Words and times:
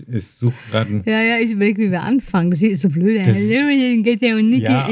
ich, 0.00 0.08
ich 0.08 0.26
suche 0.26 0.54
gerade. 0.70 1.02
Ja, 1.04 1.22
ja, 1.22 1.38
ich 1.38 1.52
überlege, 1.52 1.82
wie 1.82 1.90
wir 1.90 2.02
anfangen. 2.02 2.50
Das 2.50 2.62
ist 2.62 2.82
so 2.82 2.88
blöd. 2.88 3.20
Das, 3.26 3.36
Hallo, 3.36 4.02
geht 4.02 4.22
der 4.22 4.36
und 4.36 4.48
Niki. 4.48 4.64
Ja, 4.64 4.88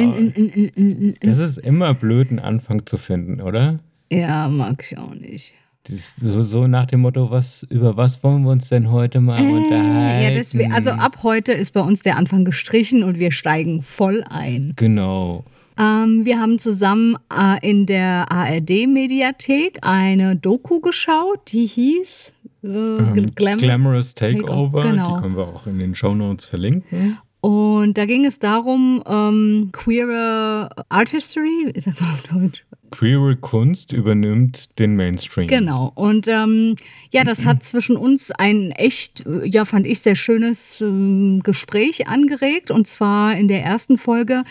das 1.21 1.39
ist 1.39 1.59
immer 1.59 1.95
blöd, 1.95 2.31
einen 2.31 2.39
Anfang 2.39 2.87
zu 2.87 2.97
finden, 2.97 3.41
oder? 3.41 3.81
Ja, 4.13 4.49
mag 4.49 4.85
ich 4.85 4.99
auch 4.99 5.15
nicht. 5.15 5.55
So, 5.89 6.45
so, 6.45 6.67
nach 6.67 6.87
dem 6.87 7.01
Motto, 7.01 7.31
was, 7.31 7.67
über 7.71 7.97
was 7.97 8.23
wollen 8.23 8.43
wir 8.43 8.51
uns 8.51 8.69
denn 8.69 8.91
heute 8.91 9.21
mal 9.21 9.41
äh, 9.41 9.51
unterhalten? 9.51 10.23
Ja, 10.23 10.31
deswegen, 10.31 10.73
also 10.73 10.91
ab 10.91 11.23
heute 11.23 11.53
ist 11.53 11.73
bei 11.73 11.81
uns 11.81 12.01
der 12.01 12.17
Anfang 12.17 12.45
gestrichen 12.45 13.03
und 13.03 13.19
wir 13.19 13.33
steigen 13.33 13.83
voll 13.83 14.23
ein. 14.29 14.75
Genau. 14.77 15.45
Ähm, 15.79 16.25
wir 16.25 16.39
haben 16.39 16.59
zusammen 16.59 17.17
äh, 17.35 17.69
in 17.69 17.87
der 17.87 18.31
ARD-Mediathek 18.31 19.79
eine 19.83 20.37
Doku 20.37 20.81
geschaut, 20.81 21.53
die 21.53 21.67
hieß 21.67 22.33
ähm, 22.63 23.33
Glam 23.35 23.59
Glamorous 23.59 24.15
Takeover. 24.15 24.83
Take 24.83 24.95
genau. 24.95 25.17
Die 25.17 25.23
können 25.23 25.37
wir 25.37 25.49
auch 25.49 25.67
in 25.67 25.79
den 25.79 25.95
Show 25.95 26.15
Notes 26.15 26.47
verlinken. 26.47 27.19
Und 27.41 27.97
da 27.97 28.05
ging 28.05 28.27
es 28.27 28.39
darum, 28.39 29.03
ähm, 29.07 29.71
queere 29.73 30.69
Art 30.91 31.09
History, 31.09 31.71
ich 31.75 31.85
sag 31.85 31.99
mal 32.01 32.13
auf 32.13 32.23
Deutsch, 32.23 32.65
Queere 32.91 33.37
Kunst 33.37 33.93
übernimmt 33.93 34.79
den 34.79 34.97
Mainstream. 34.97 35.47
Genau. 35.47 35.93
Und 35.95 36.27
ähm, 36.29 36.77
ja, 37.13 37.25
das 37.25 37.45
hat 37.45 37.63
zwischen 37.63 37.97
uns 37.97 38.31
ein 38.33 38.73
echt, 38.73 39.25
ja, 39.45 39.65
fand 39.65 39.87
ich 39.87 40.01
sehr 40.01 40.17
schönes 40.17 40.81
ähm, 40.81 41.41
Gespräch 41.43 42.09
angeregt. 42.09 42.71
Und 42.71 42.89
zwar 42.89 43.37
in 43.37 43.49
der 43.49 43.63
ersten 43.63 43.97
Folge 43.97 44.43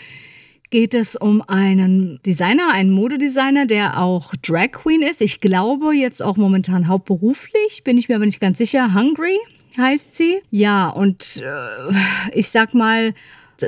geht 0.70 0.94
es 0.94 1.16
um 1.16 1.42
einen 1.42 2.20
Designer, 2.24 2.72
einen 2.72 2.90
Modedesigner, 2.90 3.66
der 3.66 4.00
auch 4.00 4.34
Drag 4.42 4.70
Queen 4.72 5.02
ist. 5.02 5.20
Ich 5.20 5.40
glaube 5.40 5.94
jetzt 5.94 6.22
auch 6.22 6.36
momentan 6.36 6.88
hauptberuflich, 6.88 7.82
bin 7.84 7.98
ich 7.98 8.08
mir 8.08 8.16
aber 8.16 8.26
nicht 8.26 8.40
ganz 8.40 8.58
sicher. 8.58 8.94
Hungry 8.94 9.38
heißt 9.76 10.12
sie. 10.12 10.38
Ja, 10.50 10.88
und 10.88 11.42
äh, 11.44 12.38
ich 12.38 12.50
sag 12.50 12.74
mal, 12.74 13.14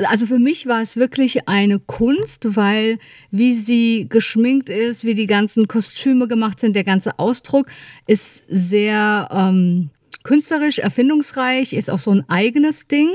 also 0.09 0.27
für 0.27 0.39
mich 0.39 0.67
war 0.67 0.81
es 0.81 0.97
wirklich 0.97 1.49
eine 1.49 1.79
Kunst, 1.79 2.57
weil 2.57 2.99
wie 3.31 3.55
sie 3.55 4.07
geschminkt 4.09 4.71
ist, 4.71 5.05
wie 5.05 5.15
die 5.15 5.27
ganzen 5.27 5.69
Kostüme 5.69 6.29
gemacht 6.29 6.61
sind, 6.61 6.77
der 6.77 6.85
ganze 6.85 7.19
Ausdruck 7.19 7.67
ist 8.07 8.45
sehr 8.49 9.29
ähm, 9.31 9.91
künstlerisch, 10.23 10.79
erfindungsreich, 10.79 11.73
ist 11.73 11.91
auch 11.91 11.99
so 11.99 12.13
ein 12.13 12.29
eigenes 12.29 12.87
Ding. 12.87 13.09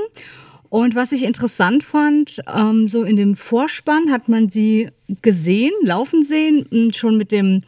Und 0.70 0.96
was 0.96 1.12
ich 1.12 1.24
interessant 1.24 1.84
fand, 1.84 2.42
ähm, 2.54 2.88
so 2.88 3.04
in 3.04 3.16
dem 3.16 3.36
Vorspann 3.36 4.12
hat 4.12 4.28
man 4.28 4.50
sie 4.50 4.90
gesehen, 5.22 5.74
laufen 5.82 6.24
sehen, 6.24 6.92
schon 6.94 7.18
mit 7.18 7.32
dem 7.32 7.64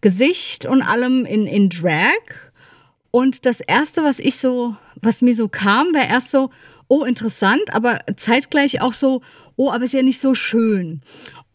Gesicht 0.00 0.64
und 0.64 0.82
allem 0.82 1.24
in, 1.24 1.46
in 1.46 1.68
Drag. 1.68 2.50
Und 3.10 3.44
das 3.44 3.60
erste, 3.60 4.02
was 4.04 4.18
ich 4.18 4.36
so, 4.36 4.76
was 5.02 5.20
mir 5.20 5.34
so 5.34 5.48
kam, 5.48 5.92
war 5.92 6.06
erst 6.06 6.30
so, 6.30 6.50
oh, 6.88 7.04
interessant, 7.04 7.62
aber 7.72 8.00
zeitgleich 8.16 8.80
auch 8.80 8.94
so, 8.94 9.20
oh, 9.56 9.70
aber 9.70 9.84
ist 9.84 9.94
ja 9.94 10.02
nicht 10.02 10.20
so 10.20 10.34
schön. 10.34 11.02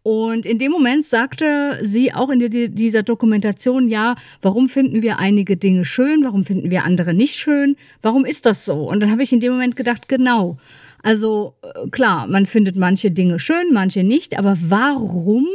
Und 0.06 0.46
in 0.46 0.60
dem 0.60 0.72
Moment 0.72 1.04
sagte 1.04 1.80
sie 1.82 2.14
auch 2.14 2.30
in 2.30 2.38
dieser 2.76 3.02
Dokumentation, 3.02 3.90
ja, 3.90 4.14
warum 4.44 4.70
finden 4.70 5.02
wir 5.02 5.18
einige 5.18 5.58
Dinge 5.58 5.84
schön, 5.84 6.24
warum 6.24 6.46
finden 6.46 6.70
wir 6.70 6.84
andere 6.84 7.16
nicht 7.16 7.34
schön, 7.38 7.76
warum 8.04 8.24
ist 8.24 8.46
das 8.46 8.66
so? 8.66 8.88
Und 8.88 9.00
dann 9.00 9.10
habe 9.10 9.24
ich 9.24 9.34
in 9.34 9.40
dem 9.40 9.54
Moment 9.54 9.76
gedacht, 9.76 10.08
genau. 10.08 10.60
Also 11.02 11.56
äh, 11.64 11.90
klar, 11.90 12.28
man 12.28 12.46
findet 12.46 12.76
manche 12.76 13.10
Dinge 13.10 13.40
schön, 13.40 13.74
manche 13.74 14.04
nicht, 14.04 14.38
aber 14.38 14.56
warum 14.62 15.48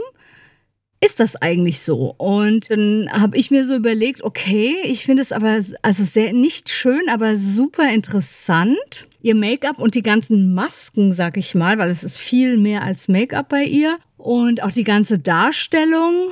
ist 1.00 1.18
das 1.18 1.36
eigentlich 1.36 1.80
so? 1.80 2.14
Und 2.18 2.70
dann 2.70 3.08
habe 3.10 3.36
ich 3.36 3.50
mir 3.50 3.64
so 3.64 3.74
überlegt, 3.74 4.22
okay, 4.22 4.74
ich 4.84 5.04
finde 5.04 5.22
es 5.22 5.32
aber 5.32 5.58
also 5.82 6.04
sehr 6.04 6.32
nicht 6.32 6.68
schön, 6.68 7.08
aber 7.08 7.36
super 7.36 7.90
interessant. 7.92 9.08
Ihr 9.22 9.34
Make-up 9.34 9.78
und 9.78 9.94
die 9.94 10.02
ganzen 10.02 10.54
Masken, 10.54 11.12
sag 11.12 11.36
ich 11.36 11.54
mal, 11.54 11.78
weil 11.78 11.90
es 11.90 12.04
ist 12.04 12.18
viel 12.18 12.58
mehr 12.58 12.82
als 12.82 13.08
Make-up 13.08 13.48
bei 13.48 13.64
ihr 13.64 13.98
und 14.18 14.62
auch 14.62 14.72
die 14.72 14.84
ganze 14.84 15.18
Darstellung. 15.18 16.30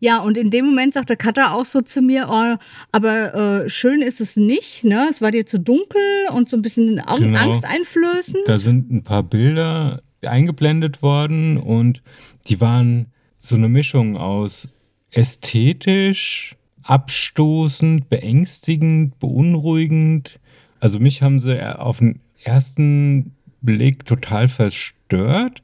Ja, 0.00 0.20
und 0.20 0.38
in 0.38 0.50
dem 0.50 0.66
Moment 0.66 0.94
sagte 0.94 1.16
Katha 1.16 1.52
auch 1.52 1.64
so 1.64 1.82
zu 1.82 2.00
mir, 2.00 2.28
oh, 2.30 2.56
aber 2.92 3.64
äh, 3.64 3.70
schön 3.70 4.00
ist 4.00 4.20
es 4.20 4.36
nicht, 4.36 4.84
ne? 4.84 5.08
Es 5.10 5.20
war 5.20 5.32
dir 5.32 5.44
zu 5.44 5.58
dunkel 5.58 6.00
und 6.32 6.48
so 6.48 6.56
ein 6.56 6.62
bisschen 6.62 6.96
genau. 6.96 7.38
Angst 7.38 7.64
einflößend. 7.64 8.46
Da 8.46 8.58
sind 8.58 8.90
ein 8.90 9.02
paar 9.02 9.22
Bilder 9.22 10.00
eingeblendet 10.22 11.02
worden 11.02 11.58
und 11.58 12.02
die 12.48 12.60
waren 12.60 13.06
so 13.38 13.56
eine 13.56 13.68
Mischung 13.68 14.16
aus 14.16 14.68
ästhetisch, 15.10 16.56
abstoßend, 16.82 18.08
beängstigend, 18.08 19.18
beunruhigend. 19.18 20.40
Also 20.80 20.98
mich 20.98 21.22
haben 21.22 21.38
sie 21.38 21.60
auf 21.78 21.98
den 21.98 22.20
ersten 22.42 23.32
Blick 23.60 24.06
total 24.06 24.48
verstört 24.48 25.62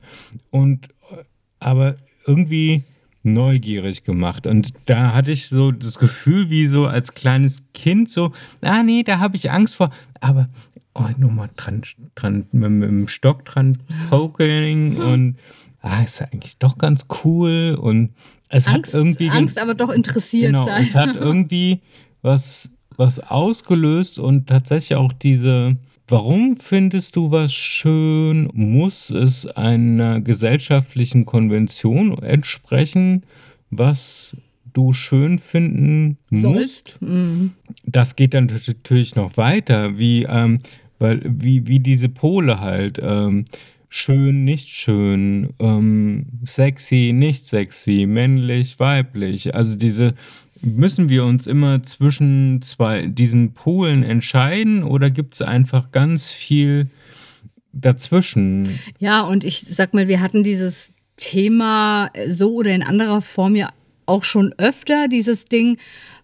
und 0.50 0.88
aber 1.60 1.96
irgendwie 2.26 2.84
neugierig 3.22 4.04
gemacht. 4.04 4.46
Und 4.46 4.74
da 4.86 5.14
hatte 5.14 5.32
ich 5.32 5.48
so 5.48 5.72
das 5.72 5.98
Gefühl, 5.98 6.50
wie 6.50 6.66
so 6.66 6.86
als 6.86 7.14
kleines 7.14 7.62
Kind, 7.72 8.10
so, 8.10 8.32
ah 8.60 8.82
nee, 8.82 9.02
da 9.02 9.18
habe 9.18 9.36
ich 9.36 9.50
Angst 9.50 9.76
vor. 9.76 9.90
Aber 10.20 10.48
oh, 10.94 11.08
nochmal 11.16 11.50
dran, 11.56 11.82
dran, 12.14 12.46
mit, 12.52 12.70
mit 12.70 12.88
dem 12.88 13.08
Stock 13.08 13.44
dran 13.44 13.78
poking 14.10 14.96
und 15.00 15.36
ah, 15.84 16.02
ist 16.02 16.20
ja 16.20 16.26
eigentlich 16.32 16.58
doch 16.58 16.78
ganz 16.78 17.06
cool 17.24 17.78
und 17.80 18.10
es 18.48 18.66
Angst, 18.66 18.92
hat 18.92 19.00
irgendwie. 19.00 19.28
Angst, 19.28 19.58
aber 19.58 19.74
doch 19.74 19.90
interessiert 19.90 20.52
genau, 20.52 20.64
sein. 20.64 20.84
Es 20.84 20.94
hat 20.94 21.14
irgendwie 21.16 21.80
was, 22.22 22.70
was 22.96 23.20
ausgelöst 23.20 24.18
und 24.18 24.48
tatsächlich 24.48 24.96
auch 24.96 25.12
diese. 25.12 25.76
Warum 26.06 26.56
findest 26.56 27.16
du 27.16 27.30
was 27.30 27.54
schön? 27.54 28.50
Muss 28.52 29.08
es 29.08 29.46
einer 29.46 30.20
gesellschaftlichen 30.20 31.24
Konvention 31.24 32.18
entsprechen, 32.18 33.22
was 33.70 34.36
du 34.74 34.92
schön 34.92 35.38
finden 35.38 36.18
musst? 36.28 36.98
Mhm. 37.00 37.52
Das 37.86 38.16
geht 38.16 38.34
dann 38.34 38.46
natürlich 38.46 39.14
noch 39.14 39.38
weiter, 39.38 39.96
wie, 39.96 40.24
ähm, 40.24 40.60
weil, 40.98 41.22
wie, 41.24 41.66
wie 41.66 41.80
diese 41.80 42.10
Pole 42.10 42.60
halt. 42.60 43.00
Ähm, 43.02 43.46
schön, 43.96 44.42
nicht 44.42 44.70
schön, 44.70 45.50
ähm, 45.60 46.26
sexy, 46.44 47.12
nicht 47.14 47.46
sexy, 47.46 48.06
männlich, 48.08 48.80
weiblich. 48.80 49.54
Also 49.54 49.78
diese 49.78 50.14
müssen 50.60 51.08
wir 51.08 51.24
uns 51.24 51.46
immer 51.46 51.80
zwischen 51.84 52.60
zwei 52.60 53.06
diesen 53.06 53.54
Polen 53.54 54.02
entscheiden 54.02 54.82
oder 54.82 55.10
gibt 55.10 55.34
es 55.34 55.42
einfach 55.42 55.92
ganz 55.92 56.32
viel 56.32 56.88
dazwischen? 57.72 58.80
Ja, 58.98 59.22
und 59.22 59.44
ich 59.44 59.60
sag 59.60 59.94
mal, 59.94 60.08
wir 60.08 60.20
hatten 60.20 60.42
dieses 60.42 60.92
Thema 61.16 62.10
so 62.28 62.52
oder 62.54 62.74
in 62.74 62.82
anderer 62.82 63.22
Form 63.22 63.54
ja 63.54 63.70
auch 64.06 64.24
schon 64.24 64.54
öfter, 64.58 65.08
dieses 65.08 65.46
Ding, 65.46 65.78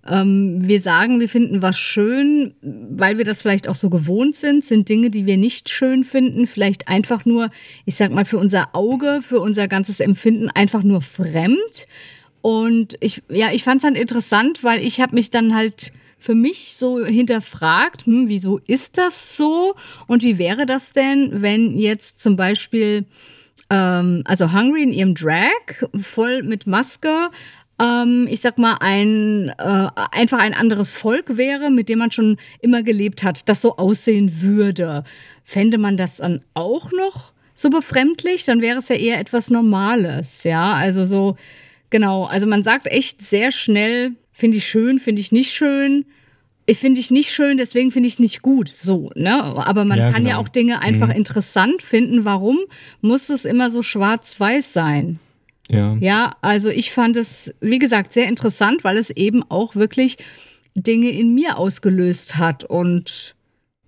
ähm, 0.08 0.66
wir 0.66 0.80
sagen, 0.80 1.20
wir 1.20 1.28
finden 1.28 1.62
was 1.62 1.78
schön, 1.78 2.54
weil 2.62 3.18
wir 3.18 3.24
das 3.24 3.42
vielleicht 3.42 3.68
auch 3.68 3.74
so 3.74 3.90
gewohnt 3.90 4.34
sind, 4.34 4.64
sind 4.64 4.88
Dinge, 4.88 5.10
die 5.10 5.26
wir 5.26 5.36
nicht 5.36 5.68
schön 5.68 6.04
finden, 6.04 6.46
vielleicht 6.46 6.88
einfach 6.88 7.24
nur, 7.24 7.50
ich 7.84 7.96
sag 7.96 8.10
mal, 8.12 8.24
für 8.24 8.38
unser 8.38 8.74
Auge, 8.74 9.20
für 9.22 9.40
unser 9.40 9.68
ganzes 9.68 10.00
Empfinden 10.00 10.48
einfach 10.48 10.82
nur 10.82 11.02
fremd. 11.02 11.86
Und 12.42 12.96
ich, 13.00 13.22
ja, 13.28 13.52
ich 13.52 13.62
fand 13.62 13.76
es 13.76 13.82
dann 13.82 13.94
interessant, 13.94 14.64
weil 14.64 14.82
ich 14.82 15.00
habe 15.00 15.14
mich 15.14 15.30
dann 15.30 15.54
halt 15.54 15.92
für 16.18 16.34
mich 16.34 16.76
so 16.76 17.04
hinterfragt, 17.04 18.06
hm, 18.06 18.28
wieso 18.28 18.58
ist 18.66 18.96
das 18.96 19.36
so? 19.36 19.74
Und 20.06 20.22
wie 20.22 20.38
wäre 20.38 20.66
das 20.66 20.92
denn, 20.92 21.42
wenn 21.42 21.78
jetzt 21.78 22.20
zum 22.20 22.36
Beispiel 22.36 23.06
ähm, 23.70 24.22
also 24.24 24.52
Hungry 24.52 24.82
in 24.82 24.92
ihrem 24.92 25.14
Drag 25.14 25.88
voll 26.00 26.42
mit 26.42 26.66
Maske 26.66 27.30
ähm, 27.80 28.26
ich 28.28 28.40
sag 28.40 28.58
mal, 28.58 28.76
ein, 28.80 29.48
äh, 29.58 29.88
einfach 30.12 30.38
ein 30.38 30.54
anderes 30.54 30.94
Volk 30.94 31.36
wäre, 31.36 31.70
mit 31.70 31.88
dem 31.88 31.98
man 32.00 32.10
schon 32.10 32.36
immer 32.60 32.82
gelebt 32.82 33.22
hat, 33.22 33.48
das 33.48 33.62
so 33.62 33.76
aussehen 33.76 34.42
würde. 34.42 35.04
Fände 35.44 35.78
man 35.78 35.96
das 35.96 36.16
dann 36.16 36.42
auch 36.54 36.92
noch 36.92 37.32
so 37.54 37.70
befremdlich? 37.70 38.44
Dann 38.44 38.60
wäre 38.60 38.78
es 38.78 38.88
ja 38.88 38.96
eher 38.96 39.18
etwas 39.18 39.50
Normales, 39.50 40.44
ja. 40.44 40.74
Also 40.74 41.06
so, 41.06 41.36
genau. 41.88 42.24
Also 42.24 42.46
man 42.46 42.62
sagt 42.62 42.86
echt 42.86 43.22
sehr 43.22 43.50
schnell, 43.50 44.12
finde 44.32 44.58
ich 44.58 44.68
schön, 44.68 44.98
finde 44.98 45.20
ich 45.20 45.32
nicht 45.32 45.52
schön. 45.52 46.04
Ich 46.66 46.78
finde 46.78 47.00
ich 47.00 47.10
nicht 47.10 47.32
schön, 47.32 47.56
deswegen 47.56 47.90
finde 47.90 48.06
ich 48.06 48.14
es 48.14 48.20
nicht 48.20 48.42
gut. 48.42 48.68
So, 48.68 49.10
ne? 49.16 49.42
Aber 49.42 49.84
man 49.84 49.98
ja, 49.98 50.12
kann 50.12 50.24
genau. 50.24 50.30
ja 50.30 50.36
auch 50.36 50.48
Dinge 50.48 50.82
einfach 50.82 51.08
mhm. 51.08 51.14
interessant 51.14 51.82
finden. 51.82 52.24
Warum 52.24 52.58
muss 53.00 53.28
es 53.28 53.44
immer 53.44 53.70
so 53.70 53.82
schwarz-weiß 53.82 54.72
sein? 54.72 55.18
Ja. 55.70 55.96
Ja, 56.00 56.36
also 56.40 56.68
ich 56.68 56.90
fand 56.90 57.16
es, 57.16 57.54
wie 57.60 57.78
gesagt, 57.78 58.12
sehr 58.12 58.28
interessant, 58.28 58.84
weil 58.84 58.96
es 58.96 59.10
eben 59.10 59.42
auch 59.48 59.76
wirklich 59.76 60.18
Dinge 60.74 61.10
in 61.10 61.34
mir 61.34 61.56
ausgelöst 61.56 62.36
hat 62.36 62.64
und 62.64 63.34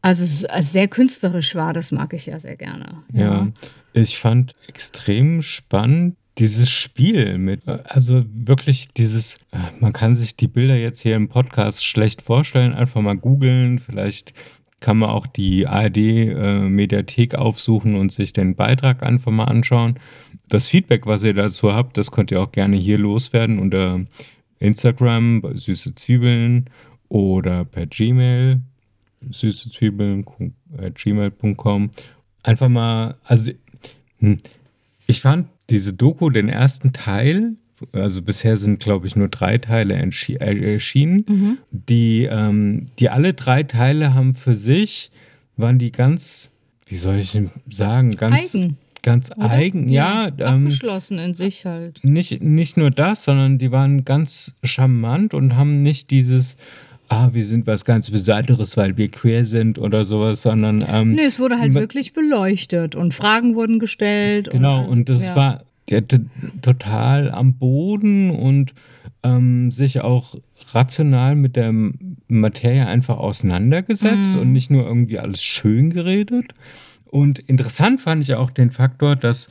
also 0.01 0.27
sehr 0.61 0.89
künstlerisch 0.89 1.55
war, 1.55 1.73
das 1.73 1.93
mag 1.93 2.13
ich 2.13 2.27
ja 2.27 2.39
sehr 2.39 2.57
gerne. 2.57 3.03
Ja, 3.13 3.23
ja 3.23 3.53
ich 3.93 4.19
fand 4.19 4.55
extrem 4.69 5.43
spannend 5.43 6.17
dieses 6.39 6.71
Spiel 6.71 7.37
mit, 7.37 7.69
also 7.69 8.25
wirklich 8.33 8.89
dieses, 8.97 9.35
man 9.81 9.93
kann 9.93 10.17
sich 10.17 10.35
die 10.35 10.49
Bilder 10.49 10.77
jetzt 10.77 11.01
hier 11.01 11.15
im 11.15 11.29
Podcast 11.29 11.85
schlecht 11.85 12.23
vorstellen, 12.23 12.73
einfach 12.73 13.03
mal 13.03 13.17
googeln, 13.17 13.79
vielleicht 13.79 14.33
kann 14.83 14.99
man 14.99 15.09
auch 15.09 15.27
die 15.27 15.67
ARD-Mediathek 15.67 17.33
äh, 17.33 17.37
aufsuchen 17.37 17.95
und 17.95 18.13
sich 18.13 18.35
den 18.35 18.55
Beitrag 18.55 19.03
einfach 19.03 19.33
mal 19.33 19.45
anschauen. 19.45 19.99
Das 20.49 20.69
Feedback, 20.69 21.07
was 21.07 21.25
ihr 21.25 21.33
dazu 21.33 21.73
habt, 21.73 21.97
das 21.97 22.11
könnt 22.11 22.31
ihr 22.31 22.43
auch 22.43 22.53
gerne 22.53 22.77
hier 22.77 22.99
loswerden 22.99 23.59
unter 23.59 24.01
Instagram 24.59 25.41
bei 25.41 25.55
Süße 25.55 25.95
Zwiebeln 25.95 26.67
oder 27.09 27.65
per 27.65 27.87
Gmail 27.87 28.61
süße 29.31 29.71
Zwiebeln 29.71 30.25
gmail.com. 30.95 31.91
Einfach 32.43 32.69
mal, 32.69 33.17
also 33.25 33.53
hm, 34.19 34.39
ich 35.07 35.21
fand 35.21 35.49
diese 35.71 35.93
Doku, 35.93 36.31
den 36.31 36.49
ersten 36.49 36.93
Teil, 36.93 37.55
also 37.93 38.23
bisher 38.23 38.57
sind, 38.57 38.81
glaube 38.81 39.07
ich, 39.07 39.17
nur 39.17 39.29
drei 39.29 39.59
Teile 39.59 39.95
äh, 39.95 40.73
erschienen. 40.73 41.25
Mhm. 41.29 41.59
Die, 41.71 42.29
ähm, 42.31 42.87
die 42.99 43.09
alle 43.09 43.35
drei 43.35 43.63
Teile 43.63 44.15
haben 44.15 44.35
für 44.35 44.55
sich, 44.55 45.11
waren 45.57 45.79
die 45.79 45.93
ganz, 45.93 46.51
wie 46.87 46.97
soll 46.97 47.17
ich 47.17 47.39
sagen, 47.71 48.13
ganz 48.17 48.55
eigen. 48.55 48.79
Ganz 49.03 49.31
Oder? 49.37 49.51
eigen, 49.51 49.89
ja. 49.89 50.29
ja 50.39 50.55
ähm, 50.55 50.67
abgeschlossen 50.67 51.19
in 51.19 51.35
sich 51.35 51.67
halt. 51.67 51.99
Nicht, 52.05 52.41
nicht 52.41 52.77
nur 52.77 52.91
das, 52.91 53.25
sondern 53.25 53.59
die 53.59 53.73
waren 53.73 54.05
ganz 54.05 54.55
charmant 54.63 55.35
und 55.35 55.57
haben 55.57 55.83
nicht 55.83 56.11
dieses, 56.11 56.57
ah, 57.09 57.31
wir 57.33 57.45
sind 57.45 57.67
was 57.67 57.85
ganz 57.85 58.11
Besonderes, 58.11 58.77
weil 58.77 58.97
wir 58.97 59.09
queer 59.09 59.45
sind 59.45 59.79
oder 59.79 60.05
sowas, 60.05 60.43
sondern. 60.43 60.85
Ähm, 60.89 61.13
nee, 61.13 61.25
es 61.25 61.41
wurde 61.41 61.59
halt 61.59 61.75
wirklich 61.75 62.13
beleuchtet 62.13 62.95
und 62.95 63.13
Fragen 63.13 63.57
wurden 63.57 63.81
gestellt. 63.81 64.51
Genau, 64.51 64.85
und, 64.85 64.91
und 64.91 65.09
das 65.09 65.29
ja. 65.29 65.37
war 65.37 65.65
ja, 65.93 66.01
total 66.63 67.31
am 67.31 67.55
Boden 67.55 68.31
und 68.31 68.75
ähm, 69.23 69.71
sich 69.71 70.01
auch 70.01 70.35
rational 70.73 71.37
mit 71.37 71.57
der 71.57 71.73
Materie 72.29 72.87
einfach 72.87 73.19
auseinandergesetzt 73.19 74.35
mhm. 74.35 74.41
und 74.41 74.53
nicht 74.53 74.71
nur 74.71 74.85
irgendwie 74.85 75.19
alles 75.19 75.43
schön 75.43 75.91
geredet. 75.91 76.55
Und 77.07 77.39
interessant 77.39 78.01
fand 78.01 78.23
ich 78.23 78.35
auch 78.35 78.51
den 78.51 78.71
Faktor, 78.71 79.17
dass 79.17 79.49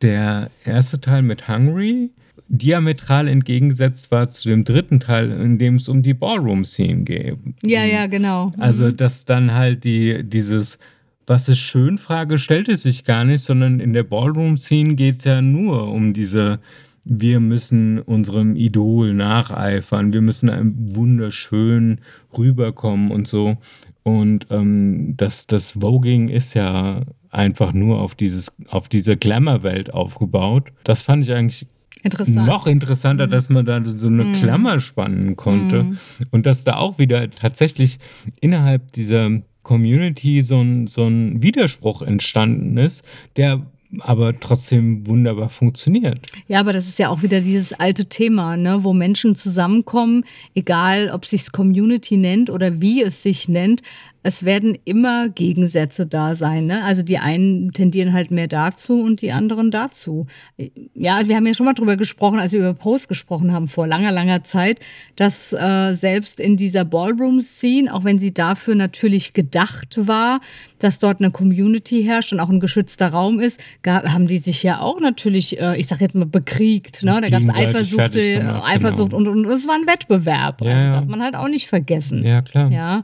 der 0.00 0.50
erste 0.64 1.00
Teil 1.00 1.22
mit 1.22 1.48
Hungry 1.48 2.10
diametral 2.48 3.28
entgegengesetzt 3.28 4.10
war 4.10 4.30
zu 4.30 4.48
dem 4.48 4.64
dritten 4.64 5.00
Teil, 5.00 5.30
in 5.30 5.58
dem 5.58 5.76
es 5.76 5.88
um 5.88 6.02
die 6.02 6.14
Ballroom-Scene 6.14 7.04
geht. 7.04 7.38
Ja, 7.62 7.84
ja, 7.84 8.06
genau. 8.06 8.52
Also, 8.58 8.86
mhm. 8.86 8.96
dass 8.96 9.24
dann 9.24 9.54
halt 9.54 9.84
die, 9.84 10.22
dieses 10.24 10.78
was 11.26 11.48
ist 11.48 11.58
schön, 11.58 11.98
Frage 11.98 12.38
stellte 12.38 12.76
sich 12.76 13.04
gar 13.04 13.24
nicht, 13.24 13.42
sondern 13.42 13.80
in 13.80 13.92
der 13.92 14.02
Ballroom-Scene 14.02 14.94
geht 14.94 15.18
es 15.18 15.24
ja 15.24 15.40
nur 15.40 15.88
um 15.88 16.12
diese, 16.12 16.60
wir 17.04 17.40
müssen 17.40 18.00
unserem 18.00 18.56
Idol 18.56 19.14
nacheifern, 19.14 20.12
wir 20.12 20.20
müssen 20.20 20.50
einem 20.50 20.94
wunderschön 20.94 22.00
rüberkommen 22.36 23.10
und 23.10 23.28
so. 23.28 23.56
Und 24.02 24.48
ähm, 24.50 25.14
das, 25.16 25.46
das 25.46 25.72
Voging 25.72 26.28
ist 26.28 26.54
ja 26.54 27.02
einfach 27.30 27.72
nur 27.72 28.00
auf, 28.00 28.14
dieses, 28.14 28.52
auf 28.68 28.88
diese 28.88 29.16
Glamour-Welt 29.16 29.94
aufgebaut. 29.94 30.72
Das 30.84 31.02
fand 31.04 31.24
ich 31.24 31.32
eigentlich 31.32 31.66
Interessant. 32.02 32.46
Noch 32.46 32.66
interessanter, 32.66 33.26
mhm. 33.26 33.30
dass 33.30 33.48
man 33.48 33.64
da 33.64 33.80
so 33.84 34.08
eine 34.08 34.24
mhm. 34.24 34.32
Klammer 34.32 34.80
spannen 34.80 35.36
konnte 35.36 35.84
mhm. 35.84 35.98
und 36.32 36.46
dass 36.46 36.64
da 36.64 36.76
auch 36.76 36.98
wieder 36.98 37.30
tatsächlich 37.30 38.00
innerhalb 38.40 38.92
dieser 38.92 39.30
Community 39.62 40.42
so 40.42 40.60
ein, 40.60 40.86
so 40.86 41.06
ein 41.06 41.42
Widerspruch 41.42 42.02
entstanden 42.02 42.76
ist, 42.76 43.04
der 43.36 43.62
aber 44.00 44.38
trotzdem 44.40 45.06
wunderbar 45.06 45.50
funktioniert. 45.50 46.26
Ja, 46.48 46.60
aber 46.60 46.72
das 46.72 46.88
ist 46.88 46.98
ja 46.98 47.10
auch 47.10 47.22
wieder 47.22 47.40
dieses 47.40 47.72
alte 47.74 48.06
Thema, 48.06 48.56
ne, 48.56 48.82
wo 48.82 48.94
Menschen 48.94 49.36
zusammenkommen, 49.36 50.24
egal 50.54 51.10
ob 51.12 51.26
sich 51.26 51.52
Community 51.52 52.16
nennt 52.16 52.48
oder 52.48 52.80
wie 52.80 53.02
es 53.02 53.22
sich 53.22 53.48
nennt, 53.48 53.82
es 54.22 54.44
werden 54.44 54.78
immer 54.84 55.28
Gegensätze 55.28 56.06
da 56.06 56.36
sein. 56.36 56.66
Ne? 56.66 56.84
Also 56.84 57.02
die 57.02 57.18
einen 57.18 57.72
tendieren 57.72 58.12
halt 58.12 58.30
mehr 58.30 58.46
dazu 58.46 59.02
und 59.02 59.20
die 59.20 59.32
anderen 59.32 59.70
dazu. 59.70 60.26
Ja, 60.94 61.26
wir 61.26 61.36
haben 61.36 61.46
ja 61.46 61.54
schon 61.54 61.66
mal 61.66 61.72
drüber 61.72 61.96
gesprochen, 61.96 62.38
als 62.38 62.52
wir 62.52 62.60
über 62.60 62.74
Post 62.74 63.08
gesprochen 63.08 63.52
haben 63.52 63.66
vor 63.68 63.86
langer, 63.86 64.12
langer 64.12 64.44
Zeit, 64.44 64.78
dass 65.16 65.52
äh, 65.52 65.94
selbst 65.94 66.38
in 66.38 66.56
dieser 66.56 66.84
Ballroom-Scene, 66.84 67.92
auch 67.92 68.04
wenn 68.04 68.18
sie 68.18 68.32
dafür 68.32 68.76
natürlich 68.76 69.32
gedacht 69.32 69.96
war, 69.96 70.40
dass 70.78 70.98
dort 70.98 71.20
eine 71.20 71.30
Community 71.30 72.04
herrscht 72.04 72.32
und 72.32 72.40
auch 72.40 72.50
ein 72.50 72.60
geschützter 72.60 73.08
Raum 73.08 73.40
ist, 73.40 73.60
gab, 73.82 74.08
haben 74.08 74.28
die 74.28 74.38
sich 74.38 74.62
ja 74.62 74.80
auch 74.80 75.00
natürlich, 75.00 75.60
äh, 75.60 75.76
ich 75.78 75.88
sag 75.88 76.00
jetzt 76.00 76.14
mal, 76.14 76.26
bekriegt. 76.26 77.02
Ne? 77.02 77.20
Da 77.20 77.28
gab 77.28 77.42
es 77.42 77.48
Eifersucht, 77.48 78.16
Eifersucht 78.16 79.10
genau. 79.10 79.30
und, 79.30 79.46
und, 79.46 79.46
es 79.46 79.66
war 79.66 79.74
ein 79.74 79.86
Wettbewerb. 79.86 80.60
Ja, 80.62 80.70
also 80.70 80.92
darf 80.92 81.06
man 81.06 81.22
halt 81.22 81.34
auch 81.34 81.48
nicht 81.48 81.66
vergessen. 81.66 82.24
Ja, 82.24 82.42
klar. 82.42 82.70
Ja. 82.70 83.02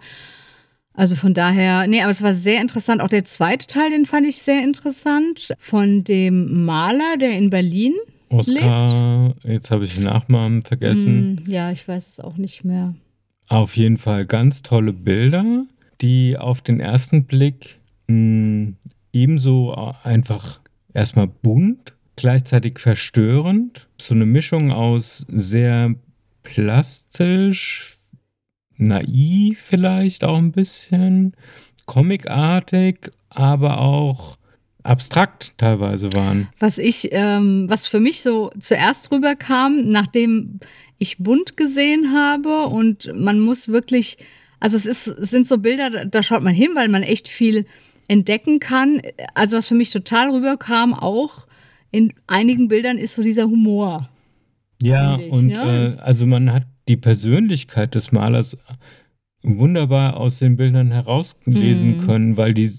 Also 0.99 1.15
von 1.15 1.33
daher, 1.33 1.87
nee, 1.87 2.03
aber 2.03 2.11
es 2.11 2.25
war 2.25 2.35
sehr 2.35 2.61
interessant. 2.61 3.01
Auch 3.01 3.09
der 3.09 3.25
zweite 3.25 3.69
Teil, 3.69 3.91
den 3.91 4.05
fand 4.05 4.27
ich 4.27 4.39
sehr 4.43 4.65
interessant. 4.65 5.55
Von 5.61 6.03
dem 6.03 6.65
Maler, 6.65 7.17
der 7.21 7.39
in 7.39 7.51
Berlin 7.51 7.95
Oskar, 8.31 9.29
lebt. 9.29 9.45
jetzt 9.45 9.71
habe 9.71 9.85
ich 9.85 9.95
den 9.95 10.03
Nachnamen 10.03 10.63
vergessen. 10.63 11.37
Mm, 11.47 11.51
ja, 11.51 11.71
ich 11.71 11.87
weiß 11.87 12.05
es 12.09 12.19
auch 12.19 12.37
nicht 12.37 12.65
mehr. 12.65 12.97
Auf 13.47 13.77
jeden 13.77 13.97
Fall 13.97 14.27
ganz 14.27 14.63
tolle 14.63 14.93
Bilder, 14.93 15.67
die 16.01 16.37
auf 16.37 16.63
den 16.63 16.81
ersten 16.81 17.27
Blick 17.27 17.79
mh, 18.09 18.17
hm, 18.17 18.77
ebenso 19.13 19.77
einfach 20.03 20.59
erstmal 20.95 21.29
bunt, 21.29 21.95
gleichzeitig 22.17 22.81
verstörend. 22.81 23.87
So 23.99 24.17
eine 24.17 24.27
Mischung 24.27 24.73
aus 24.73 25.25
sehr 25.29 25.95
plastisch, 26.43 27.98
naiv 28.79 29.61
vielleicht 29.61 30.25
auch 30.25 30.39
ein 30.39 30.53
bisschen, 30.53 31.35
comicartig, 31.87 33.11
aber 33.31 33.81
auch 33.81 34.39
abstrakt 34.83 35.55
teilweise 35.59 36.13
waren. 36.15 36.49
Was 36.59 36.79
ich, 36.79 37.09
ähm, 37.13 37.67
was 37.69 37.87
für 37.87 38.01
mich 38.01 38.23
so 38.23 38.51
zuerst 38.59 39.13
rüberkam, 39.13 39.91
nachdem 39.91 40.61
ich 40.99 41.19
bunt 41.19 41.57
gesehen 41.57 42.13
habe 42.15 42.67
und 42.67 43.13
man 43.15 43.41
muss 43.41 43.69
wirklich, 43.69 44.19
also 44.61 44.77
es 44.77 44.87
ist, 44.87 45.07
es 45.07 45.31
sind 45.31 45.47
so 45.47 45.59
Bilder, 45.59 46.07
da 46.07 46.23
schaut 46.23 46.43
man 46.43 46.55
hin, 46.55 46.71
weil 46.75 46.89
man 46.89 47.03
echt 47.03 47.29
viel 47.29 47.67
entdecken 48.09 48.61
kann. 48.61 49.03
Also 49.35 49.57
was 49.57 49.69
für 49.69 49.75
mich 49.75 49.91
total 49.91 50.31
rüberkam, 50.31 50.95
auch 50.95 51.47
in 51.91 52.13
einigen 52.27 52.69
Bildern 52.69 52.99
ist 52.99 53.15
so 53.15 53.23
dieser 53.23 53.45
Humor. 53.45 54.09
Ja, 54.81 55.17
und 55.31 55.51
ja? 55.51 55.85
Äh, 55.85 55.97
also 55.99 56.27
man 56.27 56.53
hat 56.53 56.65
die 56.89 56.97
Persönlichkeit 56.97 57.95
des 57.95 58.13
Malers 58.13 58.57
wunderbar 59.43 60.17
aus 60.17 60.39
den 60.39 60.57
Bildern 60.57 60.91
herauslesen 60.91 61.99
mhm. 61.99 62.07
können, 62.07 62.37
weil 62.37 62.55
die, 62.55 62.71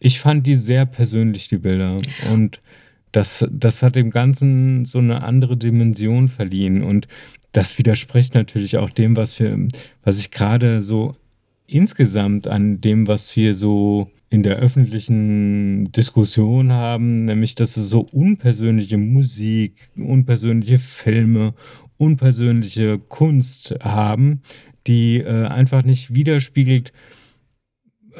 ich 0.00 0.20
fand 0.20 0.46
die 0.46 0.56
sehr 0.56 0.86
persönlich, 0.86 1.48
die 1.48 1.58
Bilder. 1.58 2.00
Und 2.32 2.60
das, 3.12 3.46
das 3.50 3.82
hat 3.82 3.94
dem 3.94 4.10
Ganzen 4.10 4.84
so 4.84 4.98
eine 4.98 5.22
andere 5.22 5.56
Dimension 5.56 6.28
verliehen. 6.28 6.82
Und 6.82 7.06
das 7.52 7.78
widerspricht 7.78 8.34
natürlich 8.34 8.76
auch 8.78 8.90
dem, 8.90 9.16
was 9.16 9.38
wir, 9.38 9.56
was 10.02 10.18
ich 10.18 10.30
gerade 10.30 10.82
so 10.82 11.14
insgesamt 11.66 12.48
an 12.48 12.80
dem, 12.80 13.06
was 13.06 13.34
wir 13.36 13.54
so 13.54 14.10
in 14.30 14.42
der 14.42 14.56
öffentlichen 14.56 15.92
Diskussion 15.92 16.72
haben, 16.72 17.26
nämlich 17.26 17.54
dass 17.54 17.76
es 17.76 17.88
so 17.88 18.00
unpersönliche 18.00 18.98
Musik, 18.98 19.90
unpersönliche 19.96 20.80
Filme, 20.80 21.54
unpersönliche 21.96 22.98
Kunst 22.98 23.74
haben, 23.80 24.42
die 24.86 25.18
äh, 25.18 25.46
einfach 25.46 25.84
nicht 25.84 26.14
widerspiegelt, 26.14 26.92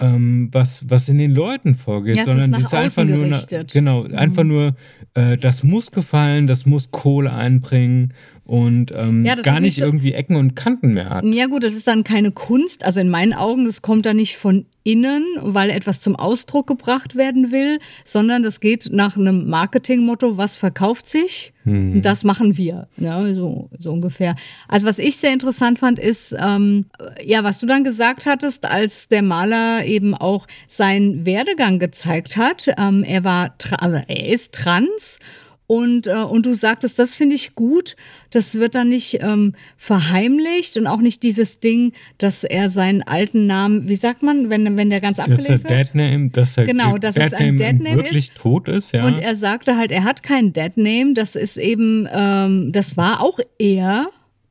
ähm, 0.00 0.48
was, 0.52 0.88
was 0.88 1.08
in 1.08 1.18
den 1.18 1.30
Leuten 1.30 1.74
vorgeht, 1.74 2.16
ja, 2.16 2.24
sondern 2.24 2.52
die 2.52 2.62
ist 2.62 2.74
einfach 2.74 3.04
nur, 3.04 3.30
genau, 3.72 4.04
mhm. 4.04 4.14
einfach 4.14 4.44
nur, 4.44 4.76
äh, 5.14 5.36
das 5.36 5.62
muss 5.62 5.90
gefallen, 5.90 6.46
das 6.46 6.66
muss 6.66 6.90
Kohle 6.90 7.32
einbringen 7.32 8.14
und 8.46 8.92
ähm, 8.94 9.24
ja, 9.24 9.36
gar 9.36 9.60
nicht, 9.60 9.76
so 9.76 9.84
irgendwie 9.84 10.12
Ecken 10.12 10.36
und 10.36 10.54
Kanten 10.54 10.92
mehr 10.92 11.08
hat. 11.08 11.24
Ja 11.24 11.46
gut, 11.46 11.64
das 11.64 11.72
ist 11.72 11.86
dann 11.86 12.04
keine 12.04 12.30
Kunst, 12.30 12.84
also 12.84 13.00
in 13.00 13.08
meinen 13.08 13.32
Augen, 13.32 13.64
das 13.64 13.80
kommt 13.80 14.04
da 14.04 14.12
nicht 14.12 14.36
von 14.36 14.66
innen, 14.82 15.24
weil 15.40 15.70
etwas 15.70 16.00
zum 16.00 16.14
Ausdruck 16.14 16.66
gebracht 16.66 17.16
werden 17.16 17.50
will, 17.50 17.78
sondern 18.04 18.42
das 18.42 18.60
geht 18.60 18.90
nach 18.92 19.16
einem 19.16 19.48
Marketingmotto, 19.48 20.36
was 20.36 20.58
verkauft 20.58 21.08
sich? 21.08 21.54
Hm. 21.62 21.94
Und 21.94 22.02
das 22.02 22.22
machen 22.22 22.58
wir, 22.58 22.86
ne? 22.98 23.34
so, 23.34 23.70
so 23.78 23.90
ungefähr. 23.92 24.36
Also 24.68 24.86
was 24.86 24.98
ich 24.98 25.16
sehr 25.16 25.32
interessant 25.32 25.78
fand, 25.78 25.98
ist, 25.98 26.36
ähm, 26.38 26.84
ja, 27.24 27.44
was 27.44 27.60
du 27.60 27.66
dann 27.66 27.82
gesagt 27.82 28.26
hattest, 28.26 28.66
als 28.66 29.08
der 29.08 29.22
Maler 29.22 29.86
eben 29.86 30.14
auch 30.14 30.46
seinen 30.68 31.24
Werdegang 31.24 31.78
gezeigt 31.78 32.36
hat. 32.36 32.66
Ähm, 32.76 33.04
er 33.04 33.24
war, 33.24 33.54
also 33.78 33.96
er 34.06 34.28
ist 34.28 34.52
trans 34.52 35.18
und, 35.66 36.06
äh, 36.06 36.16
und 36.16 36.44
du 36.44 36.54
sagtest, 36.54 36.98
das 36.98 37.16
finde 37.16 37.36
ich 37.36 37.54
gut. 37.54 37.96
Das 38.30 38.54
wird 38.54 38.74
dann 38.74 38.90
nicht 38.90 39.18
ähm, 39.22 39.54
verheimlicht 39.78 40.76
und 40.76 40.86
auch 40.86 41.00
nicht 41.00 41.22
dieses 41.22 41.58
Ding, 41.58 41.92
dass 42.18 42.44
er 42.44 42.68
seinen 42.68 43.02
alten 43.02 43.46
Namen, 43.46 43.88
wie 43.88 43.96
sagt 43.96 44.22
man, 44.22 44.50
wenn, 44.50 44.76
wenn 44.76 44.90
der 44.90 45.00
ganz 45.00 45.18
abgelehnt 45.18 45.64
dass 45.64 45.70
er 45.70 45.78
wird? 45.78 45.94
Name, 45.94 46.30
dass 46.30 46.56
er 46.58 46.66
genau, 46.66 46.98
dass 46.98 47.14
Dead 47.14 47.24
es 47.24 47.32
ein 47.32 47.56
Deadname 47.56 47.96
wirklich 47.96 48.28
ist. 48.28 48.36
tot 48.36 48.68
ist, 48.68 48.92
ja. 48.92 49.06
Und 49.06 49.18
er 49.18 49.36
sagte 49.36 49.78
halt, 49.78 49.90
er 49.90 50.04
hat 50.04 50.22
keinen 50.22 50.52
Deadname. 50.52 51.14
Das 51.14 51.34
ist 51.34 51.56
eben, 51.56 52.06
ähm, 52.12 52.70
das 52.72 52.98
war 52.98 53.22
auch 53.22 53.38
er 53.58 54.08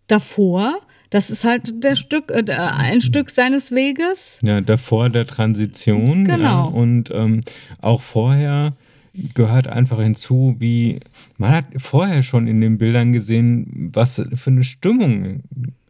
davor 0.08 0.80
Das 1.12 1.30
ist 1.30 1.44
halt 1.44 1.84
der 1.84 1.96
Stück, 1.96 2.32
äh, 2.32 2.52
ein 2.52 3.00
Stück 3.02 3.30
seines 3.30 3.72
Weges. 3.72 4.40
Ja, 4.42 4.62
davor 4.62 5.12
der 5.12 5.28
Transition. 5.28 6.24
Genau. 6.24 6.44
Ja, 6.44 6.64
und 6.64 7.12
ähm, 7.14 7.42
auch 7.82 8.02
vorher 8.02 8.74
gehört 9.14 9.68
einfach 9.68 10.00
hinzu, 10.00 10.56
wie 10.60 11.00
man 11.38 11.52
hat 11.52 11.66
vorher 11.78 12.24
schon 12.24 12.48
in 12.48 12.62
den 12.62 12.78
Bildern 12.78 13.14
gesehen, 13.14 13.92
was 13.94 14.22
für 14.34 14.50
eine 14.50 14.64
Stimmung 14.64 15.44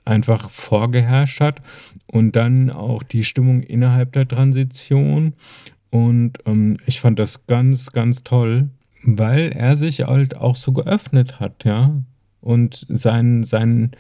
einfach 0.06 0.50
vorgeherrscht 0.50 1.40
hat 1.40 1.62
und 2.08 2.36
dann 2.36 2.70
auch 2.70 3.04
die 3.04 3.24
Stimmung 3.24 3.64
innerhalb 3.64 4.12
der 4.12 4.28
Transition. 4.28 5.34
Und 5.90 6.40
ähm, 6.46 6.78
ich 6.86 7.00
fand 7.00 7.20
das 7.20 7.48
ganz, 7.48 7.92
ganz 7.92 8.24
toll, 8.24 8.70
weil 9.04 9.52
er 9.52 9.78
sich 9.78 10.02
halt 10.02 10.36
auch 10.36 10.56
so 10.56 10.72
geöffnet 10.72 11.40
hat, 11.40 11.64
ja, 11.66 12.02
und 12.42 12.86
sein, 12.90 13.44
sein 13.44 13.92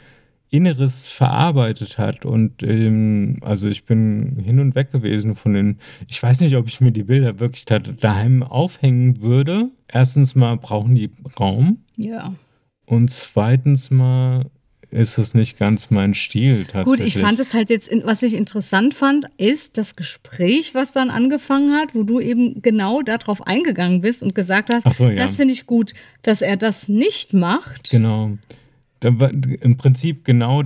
Inneres 0.54 1.08
verarbeitet 1.08 1.98
hat. 1.98 2.26
Und 2.26 2.62
ähm, 2.62 3.38
also 3.42 3.68
ich 3.68 3.86
bin 3.86 4.38
hin 4.38 4.60
und 4.60 4.76
weg 4.76 4.92
gewesen 4.92 5.34
von 5.34 5.56
den, 5.56 5.80
ich 6.08 6.22
weiß 6.22 6.42
nicht, 6.42 6.56
ob 6.56 6.68
ich 6.68 6.80
mir 6.80 6.92
die 6.92 7.04
Bilder 7.04 7.40
wirklich 7.40 7.66
da, 7.66 7.80
daheim 7.80 8.44
aufhängen 8.44 9.20
würde. 9.22 9.72
Erstens 9.88 10.36
mal 10.36 10.56
brauchen 10.58 10.94
die 10.94 11.10
Raum. 11.40 11.80
Ja. 11.96 12.36
Und 12.86 13.10
zweitens 13.10 13.90
mal 13.90 14.46
ist 14.92 15.18
es 15.18 15.34
nicht 15.34 15.58
ganz 15.58 15.90
mein 15.90 16.14
Stil 16.14 16.66
tatsächlich. 16.66 16.86
Gut, 16.86 17.00
ich 17.00 17.18
fand 17.18 17.40
es 17.40 17.56
halt 17.56 17.72
jetzt, 17.72 17.90
was 18.04 18.22
ich 18.22 18.36
interessant 18.36 18.94
fand, 18.94 19.26
ist 19.38 19.80
das 19.80 19.96
Gespräch, 19.96 20.76
was 20.76 20.92
dann 20.92 21.10
angefangen 21.10 21.74
hat, 21.74 21.96
wo 21.96 22.04
du 22.04 22.20
eben 22.20 22.62
genau 22.62 23.02
darauf 23.02 23.48
eingegangen 23.48 24.02
bist 24.02 24.22
und 24.22 24.36
gesagt 24.36 24.72
hast, 24.72 24.98
so, 24.98 25.10
ja. 25.10 25.16
das 25.16 25.36
finde 25.36 25.56
ich 25.56 25.66
gut, 25.66 25.96
dass 26.22 26.44
er 26.44 26.58
das 26.58 26.88
nicht 26.88 27.34
macht. 27.34 27.90
Genau. 27.90 28.38
Da 29.04 29.10
im 29.10 29.78
Prinzip 29.78 30.24
genau 30.24 30.64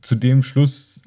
zu 0.00 0.14
dem 0.14 0.42
Schluss 0.42 1.02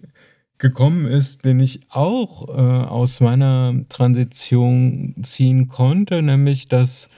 gekommen 0.58 1.06
ist, 1.06 1.46
den 1.46 1.60
ich 1.60 1.82
auch 1.90 2.48
äh, 2.50 2.52
aus 2.52 3.20
meiner 3.20 3.76
Transition 3.90 5.16
ziehen 5.22 5.68
konnte, 5.68 6.22
nämlich 6.22 6.68
dass 6.68 7.10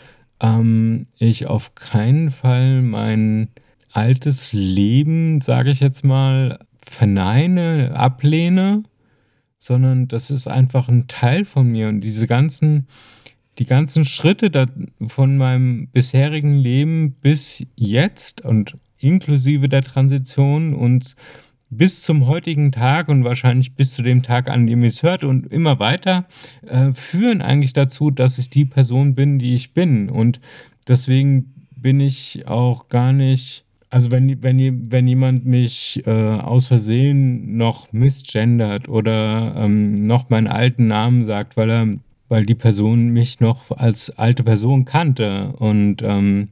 ähm, 0.42 1.08
ich 1.18 1.48
auf 1.48 1.74
keinen 1.76 2.30
Fall 2.30 2.82
mein 2.82 3.50
altes 3.92 4.54
Leben, 4.54 5.42
sage 5.42 5.72
ich 5.72 5.80
jetzt 5.80 6.04
mal, 6.04 6.60
verneine, 6.86 7.96
ablehne, 7.96 8.84
sondern 9.58 10.08
das 10.08 10.32
ist 10.32 10.48
einfach 10.48 10.88
ein 10.90 11.08
Teil 11.08 11.46
von 11.46 11.68
mir. 11.72 11.88
Und 11.90 12.02
diese 12.02 12.28
ganzen, 12.28 12.88
die 13.58 13.66
ganzen 13.66 14.06
Schritte 14.06 14.68
von 15.02 15.38
meinem 15.38 15.88
bisherigen 15.88 16.56
Leben 16.56 17.14
bis 17.14 17.66
jetzt 17.76 18.42
und 18.42 18.78
inklusive 19.00 19.70
der 19.70 19.84
Transition 19.84 20.74
und 20.74 21.16
bis 21.70 22.02
zum 22.02 22.26
heutigen 22.26 22.72
Tag 22.72 23.10
und 23.10 23.24
wahrscheinlich 23.24 23.76
bis 23.76 23.94
zu 23.94 24.02
dem 24.02 24.24
Tag, 24.24 24.50
an 24.50 24.66
dem 24.66 24.82
ihr 24.82 24.90
es 24.90 25.04
hört 25.04 25.24
und 25.24 25.52
immer 25.52 25.80
weiter, 25.80 26.26
äh, 26.66 26.92
führen 26.94 27.42
eigentlich 27.42 27.74
dazu, 27.74 28.10
dass 28.10 28.40
ich 28.40 28.50
die 28.50 28.66
Person 28.66 29.14
bin, 29.14 29.38
die 29.38 29.54
ich 29.54 29.74
bin. 29.74 30.10
Und 30.10 30.42
deswegen 30.88 31.54
bin 31.76 32.00
ich 32.00 32.48
auch 32.48 32.88
gar 32.88 33.14
nicht 33.14 33.66
also 33.92 34.12
wenn, 34.12 34.44
wenn, 34.44 34.92
wenn 34.92 35.08
jemand 35.08 35.46
mich 35.46 36.06
äh, 36.06 36.12
aus 36.12 36.68
Versehen 36.68 37.58
noch 37.58 37.92
misgendert 37.92 38.88
oder 38.88 39.56
ähm, 39.58 40.06
noch 40.06 40.30
meinen 40.30 40.48
alten 40.48 40.88
Namen 40.88 41.26
sagt, 41.26 41.58
weil 41.58 41.72
er, 41.72 41.88
weil 42.28 42.46
die 42.46 42.56
Person 42.56 43.10
mich 43.10 43.40
noch 43.40 43.72
als 43.72 44.12
alte 44.12 44.44
Person 44.44 44.86
kannte 44.86 45.54
und 45.58 46.04
ähm, 46.04 46.50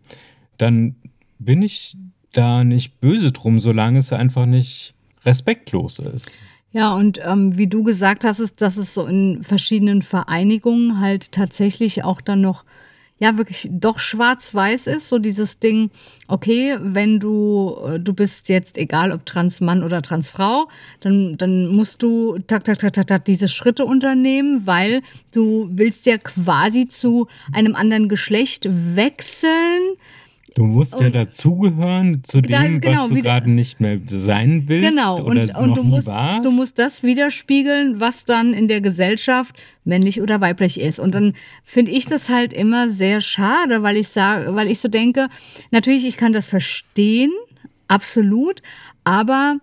dann 0.58 0.96
bin 1.38 1.62
ich 1.62 1.96
da 2.38 2.64
nicht 2.64 3.00
böse 3.00 3.32
drum, 3.32 3.60
solange 3.60 4.00
es 4.00 4.14
einfach 4.14 4.46
nicht 4.46 4.94
respektlos 5.26 6.00
ist. 6.00 6.32
Ja, 6.72 6.94
und 6.94 7.20
ähm, 7.26 7.58
wie 7.58 7.68
du 7.68 7.84
gesagt 7.84 8.24
hast, 8.24 8.40
ist, 8.40 8.62
dass 8.62 8.78
es 8.78 8.94
so 8.94 9.06
in 9.06 9.42
verschiedenen 9.42 10.02
Vereinigungen 10.02 11.00
halt 11.00 11.32
tatsächlich 11.32 12.04
auch 12.04 12.22
dann 12.22 12.42
noch 12.42 12.66
ja 13.20 13.38
wirklich 13.38 13.68
doch 13.72 14.00
schwarz-weiß 14.00 14.88
ist, 14.88 15.08
so 15.08 15.18
dieses 15.18 15.60
Ding, 15.60 15.90
okay, 16.28 16.78
wenn 16.80 17.20
du, 17.20 17.76
äh, 17.86 18.00
du 18.00 18.14
bist 18.14 18.48
jetzt 18.48 18.78
egal 18.78 19.12
ob 19.12 19.26
Transmann 19.26 19.84
oder 19.84 20.02
Transfrau, 20.02 20.68
dann, 21.00 21.36
dann 21.38 21.68
musst 21.68 22.04
du 22.04 22.38
tak, 22.46 22.64
tak, 22.64 22.78
tak, 22.78 22.94
tak, 22.94 23.08
tak, 23.08 23.26
diese 23.26 23.48
Schritte 23.48 23.86
unternehmen, 23.86 24.68
weil 24.68 25.02
du 25.32 25.68
willst 25.72 26.06
ja 26.06 26.18
quasi 26.18 26.88
zu 26.88 27.28
einem 27.52 27.76
anderen 27.76 28.08
Geschlecht 28.08 28.68
wechseln. 28.70 29.98
Du 30.58 30.66
musst 30.66 31.00
ja 31.00 31.12
dazugehören 31.12 32.24
zu 32.24 32.42
dem, 32.42 32.52
da, 32.52 32.64
genau, 32.64 33.04
was 33.04 33.10
du 33.10 33.22
gerade 33.22 33.48
nicht 33.48 33.80
mehr 33.80 34.00
sein 34.08 34.64
willst. 34.66 34.90
Genau, 34.90 35.22
und, 35.22 35.56
und 35.56 35.78
du, 35.78 35.84
musst, 35.84 36.08
du 36.08 36.50
musst 36.50 36.80
das 36.80 37.04
widerspiegeln, 37.04 38.00
was 38.00 38.26
dann 38.26 38.56
in 38.56 38.68
der 38.68 38.82
Gesellschaft 38.82 39.56
männlich 39.84 40.20
oder 40.20 40.42
weiblich 40.42 40.80
ist. 40.80 41.00
Und 41.00 41.14
dann 41.14 41.34
finde 41.64 41.92
ich 41.92 42.08
das 42.08 42.30
halt 42.30 42.54
immer 42.54 42.90
sehr 42.90 43.22
schade, 43.22 43.84
weil 43.84 43.98
ich 43.98 44.08
sage, 44.08 44.56
weil 44.56 44.68
ich 44.72 44.80
so 44.80 44.88
denke, 44.88 45.28
natürlich, 45.70 46.08
ich 46.08 46.18
kann 46.18 46.34
das 46.34 46.50
verstehen, 46.50 47.32
absolut, 47.88 48.64
aber 49.04 49.58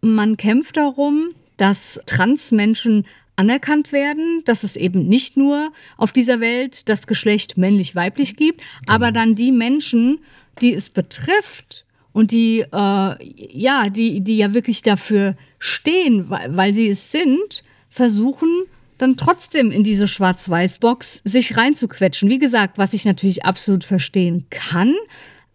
man 0.00 0.36
kämpft 0.36 0.76
darum, 0.76 1.28
dass 1.58 2.00
Transmenschen 2.06 3.06
anerkannt 3.40 3.90
werden, 3.90 4.42
dass 4.44 4.64
es 4.64 4.76
eben 4.76 5.08
nicht 5.08 5.38
nur 5.38 5.72
auf 5.96 6.12
dieser 6.12 6.40
Welt 6.40 6.90
das 6.90 7.06
Geschlecht 7.06 7.56
männlich-weiblich 7.56 8.36
gibt, 8.36 8.60
aber 8.86 9.06
genau. 9.06 9.20
dann 9.20 9.34
die 9.34 9.50
Menschen, 9.50 10.18
die 10.60 10.74
es 10.74 10.90
betrifft 10.90 11.86
und 12.12 12.32
die, 12.32 12.60
äh, 12.60 12.66
ja, 12.70 13.88
die, 13.88 14.20
die 14.20 14.36
ja 14.36 14.52
wirklich 14.52 14.82
dafür 14.82 15.36
stehen, 15.58 16.28
weil, 16.28 16.54
weil 16.54 16.74
sie 16.74 16.90
es 16.90 17.10
sind, 17.10 17.62
versuchen 17.88 18.64
dann 18.98 19.16
trotzdem 19.16 19.70
in 19.70 19.84
diese 19.84 20.06
Schwarz-Weiß-Box 20.06 21.22
sich 21.24 21.56
reinzuquetschen. 21.56 22.28
Wie 22.28 22.38
gesagt, 22.38 22.76
was 22.76 22.92
ich 22.92 23.06
natürlich 23.06 23.46
absolut 23.46 23.84
verstehen 23.84 24.44
kann, 24.50 24.94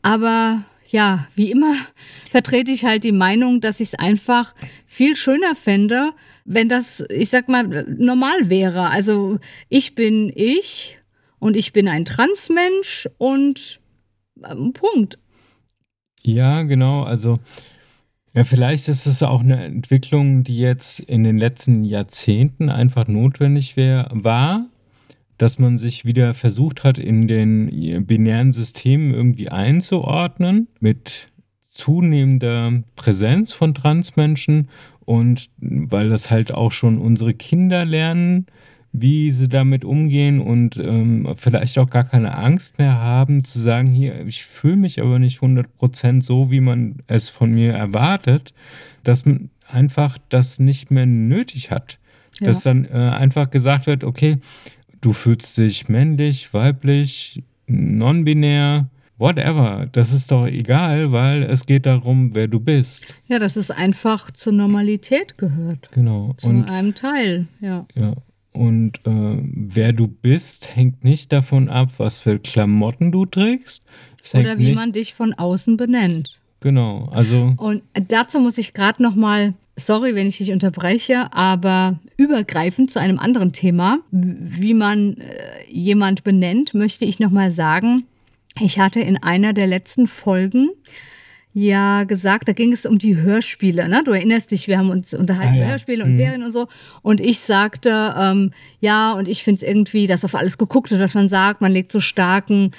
aber 0.02 0.64
ja, 0.96 1.28
wie 1.36 1.52
immer 1.52 1.76
vertrete 2.32 2.72
ich 2.72 2.86
halt 2.86 3.04
die 3.04 3.12
Meinung, 3.12 3.60
dass 3.60 3.82
ich 3.82 3.90
es 3.90 3.96
einfach 3.96 4.56
viel 4.86 5.18
schöner 5.18 5.54
fände, 5.54 6.14
wenn 6.46 6.70
das, 6.70 7.04
ich 7.10 7.30
sag 7.30 7.50
mal, 7.50 7.86
normal 8.00 8.50
wäre. 8.50 8.90
Also 8.90 9.40
ich 9.68 9.94
bin 9.94 10.32
ich 10.34 10.98
und 11.38 11.58
ich 11.58 11.74
bin 11.74 11.90
ein 11.90 12.06
Transmensch 12.06 13.10
und 13.18 13.82
ähm, 14.50 14.72
Punkt. 14.72 15.20
Ja, 16.22 16.64
genau. 16.64 17.04
Also 17.04 17.40
ja, 18.34 18.46
vielleicht 18.46 18.88
ist 18.88 19.06
es 19.06 19.22
auch 19.22 19.42
eine 19.42 19.66
Entwicklung, 19.66 20.46
die 20.46 20.58
jetzt 20.58 21.02
in 21.02 21.26
den 21.26 21.38
letzten 21.38 21.84
Jahrzehnten 21.84 22.70
einfach 22.70 23.10
notwendig 23.10 23.76
wär, 23.76 24.08
war, 24.14 24.70
dass 25.38 25.60
man 25.60 25.78
sich 25.78 26.06
wieder 26.06 26.34
versucht 26.34 26.84
hat, 26.84 26.98
in 26.98 27.28
den 27.28 28.06
binären 28.06 28.54
Systemen 28.54 29.14
irgendwie 29.14 29.50
einzuordnen, 29.50 30.68
mit 30.80 31.30
zunehmender 31.70 32.84
Präsenz 32.96 33.52
von 33.52 33.74
Transmenschen 33.74 34.70
und 35.02 35.50
weil 35.58 36.10
das 36.10 36.32
halt 36.32 36.54
auch 36.54 36.72
schon 36.72 36.98
unsere 36.98 37.34
Kinder 37.34 37.86
lernen, 37.86 38.48
wie 38.92 39.32
sie 39.32 39.50
damit 39.50 39.84
umgehen 39.84 40.40
und 40.40 40.78
ähm, 40.78 41.34
vielleicht 41.38 41.78
auch 41.78 41.90
gar 41.90 42.06
keine 42.06 42.38
Angst 42.38 42.78
mehr 42.78 42.94
haben 42.94 43.44
zu 43.44 43.60
sagen, 43.60 43.90
hier, 43.90 44.26
ich 44.26 44.46
fühle 44.46 44.78
mich 44.78 45.02
aber 45.02 45.20
nicht 45.20 45.40
100% 45.40 46.24
so, 46.24 46.50
wie 46.50 46.62
man 46.62 47.00
es 47.08 47.28
von 47.28 47.52
mir 47.52 47.74
erwartet, 47.74 48.54
dass 49.04 49.26
man 49.26 49.50
einfach 49.68 50.18
das 50.30 50.60
nicht 50.60 50.92
mehr 50.92 51.06
nötig 51.06 51.72
hat. 51.72 52.00
Ja. 52.40 52.48
Dass 52.48 52.64
dann 52.64 52.86
äh, 52.86 52.90
einfach 52.90 53.50
gesagt 53.50 53.88
wird, 53.88 54.04
okay, 54.04 54.38
du 55.06 55.14
fühlst 55.14 55.56
dich 55.58 55.88
männlich, 55.88 56.52
weiblich, 56.52 57.44
non-binär, 57.68 58.90
whatever. 59.20 59.88
Das 59.92 60.12
ist 60.12 60.32
doch 60.32 60.48
egal, 60.48 61.12
weil 61.12 61.44
es 61.44 61.68
geht 61.68 61.86
darum, 61.86 62.34
wer 62.34 62.48
du 62.48 62.60
bist. 62.60 63.14
Ja, 63.28 63.38
dass 63.38 63.56
es 63.56 63.70
einfach 63.70 64.32
zur 64.32 64.54
Normalität 64.54 65.38
gehört. 65.38 65.92
Genau. 65.92 66.34
Zu 66.38 66.48
und, 66.48 66.70
einem 66.72 66.96
Teil, 66.96 67.48
ja. 67.62 67.86
Ja. 67.94 68.16
Und 68.52 68.98
äh, 69.06 69.38
wer 69.44 69.94
du 69.94 70.08
bist, 70.08 70.76
hängt 70.76 71.04
nicht 71.04 71.32
davon 71.32 71.70
ab, 71.70 71.90
was 71.98 72.18
für 72.18 72.40
Klamotten 72.40 73.12
du 73.12 73.28
trägst. 73.28 73.84
Es 74.24 74.34
Oder 74.34 74.58
wie 74.58 74.74
man 74.74 74.92
dich 74.92 75.14
von 75.14 75.34
außen 75.34 75.78
benennt. 75.78 76.40
Genau, 76.62 77.10
also. 77.12 77.54
Und 77.58 77.84
dazu 77.94 78.40
muss 78.40 78.58
ich 78.58 78.74
gerade 78.74 79.04
noch 79.04 79.14
mal, 79.14 79.54
sorry, 79.76 80.16
wenn 80.16 80.28
ich 80.28 80.38
dich 80.38 80.52
unterbreche, 80.52 81.34
aber 81.34 82.00
übergreifend 82.18 82.92
zu 82.92 83.00
einem 83.00 83.20
anderen 83.20 83.54
Thema, 83.54 84.00
wie 84.12 84.74
man 84.74 85.18
äh, 85.18 85.70
jemand 85.70 86.24
benennt, 86.24 86.74
möchte 86.74 87.06
ich 87.06 87.20
noch 87.20 87.32
mal 87.32 87.52
sagen, 87.52 88.06
ich 88.60 88.80
hatte 88.80 89.02
in 89.02 89.22
einer 89.22 89.54
der 89.54 89.68
letzten 89.68 90.08
Folgen 90.08 90.70
ja 91.58 92.04
gesagt, 92.04 92.50
da 92.50 92.52
ging 92.52 92.74
es 92.74 92.86
um 92.86 93.00
die 93.00 93.16
Hörspiele. 93.16 93.88
Ne? 93.88 94.04
Du 94.04 94.12
erinnerst 94.12 94.52
dich, 94.52 94.68
wir 94.68 94.78
haben 94.78 94.90
uns 94.90 95.14
unterhalten 95.14 95.54
Ah, 95.54 95.56
über 95.56 95.64
ja. 95.64 95.70
Hörspiele 95.70 96.04
und 96.04 96.12
Mhm. 96.12 96.16
Serien 96.18 96.44
und 96.44 96.52
so. 96.52 96.68
Und 97.02 97.22
ich 97.22 97.40
sagte, 97.40 98.14
ähm, 98.20 98.52
ja, 98.82 99.14
und 99.14 99.30
ich 99.30 99.42
finde 99.44 99.64
es 99.64 99.64
irgendwie, 99.64 100.06
dass 100.06 100.26
auf 100.26 100.36
alles 100.36 100.58
geguckt 100.58 100.92
wird, 100.92 101.00
was 101.00 101.14
man 101.14 101.30
sagt. 101.30 101.62
Man 101.62 101.72
legt 101.72 101.94
so 101.94 102.02
starken, 102.02 102.72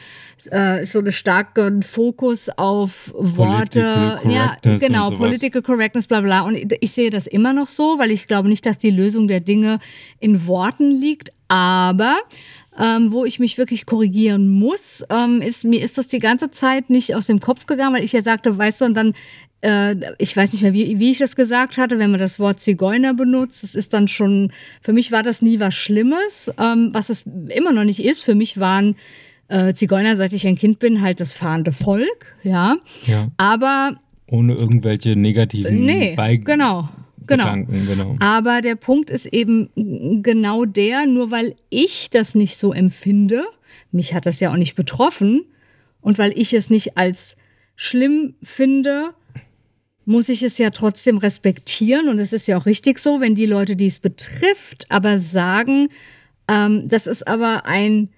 äh, 0.50 0.84
so 0.84 0.98
einen 0.98 1.10
starken 1.12 1.82
Fokus 1.82 2.50
auf 2.50 3.14
Worte. 3.16 4.20
Ja, 4.28 4.58
genau. 4.62 5.10
Political 5.10 5.62
Correctness, 5.62 6.06
bla 6.06 6.20
bla. 6.20 6.42
Und 6.42 6.56
ich 6.80 6.92
sehe 6.92 7.08
das 7.08 7.26
immer 7.26 7.54
noch 7.54 7.68
so, 7.68 7.98
weil 7.98 8.10
ich 8.10 8.28
glaube 8.28 8.50
nicht, 8.50 8.66
dass 8.66 8.76
die 8.76 8.90
Lösung 8.90 9.26
der 9.26 9.40
Dinge 9.40 9.78
in 10.20 10.46
Worten 10.46 10.90
liegt. 10.90 11.30
Aber 11.48 12.16
ähm, 12.78 13.12
wo 13.12 13.24
ich 13.24 13.38
mich 13.38 13.58
wirklich 13.58 13.86
korrigieren 13.86 14.48
muss, 14.48 15.02
ähm, 15.10 15.40
ist, 15.40 15.64
mir 15.64 15.82
ist 15.82 15.98
das 15.98 16.06
die 16.08 16.18
ganze 16.18 16.50
Zeit 16.50 16.90
nicht 16.90 17.14
aus 17.14 17.26
dem 17.26 17.40
Kopf 17.40 17.66
gegangen, 17.66 17.94
weil 17.94 18.04
ich 18.04 18.12
ja 18.12 18.22
sagte, 18.22 18.56
weißt 18.56 18.80
du, 18.82 18.84
und 18.86 18.94
dann, 18.94 19.14
äh, 19.62 19.94
ich 20.18 20.36
weiß 20.36 20.52
nicht 20.52 20.62
mehr, 20.62 20.72
wie, 20.74 20.98
wie 20.98 21.10
ich 21.10 21.18
das 21.18 21.36
gesagt 21.36 21.78
hatte, 21.78 21.98
wenn 21.98 22.10
man 22.10 22.20
das 22.20 22.38
Wort 22.38 22.60
Zigeuner 22.60 23.14
benutzt, 23.14 23.62
das 23.62 23.74
ist 23.74 23.92
dann 23.92 24.08
schon, 24.08 24.52
für 24.82 24.92
mich 24.92 25.10
war 25.12 25.22
das 25.22 25.40
nie 25.42 25.58
was 25.60 25.74
Schlimmes, 25.74 26.52
ähm, 26.58 26.90
was 26.92 27.08
es 27.08 27.24
immer 27.48 27.72
noch 27.72 27.84
nicht 27.84 28.04
ist. 28.04 28.22
Für 28.22 28.34
mich 28.34 28.58
waren 28.60 28.96
äh, 29.48 29.72
Zigeuner, 29.74 30.16
seit 30.16 30.32
ich 30.32 30.46
ein 30.46 30.56
Kind 30.56 30.78
bin, 30.78 31.00
halt 31.00 31.20
das 31.20 31.32
fahrende 31.34 31.72
Volk, 31.72 32.34
ja. 32.42 32.76
Ja. 33.06 33.28
Aber 33.38 33.96
Ohne 34.26 34.54
irgendwelche 34.54 35.16
negativen 35.16 35.84
Nee, 35.86 36.14
Bei- 36.16 36.36
genau, 36.36 36.88
genau. 37.26 37.44
Gedanken, 37.44 37.86
genau. 37.86 38.16
Aber 38.20 38.60
der 38.60 38.76
Punkt 38.76 39.10
ist 39.10 39.26
eben 39.26 40.22
genau 40.22 40.64
der, 40.64 41.06
nur 41.06 41.30
weil 41.30 41.56
ich 41.70 42.10
das 42.10 42.34
nicht 42.34 42.56
so 42.56 42.72
empfinde, 42.72 43.44
mich 43.92 44.14
hat 44.14 44.26
das 44.26 44.40
ja 44.40 44.50
auch 44.52 44.56
nicht 44.56 44.74
betroffen, 44.74 45.44
und 46.00 46.18
weil 46.18 46.38
ich 46.38 46.52
es 46.52 46.70
nicht 46.70 46.96
als 46.96 47.36
schlimm 47.74 48.34
finde, 48.40 49.10
muss 50.04 50.28
ich 50.28 50.44
es 50.44 50.56
ja 50.56 50.70
trotzdem 50.70 51.18
respektieren. 51.18 52.08
Und 52.08 52.20
es 52.20 52.32
ist 52.32 52.46
ja 52.46 52.56
auch 52.56 52.64
richtig 52.64 53.00
so, 53.00 53.20
wenn 53.20 53.34
die 53.34 53.44
Leute, 53.46 53.74
die 53.74 53.88
es 53.88 53.98
betrifft, 53.98 54.86
aber 54.88 55.18
sagen, 55.18 55.88
ähm, 56.46 56.88
das 56.88 57.08
ist 57.08 57.26
aber 57.26 57.66
ein, 57.66 58.10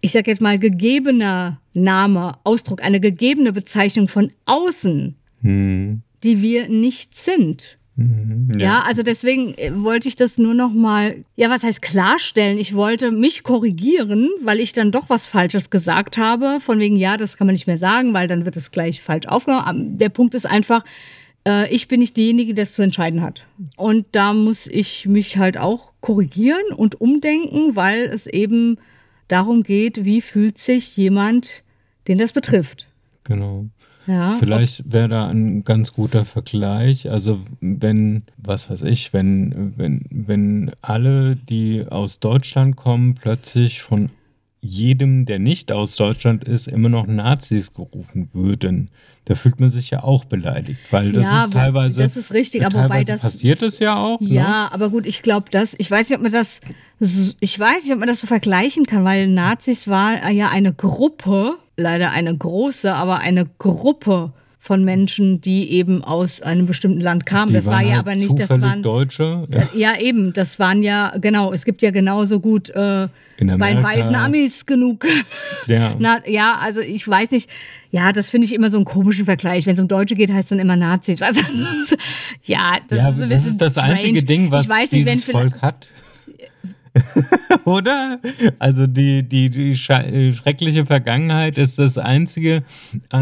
ich 0.00 0.12
sag 0.12 0.28
jetzt 0.28 0.40
mal, 0.40 0.56
gegebener 0.60 1.60
Name, 1.74 2.38
Ausdruck, 2.44 2.80
eine 2.80 3.00
gegebene 3.00 3.52
Bezeichnung 3.52 4.06
von 4.06 4.30
außen, 4.46 5.16
Hm. 5.42 6.02
die 6.22 6.42
wir 6.42 6.68
nicht 6.68 7.16
sind. 7.16 7.76
Mhm. 8.00 8.58
Ja, 8.58 8.80
also 8.80 9.02
deswegen 9.02 9.54
äh, 9.58 9.72
wollte 9.74 10.08
ich 10.08 10.16
das 10.16 10.38
nur 10.38 10.54
noch 10.54 10.72
mal, 10.72 11.16
ja, 11.36 11.50
was 11.50 11.62
heißt 11.62 11.82
klarstellen? 11.82 12.58
Ich 12.58 12.74
wollte 12.74 13.10
mich 13.10 13.42
korrigieren, 13.42 14.30
weil 14.42 14.58
ich 14.58 14.72
dann 14.72 14.90
doch 14.90 15.10
was 15.10 15.26
Falsches 15.26 15.68
gesagt 15.68 16.16
habe. 16.16 16.60
Von 16.60 16.78
wegen, 16.78 16.96
ja, 16.96 17.18
das 17.18 17.36
kann 17.36 17.46
man 17.46 17.52
nicht 17.52 17.66
mehr 17.66 17.76
sagen, 17.76 18.14
weil 18.14 18.26
dann 18.26 18.46
wird 18.46 18.56
es 18.56 18.70
gleich 18.70 19.02
falsch 19.02 19.26
aufgenommen. 19.26 19.98
Der 19.98 20.08
Punkt 20.08 20.34
ist 20.34 20.46
einfach, 20.46 20.82
äh, 21.46 21.72
ich 21.72 21.88
bin 21.88 22.00
nicht 22.00 22.16
diejenige, 22.16 22.54
die 22.54 22.62
das 22.62 22.72
zu 22.72 22.80
entscheiden 22.80 23.20
hat. 23.20 23.44
Und 23.76 24.06
da 24.12 24.32
muss 24.32 24.66
ich 24.66 25.06
mich 25.06 25.36
halt 25.36 25.58
auch 25.58 25.92
korrigieren 26.00 26.72
und 26.74 27.02
umdenken, 27.02 27.76
weil 27.76 28.04
es 28.04 28.26
eben 28.26 28.78
darum 29.28 29.62
geht, 29.62 30.06
wie 30.06 30.22
fühlt 30.22 30.58
sich 30.58 30.96
jemand, 30.96 31.62
den 32.08 32.16
das 32.16 32.32
betrifft. 32.32 32.86
Genau. 33.24 33.66
Ja, 34.06 34.36
Vielleicht 34.38 34.90
wäre 34.92 35.08
da 35.08 35.28
ein 35.28 35.62
ganz 35.64 35.92
guter 35.92 36.24
Vergleich. 36.24 37.10
Also 37.10 37.40
wenn, 37.60 38.22
was 38.38 38.70
weiß 38.70 38.82
ich, 38.82 39.12
wenn, 39.12 39.74
wenn, 39.76 40.02
wenn 40.10 40.70
alle, 40.82 41.36
die 41.36 41.84
aus 41.88 42.18
Deutschland 42.20 42.76
kommen, 42.76 43.14
plötzlich 43.14 43.82
von 43.82 44.10
jedem, 44.62 45.24
der 45.26 45.38
nicht 45.38 45.72
aus 45.72 45.96
Deutschland 45.96 46.44
ist, 46.44 46.68
immer 46.68 46.88
noch 46.90 47.06
Nazis 47.06 47.72
gerufen 47.72 48.28
würden, 48.34 48.90
da 49.24 49.34
fühlt 49.34 49.58
man 49.60 49.70
sich 49.70 49.90
ja 49.90 50.02
auch 50.02 50.24
beleidigt, 50.24 50.80
weil 50.90 51.12
das 51.12 51.22
Ja, 51.24 51.44
ist 51.44 51.52
teilweise. 51.52 52.02
das 52.02 52.16
ist 52.16 52.32
richtig, 52.32 52.66
aber 52.66 52.84
wobei 52.84 53.04
das- 53.04 53.22
passiert 53.22 53.62
es 53.62 53.78
ja 53.78 53.96
auch. 53.96 54.20
Ne? 54.20 54.34
Ja, 54.34 54.68
aber 54.72 54.90
gut, 54.90 55.06
ich 55.06 55.22
glaube, 55.22 55.46
das, 55.50 55.74
ich 55.78 55.90
weiß 55.90 56.10
nicht, 56.10 56.16
ob 56.18 56.22
man 56.22 56.32
das, 56.32 56.60
ich 57.40 57.58
weiß 57.58 57.84
nicht, 57.84 57.92
ob 57.92 58.00
man 58.00 58.08
das 58.08 58.20
so 58.20 58.26
vergleichen 58.26 58.84
kann, 58.86 59.04
weil 59.04 59.28
Nazis 59.28 59.88
war 59.88 60.30
ja 60.30 60.48
eine 60.50 60.74
Gruppe, 60.74 61.54
leider 61.80 62.10
eine 62.10 62.36
große, 62.36 62.92
aber 62.92 63.18
eine 63.18 63.46
Gruppe 63.58 64.32
von 64.62 64.84
Menschen, 64.84 65.40
die 65.40 65.70
eben 65.72 66.04
aus 66.04 66.42
einem 66.42 66.66
bestimmten 66.66 67.00
Land 67.00 67.24
kamen. 67.24 67.48
Die 67.48 67.54
das 67.54 67.66
war 67.66 67.80
ja 67.80 67.92
halt 67.92 68.00
aber 68.00 68.14
nicht, 68.14 68.38
das 68.38 68.50
waren, 68.50 68.82
Deutsche. 68.82 69.48
Ja, 69.50 69.68
ja 69.74 69.98
eben, 69.98 70.34
das 70.34 70.58
waren 70.58 70.82
ja, 70.82 71.14
genau, 71.18 71.52
es 71.52 71.64
gibt 71.64 71.80
ja 71.80 71.90
genauso 71.90 72.40
gut 72.40 72.68
äh, 72.68 73.08
bei 73.38 73.82
weißen 73.82 74.14
Amis 74.14 74.66
genug. 74.66 75.06
Ja. 75.66 75.94
Na, 75.98 76.20
ja, 76.28 76.58
also 76.60 76.80
ich 76.80 77.08
weiß 77.08 77.30
nicht. 77.30 77.48
Ja, 77.90 78.12
das 78.12 78.30
finde 78.30 78.44
ich 78.44 78.54
immer 78.54 78.70
so 78.70 78.76
einen 78.76 78.84
komischen 78.84 79.24
Vergleich. 79.24 79.66
Wenn 79.66 79.74
es 79.74 79.80
um 79.80 79.88
Deutsche 79.88 80.14
geht, 80.14 80.30
heißt 80.30 80.44
es 80.44 80.48
dann 80.50 80.60
immer 80.60 80.76
Nazis. 80.76 81.20
Du? 81.90 81.96
ja, 82.44 82.78
das 82.86 82.98
ja, 82.98 83.08
ist 83.08 83.22
ein 83.22 83.30
das 83.30 83.46
ist 83.46 83.60
das 83.60 83.72
strange. 83.72 83.92
einzige 83.94 84.22
Ding, 84.22 84.50
was 84.50 84.64
ich 84.64 84.70
weiß 84.70 84.92
nicht, 84.92 85.08
dieses 85.08 85.24
Volk 85.24 85.60
hat. 85.62 85.88
Oder? 87.64 88.20
Also 88.58 88.86
die, 88.86 89.22
die, 89.22 89.50
die 89.50 89.76
schreckliche 89.76 90.86
Vergangenheit 90.86 91.58
ist 91.58 91.78
das 91.78 91.98
Einzige, 91.98 92.62
äh, 93.10 93.18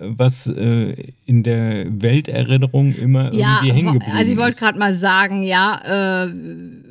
was 0.00 0.46
äh, 0.46 1.12
in 1.26 1.42
der 1.42 1.86
Welterinnerung 1.88 2.94
immer 2.94 3.32
Ja, 3.32 3.60
irgendwie 3.62 3.72
hängen 3.72 3.92
geblieben 3.94 4.16
also 4.16 4.32
ich 4.32 4.38
wollte 4.38 4.50
ist. 4.50 4.60
gerade 4.60 4.78
mal 4.78 4.94
sagen, 4.94 5.42
ja, 5.42 6.24
äh, 6.24 6.32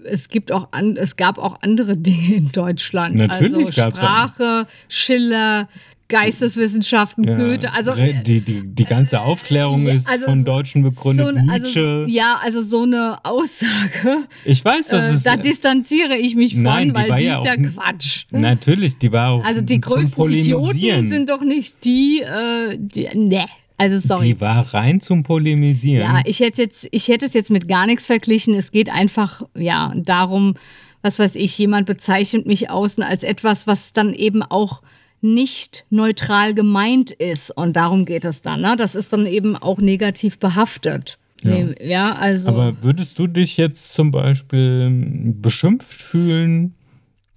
es 0.03 0.29
gibt 0.29 0.51
auch 0.51 0.69
an, 0.71 0.97
es 0.97 1.15
gab 1.15 1.37
auch 1.37 1.61
andere 1.61 1.97
Dinge 1.97 2.35
in 2.35 2.51
Deutschland. 2.51 3.15
Natürlich 3.15 3.81
also. 3.81 3.97
Sprache, 3.97 4.67
Schiller, 4.87 5.67
Geisteswissenschaften, 6.09 7.23
Ja, 7.23 7.35
Goethe, 7.37 7.71
also 7.71 7.93
die, 7.93 8.41
die, 8.41 8.63
die 8.65 8.85
ganze 8.85 9.21
Aufklärung 9.21 9.85
Ja, 9.87 9.93
ist 9.93 10.09
also 10.09 10.25
von 10.25 10.43
Deutschen 10.43 10.83
begründet, 10.83 11.37
so, 11.45 11.51
also, 11.51 11.65
Nietzsche. 11.65 12.05
ja, 12.09 12.39
also 12.43 12.61
so 12.61 12.83
eine 12.83 13.23
Aussage, 13.23 14.27
ich 14.43 14.65
weiß, 14.65 14.87
das 14.87 15.05
äh, 15.05 15.15
ist... 15.15 15.25
da 15.25 15.37
distanziere 15.37 16.17
ich 16.17 16.35
mich 16.35 16.55
von, 16.55 16.63
Nein, 16.63 16.89
die 16.89 16.95
weil 16.95 17.15
die 17.19 17.25
ja 17.25 17.39
ist 17.39 17.45
ja 17.45 17.55
Quatsch. 17.55 18.25
Natürlich, 18.31 18.97
die 18.97 19.11
war 19.11 19.29
auch 19.31 19.43
Also 19.45 19.61
die 19.61 19.79
größten 19.79 20.31
Idioten 20.31 21.07
sind 21.07 21.29
doch 21.29 21.41
nicht 21.41 21.83
die, 21.85 22.21
äh, 22.21 22.77
die 22.77 23.07
ne. 23.17 23.45
Also 23.77 23.97
sorry. 23.97 24.33
Die 24.33 24.41
war 24.41 24.73
rein 24.73 24.99
zum 24.99 25.23
Polemisieren. 25.23 26.01
Ja, 26.01 26.21
ich 26.25 26.41
hätte 26.41 26.61
jetzt, 26.61 26.87
ich 26.91 27.07
hätte 27.07 27.25
es 27.25 27.33
jetzt 27.33 27.49
mit 27.49 27.69
gar 27.69 27.85
nichts 27.85 28.07
verglichen. 28.07 28.53
Es 28.55 28.71
geht 28.71 28.89
einfach, 28.89 29.43
ja, 29.55 29.93
darum, 29.95 30.55
was 31.01 31.17
weiß 31.17 31.35
ich, 31.35 31.57
jemand 31.57 31.85
bezeichnet 31.85 32.45
mich 32.45 32.69
außen 32.69 33.03
als 33.03 33.23
etwas, 33.23 33.67
was 33.67 33.93
dann 33.93 34.13
eben 34.13 34.43
auch 34.43 34.81
nicht 35.21 35.85
neutral 35.89 36.53
gemeint 36.53 37.11
ist. 37.11 37.51
Und 37.51 37.75
darum 37.75 38.05
geht 38.05 38.25
es 38.25 38.41
dann. 38.41 38.61
Ne? 38.61 38.75
Das 38.77 38.95
ist 38.95 39.13
dann 39.13 39.25
eben 39.25 39.55
auch 39.55 39.79
negativ 39.79 40.39
behaftet. 40.39 41.17
Ja. 41.43 41.51
Nee, 41.51 41.75
ja 41.81 42.13
also. 42.13 42.47
Aber 42.49 42.81
würdest 42.81 43.19
du 43.19 43.27
dich 43.27 43.57
jetzt 43.57 43.93
zum 43.93 44.11
Beispiel 44.11 45.33
beschimpft 45.41 46.01
fühlen, 46.01 46.75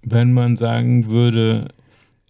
wenn 0.01 0.33
man 0.33 0.57
sagen 0.57 1.09
würde, 1.09 1.69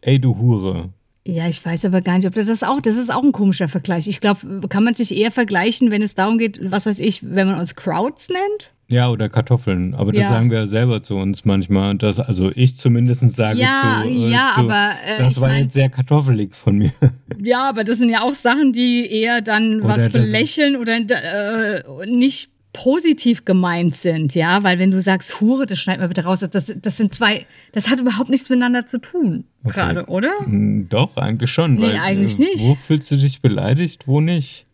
ey 0.02 0.20
du 0.20 0.38
Hure? 0.38 0.90
Ja, 1.26 1.48
ich 1.48 1.64
weiß 1.64 1.86
aber 1.86 2.02
gar 2.02 2.18
nicht, 2.18 2.28
ob 2.28 2.36
das 2.36 2.48
das 2.48 2.64
auch, 2.64 2.82
das 2.82 2.98
ist 2.98 3.12
auch 3.12 3.24
ein 3.24 3.32
komischer 3.32 3.70
Vergleich. 3.70 4.08
Ich 4.08 4.20
glaube, 4.20 4.68
kann 4.68 4.84
man 4.84 4.94
sich 4.94 5.16
eher 5.16 5.32
vergleichen, 5.32 5.90
wenn 5.90 6.02
es 6.02 6.16
darum 6.16 6.38
geht, 6.38 6.60
was 6.70 6.86
weiß 6.86 7.00
ich, 7.00 7.24
wenn 7.24 7.48
man 7.48 7.60
uns 7.60 7.76
Crowds 7.76 8.28
nennt? 8.28 8.72
Ja, 8.94 9.10
oder 9.10 9.28
Kartoffeln. 9.28 9.94
Aber 9.96 10.12
das 10.14 10.22
Ja. 10.24 10.30
sagen 10.30 10.50
wir 10.52 10.60
ja 10.60 10.68
selber 10.68 11.04
zu 11.04 11.18
uns 11.18 11.44
manchmal. 11.46 11.96
Das, 11.96 12.20
also 12.20 12.52
ich 12.56 12.78
zumindest 12.78 13.30
sage 13.32 13.60
Ja, 13.60 14.02
zu. 14.04 14.10
äh, 14.10 14.30
ja, 14.30 14.52
zu, 14.56 14.62
aber, 14.62 14.92
äh, 15.06 15.18
das 15.18 15.42
war 15.42 15.50
mein- 15.50 15.64
jetzt 15.64 15.74
sehr 15.74 15.90
kartoffelig 15.90 16.56
von 16.56 16.78
mir. 16.78 16.92
Ja, 17.44 17.68
aber 17.68 17.84
das 17.84 17.98
sind 17.98 18.10
ja 18.10 18.22
auch 18.22 18.36
Sachen, 18.36 18.72
die 18.72 19.06
eher 19.12 19.42
dann 19.42 19.82
Oder 19.82 19.98
was 19.98 20.10
belächeln 20.10 20.76
oder 20.78 20.96
äh, 20.96 21.84
nicht 22.06 22.52
positiv 22.74 23.46
gemeint 23.46 23.96
sind, 23.96 24.34
ja, 24.34 24.64
weil 24.64 24.80
wenn 24.80 24.90
du 24.92 25.00
sagst 25.02 25.40
Hure, 25.42 25.66
das 25.68 25.78
schneid 25.80 26.00
mal 26.00 26.08
bitte 26.08 26.24
raus, 26.24 26.40
das, 26.40 26.74
das 26.82 26.98
sind 26.98 27.14
zwei, 27.14 27.46
das 27.72 27.88
hat 27.90 28.00
überhaupt 28.00 28.30
nichts 28.30 28.50
miteinander 28.50 28.86
zu 28.88 29.00
tun, 29.00 29.44
Okay. 29.64 29.74
gerade, 29.76 30.06
oder? 30.08 30.32
Hm, 30.44 30.88
Doch, 30.90 31.16
eigentlich 31.18 31.52
schon. 31.52 31.76
Nee, 31.76 31.84
weil, 31.90 31.98
eigentlich 31.98 32.36
äh, 32.40 32.44
nicht. 32.44 32.60
Wo 32.62 32.74
fühlst 32.76 33.12
du 33.12 33.18
dich 33.18 33.42
beleidigt, 33.42 34.08
wo 34.08 34.22
nicht? 34.22 34.66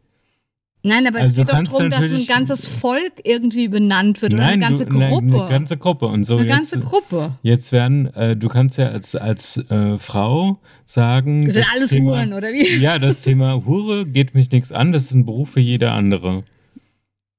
Nein, 0.81 1.05
aber 1.07 1.19
Also 1.19 1.31
es 1.31 1.35
geht 1.35 1.49
doch 1.49 1.61
darum, 1.61 1.89
dass 1.89 2.09
ein 2.09 2.25
ganzes 2.25 2.65
Volk 2.65 3.13
irgendwie 3.23 3.67
benannt 3.67 4.21
wird 4.21 4.33
oder 4.33 4.45
eine 4.45 4.59
ganze 4.59 4.85
du, 4.85 4.97
nein, 4.97 5.11
Gruppe. 5.11 5.41
eine 5.41 5.49
ganze 5.49 5.77
Gruppe. 5.77 6.05
Und 6.05 6.23
so 6.23 6.37
eine 6.37 6.47
jetzt, 6.47 6.55
ganze 6.55 6.79
Gruppe. 6.79 7.35
Jetzt 7.41 7.71
werden, 7.73 8.05
äh, 8.13 8.37
du 8.37 8.47
kannst 8.47 8.77
ja 8.77 8.87
als, 8.87 9.13
als 9.15 9.57
äh, 9.69 9.97
Frau 9.97 10.59
sagen. 10.85 11.45
Das 11.45 11.55
sind 11.55 11.65
das 11.65 11.73
alles 11.75 11.89
Thema, 11.89 12.17
Huren, 12.17 12.33
oder 12.33 12.47
wie? 12.49 12.77
Ja, 12.77 12.97
das 12.97 13.21
Thema 13.23 13.65
Hure 13.65 14.05
geht 14.05 14.33
mich 14.35 14.51
nichts 14.51 14.71
an, 14.71 14.93
das 14.93 15.05
ist 15.05 15.11
ein 15.11 15.25
Beruf 15.25 15.49
für 15.51 15.59
jeder 15.59 15.91
andere. 15.91 16.43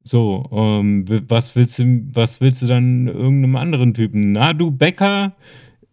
So, 0.03 0.49
ähm, 0.53 1.07
was 1.29 1.57
willst 1.57 1.79
du, 1.79 2.03
was 2.13 2.41
willst 2.41 2.61
du 2.61 2.67
dann 2.67 3.07
irgendeinem 3.07 3.57
anderen 3.57 3.95
Typen? 3.95 4.33
Na, 4.33 4.53
du 4.53 4.71
Bäcker? 4.71 5.35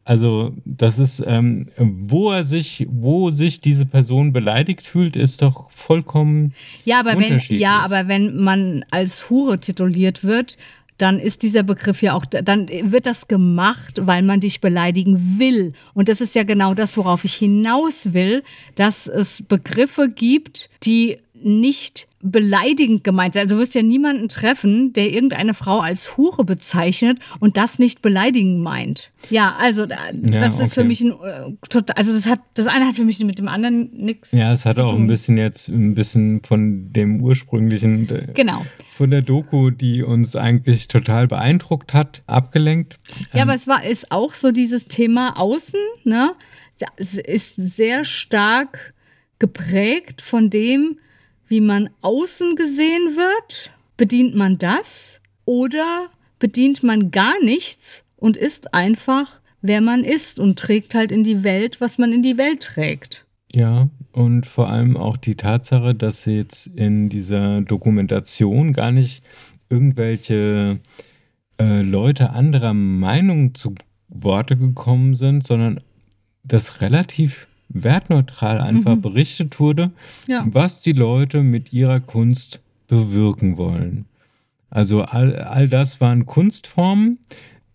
Also, 0.07 0.53
das 0.63 0.99
ist, 0.99 1.21
ähm, 1.27 1.67
wo 1.75 2.31
er 2.31 2.45
sich, 2.45 2.87
wo 2.89 3.29
sich 3.29 3.59
diese 3.59 3.85
Person 3.85 4.31
beleidigt 4.31 4.81
fühlt, 4.81 5.17
ist 5.17 5.41
doch 5.41 5.69
vollkommen. 5.69 6.53
Ja, 6.85 7.01
aber 7.01 7.19
wenn, 7.19 7.41
ja, 7.49 7.79
aber 7.79 8.07
wenn 8.07 8.37
man 8.37 8.85
als 8.89 9.29
Hure 9.29 9.59
tituliert 9.59 10.23
wird, 10.23 10.57
dann 10.97 11.19
ist 11.19 11.43
dieser 11.43 11.63
Begriff 11.63 12.01
ja 12.01 12.13
auch, 12.13 12.25
dann 12.25 12.69
wird 12.69 13.05
das 13.05 13.27
gemacht, 13.27 13.99
weil 14.01 14.23
man 14.23 14.39
dich 14.39 14.61
beleidigen 14.61 15.39
will. 15.39 15.73
Und 15.93 16.07
das 16.07 16.21
ist 16.21 16.35
ja 16.35 16.43
genau 16.43 16.73
das, 16.73 16.95
worauf 16.95 17.25
ich 17.25 17.33
hinaus 17.33 18.13
will, 18.13 18.43
dass 18.75 19.07
es 19.07 19.43
Begriffe 19.43 20.07
gibt, 20.07 20.69
die 20.83 21.17
nicht 21.33 22.07
beleidigend 22.31 23.03
gemeint 23.03 23.33
sein. 23.33 23.43
Also 23.43 23.55
du 23.55 23.61
wirst 23.61 23.75
ja 23.75 23.81
niemanden 23.81 24.29
treffen, 24.29 24.93
der 24.93 25.11
irgendeine 25.11 25.53
Frau 25.53 25.79
als 25.79 26.17
Hure 26.17 26.43
bezeichnet 26.43 27.19
und 27.39 27.57
das 27.57 27.79
nicht 27.79 28.01
beleidigend 28.01 28.61
meint. 28.61 29.11
Ja, 29.29 29.55
also 29.59 29.85
das 29.85 29.99
ja, 30.23 30.45
ist 30.45 30.59
okay. 30.59 30.69
für 30.69 30.83
mich 30.83 31.01
ein 31.01 31.11
äh, 31.11 31.51
total, 31.69 31.95
also 31.95 32.13
das 32.13 32.25
hat, 32.25 32.39
das 32.53 32.67
eine 32.67 32.87
hat 32.87 32.95
für 32.95 33.03
mich 33.03 33.19
mit 33.23 33.39
dem 33.39 33.47
anderen 33.47 33.89
nichts. 33.93 34.31
Ja, 34.31 34.53
es 34.53 34.65
hat 34.65 34.77
auch 34.79 34.91
tun. 34.91 35.03
ein 35.03 35.07
bisschen 35.07 35.37
jetzt 35.37 35.67
ein 35.69 35.95
bisschen 35.95 36.41
von 36.43 36.91
dem 36.93 37.21
ursprünglichen, 37.21 38.09
äh, 38.09 38.27
genau. 38.33 38.65
von 38.89 39.09
der 39.09 39.21
Doku, 39.21 39.69
die 39.69 40.03
uns 40.03 40.35
eigentlich 40.35 40.87
total 40.87 41.27
beeindruckt 41.27 41.93
hat, 41.93 42.23
abgelenkt. 42.27 42.99
Ja, 43.33 43.41
ähm. 43.41 43.49
aber 43.49 43.55
es 43.55 43.67
war 43.67 43.83
ist 43.85 44.11
auch 44.11 44.33
so 44.33 44.51
dieses 44.51 44.85
Thema 44.85 45.37
Außen, 45.37 45.79
ne? 46.03 46.33
Es 46.97 47.15
ist 47.15 47.55
sehr 47.55 48.05
stark 48.05 48.93
geprägt 49.39 50.21
von 50.21 50.49
dem, 50.49 50.99
wie 51.47 51.61
man 51.61 51.89
außen 52.01 52.55
gesehen 52.55 53.15
wird? 53.15 53.71
Bedient 53.95 54.35
man 54.35 54.57
das? 54.57 55.19
Oder 55.45 56.07
bedient 56.39 56.83
man 56.83 57.11
gar 57.11 57.41
nichts 57.43 58.03
und 58.17 58.37
ist 58.37 58.73
einfach, 58.73 59.39
wer 59.61 59.81
man 59.81 60.03
ist 60.03 60.39
und 60.39 60.59
trägt 60.59 60.93
halt 60.93 61.11
in 61.11 61.23
die 61.23 61.43
Welt, 61.43 61.81
was 61.81 61.97
man 61.97 62.11
in 62.11 62.23
die 62.23 62.37
Welt 62.37 62.61
trägt? 62.61 63.25
Ja, 63.53 63.89
und 64.11 64.45
vor 64.45 64.69
allem 64.69 64.97
auch 64.97 65.17
die 65.17 65.35
Tatsache, 65.35 65.95
dass 65.95 66.25
jetzt 66.25 66.67
in 66.67 67.09
dieser 67.09 67.61
Dokumentation 67.61 68.73
gar 68.73 68.91
nicht 68.91 69.23
irgendwelche 69.69 70.79
äh, 71.59 71.81
Leute 71.81 72.31
anderer 72.31 72.73
Meinung 72.73 73.55
zu 73.55 73.75
Worte 74.09 74.57
gekommen 74.57 75.15
sind, 75.15 75.45
sondern 75.45 75.81
das 76.43 76.81
relativ 76.81 77.46
wertneutral 77.69 78.59
einfach 78.61 78.95
mhm. 78.95 79.01
berichtet 79.01 79.59
wurde, 79.59 79.91
ja. 80.27 80.45
was 80.49 80.79
die 80.79 80.93
Leute 80.93 81.43
mit 81.43 81.73
ihrer 81.73 81.99
Kunst 81.99 82.61
bewirken 82.87 83.57
wollen. 83.57 84.05
Also 84.69 85.01
all, 85.01 85.35
all 85.35 85.67
das 85.67 86.01
waren 86.01 86.25
Kunstformen, 86.25 87.19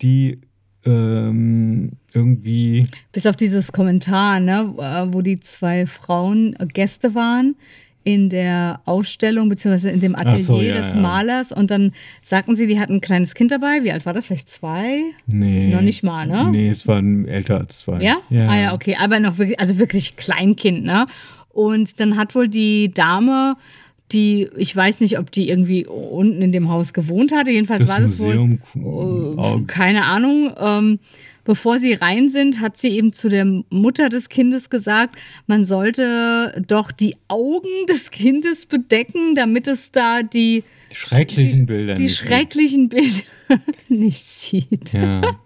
die 0.01 0.41
ähm, 0.85 1.91
irgendwie. 2.13 2.87
Bis 3.11 3.25
auf 3.25 3.35
dieses 3.35 3.71
Kommentar, 3.71 4.39
ne, 4.39 4.73
wo 5.11 5.21
die 5.21 5.39
zwei 5.39 5.85
Frauen 5.87 6.55
Gäste 6.73 7.15
waren, 7.15 7.55
in 8.03 8.29
der 8.29 8.81
Ausstellung 8.85 9.49
beziehungsweise 9.49 9.89
in 9.89 9.99
dem 9.99 10.15
Atelier 10.15 10.39
so, 10.39 10.61
ja, 10.61 10.75
des 10.75 10.95
Malers 10.95 11.51
und 11.51 11.71
dann 11.71 11.93
sagten 12.21 12.55
sie, 12.55 12.67
die 12.67 12.79
hatten 12.79 12.95
ein 12.95 13.01
kleines 13.01 13.33
Kind 13.33 13.51
dabei. 13.51 13.83
Wie 13.83 13.91
alt 13.91 14.05
war 14.05 14.13
das? 14.13 14.25
Vielleicht 14.25 14.49
zwei? 14.49 15.01
Nee. 15.25 15.73
Noch 15.73 15.81
nicht 15.81 16.03
mal, 16.03 16.27
ne? 16.27 16.49
Nee, 16.51 16.69
es 16.69 16.87
war 16.87 17.01
älter 17.01 17.59
als 17.59 17.79
zwei. 17.79 18.01
Ja? 18.01 18.17
ja? 18.29 18.47
Ah 18.47 18.57
ja, 18.57 18.73
okay. 18.73 18.97
Aber 18.99 19.19
noch 19.19 19.37
wirklich, 19.37 19.59
also 19.59 19.79
wirklich 19.79 20.15
Kleinkind, 20.17 20.83
ne? 20.83 21.07
Und 21.49 21.99
dann 21.99 22.17
hat 22.17 22.35
wohl 22.35 22.47
die 22.47 22.91
Dame 22.93 23.55
die, 24.11 24.49
ich 24.57 24.75
weiß 24.75 25.01
nicht, 25.01 25.17
ob 25.17 25.31
die 25.31 25.49
irgendwie 25.49 25.85
unten 25.85 26.41
in 26.41 26.51
dem 26.51 26.69
Haus 26.69 26.93
gewohnt 26.93 27.31
hatte. 27.31 27.51
Jedenfalls 27.51 27.81
das 27.81 27.89
war 27.89 27.99
das 27.99 28.19
Museum 28.19 28.59
wohl. 28.73 29.37
Äh, 29.39 29.65
keine 29.65 30.05
Ahnung. 30.05 30.51
Ähm, 30.59 30.99
bevor 31.43 31.79
sie 31.79 31.93
rein 31.93 32.29
sind, 32.29 32.59
hat 32.59 32.77
sie 32.77 32.89
eben 32.89 33.13
zu 33.13 33.29
der 33.29 33.45
Mutter 33.69 34.09
des 34.09 34.29
Kindes 34.29 34.69
gesagt, 34.69 35.17
man 35.47 35.65
sollte 35.65 36.63
doch 36.67 36.91
die 36.91 37.15
Augen 37.27 37.67
des 37.89 38.11
Kindes 38.11 38.65
bedecken, 38.65 39.35
damit 39.35 39.67
es 39.67 39.91
da 39.91 40.23
die 40.23 40.63
schrecklichen 40.91 41.61
die, 41.61 41.65
Bilder 41.65 41.93
die 41.95 42.09
schrecklichen 42.09 42.89
sieht. 42.89 43.25
Bilder 43.49 43.63
nicht 43.89 44.23
sieht. 44.23 44.93
Ja. 44.93 45.21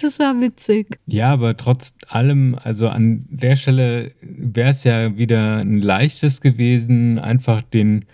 Das 0.00 0.18
war 0.18 0.40
witzig. 0.40 0.98
Ja, 1.06 1.30
aber 1.30 1.54
trotz 1.54 1.92
allem, 2.08 2.56
also 2.62 2.88
an 2.88 3.26
der 3.28 3.56
Stelle 3.56 4.12
wäre 4.22 4.70
es 4.70 4.84
ja 4.84 5.18
wieder 5.18 5.58
ein 5.58 5.82
leichtes 5.82 6.40
gewesen, 6.40 7.18
einfach 7.18 7.60
den 7.60 8.06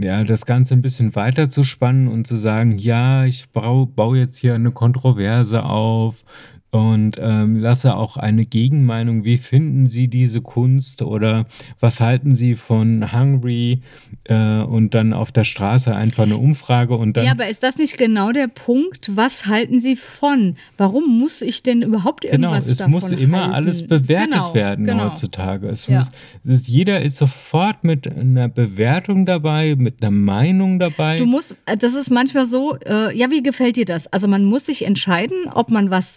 ja, 0.00 0.24
das 0.24 0.46
Ganze 0.46 0.74
ein 0.74 0.82
bisschen 0.82 1.14
weiter 1.14 1.50
zu 1.50 1.64
spannen 1.64 2.08
und 2.08 2.26
zu 2.26 2.36
sagen, 2.36 2.78
ja, 2.78 3.24
ich 3.24 3.48
baue, 3.50 3.86
baue 3.86 4.18
jetzt 4.18 4.36
hier 4.36 4.54
eine 4.54 4.70
Kontroverse 4.72 5.64
auf 5.64 6.24
und 6.72 7.18
ähm, 7.20 7.58
lasse 7.60 7.94
auch 7.94 8.16
eine 8.16 8.46
Gegenmeinung. 8.46 9.24
Wie 9.24 9.36
finden 9.36 9.90
Sie 9.90 10.08
diese 10.08 10.40
Kunst 10.40 11.02
oder 11.02 11.44
was 11.80 12.00
halten 12.00 12.34
Sie 12.34 12.54
von 12.54 13.12
Hungry? 13.12 13.82
Äh, 14.24 14.62
und 14.62 14.94
dann 14.94 15.12
auf 15.12 15.32
der 15.32 15.44
Straße 15.44 15.94
einfach 15.94 16.22
eine 16.22 16.38
Umfrage 16.38 16.96
und 16.96 17.14
dann. 17.18 17.26
Ja, 17.26 17.32
aber 17.32 17.48
ist 17.48 17.62
das 17.62 17.76
nicht 17.76 17.98
genau 17.98 18.32
der 18.32 18.48
Punkt? 18.48 19.10
Was 19.14 19.44
halten 19.44 19.80
Sie 19.80 19.96
von? 19.96 20.56
Warum 20.78 21.18
muss 21.18 21.42
ich 21.42 21.62
denn 21.62 21.82
überhaupt 21.82 22.22
genau, 22.22 22.54
irgendwas 22.54 22.64
genau, 22.64 22.72
es 22.72 22.78
davon 22.78 22.92
muss 22.92 23.10
immer 23.10 23.40
halten? 23.42 23.54
alles 23.54 23.86
bewertet 23.86 24.30
genau, 24.30 24.54
werden 24.54 24.86
genau. 24.86 25.10
heutzutage. 25.10 25.68
Es 25.68 25.86
ja. 25.88 25.98
muss, 25.98 26.10
es, 26.46 26.68
jeder 26.68 27.02
ist 27.02 27.16
sofort 27.16 27.84
mit 27.84 28.10
einer 28.10 28.48
Bewertung 28.48 29.26
dabei, 29.26 29.74
mit 29.76 30.00
einer 30.00 30.10
Meinung 30.10 30.78
dabei. 30.78 31.18
Du 31.18 31.26
musst, 31.26 31.54
äh, 31.66 31.76
das 31.76 31.92
ist 31.92 32.10
manchmal 32.10 32.46
so, 32.46 32.78
äh, 32.78 33.14
ja, 33.14 33.30
wie 33.30 33.42
gefällt 33.42 33.76
dir 33.76 33.84
das? 33.84 34.06
Also 34.06 34.26
man 34.26 34.46
muss 34.46 34.64
sich 34.64 34.86
entscheiden, 34.86 35.48
ob 35.52 35.68
man 35.68 35.90
was 35.90 36.16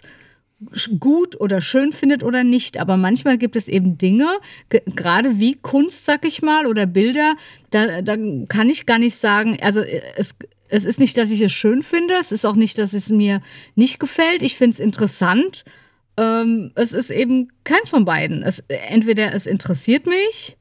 gut 0.98 1.38
oder 1.40 1.60
schön 1.60 1.92
findet 1.92 2.22
oder 2.22 2.44
nicht. 2.44 2.78
Aber 2.78 2.96
manchmal 2.96 3.38
gibt 3.38 3.56
es 3.56 3.68
eben 3.68 3.98
Dinge, 3.98 4.28
gerade 4.68 5.38
wie 5.38 5.54
Kunst, 5.54 6.04
sag 6.04 6.26
ich 6.26 6.42
mal, 6.42 6.66
oder 6.66 6.86
Bilder, 6.86 7.36
da, 7.70 8.02
da 8.02 8.16
kann 8.48 8.70
ich 8.70 8.86
gar 8.86 8.98
nicht 8.98 9.16
sagen, 9.16 9.58
also 9.60 9.80
äh, 9.80 10.00
es, 10.16 10.34
es 10.68 10.84
ist 10.84 10.98
nicht, 10.98 11.16
dass 11.18 11.30
ich 11.30 11.40
es 11.40 11.52
schön 11.52 11.82
finde, 11.82 12.14
es 12.20 12.32
ist 12.32 12.46
auch 12.46 12.56
nicht, 12.56 12.78
dass 12.78 12.92
es 12.92 13.10
mir 13.10 13.42
nicht 13.74 14.00
gefällt. 14.00 14.42
Ich 14.42 14.56
finde 14.56 14.74
es 14.74 14.80
interessant. 14.80 15.64
Ähm, 16.16 16.72
es 16.74 16.92
ist 16.92 17.10
eben 17.10 17.48
keins 17.64 17.90
von 17.90 18.04
beiden. 18.04 18.42
Es, 18.42 18.60
entweder 18.68 19.34
es 19.34 19.46
interessiert 19.46 20.06
mich 20.06 20.56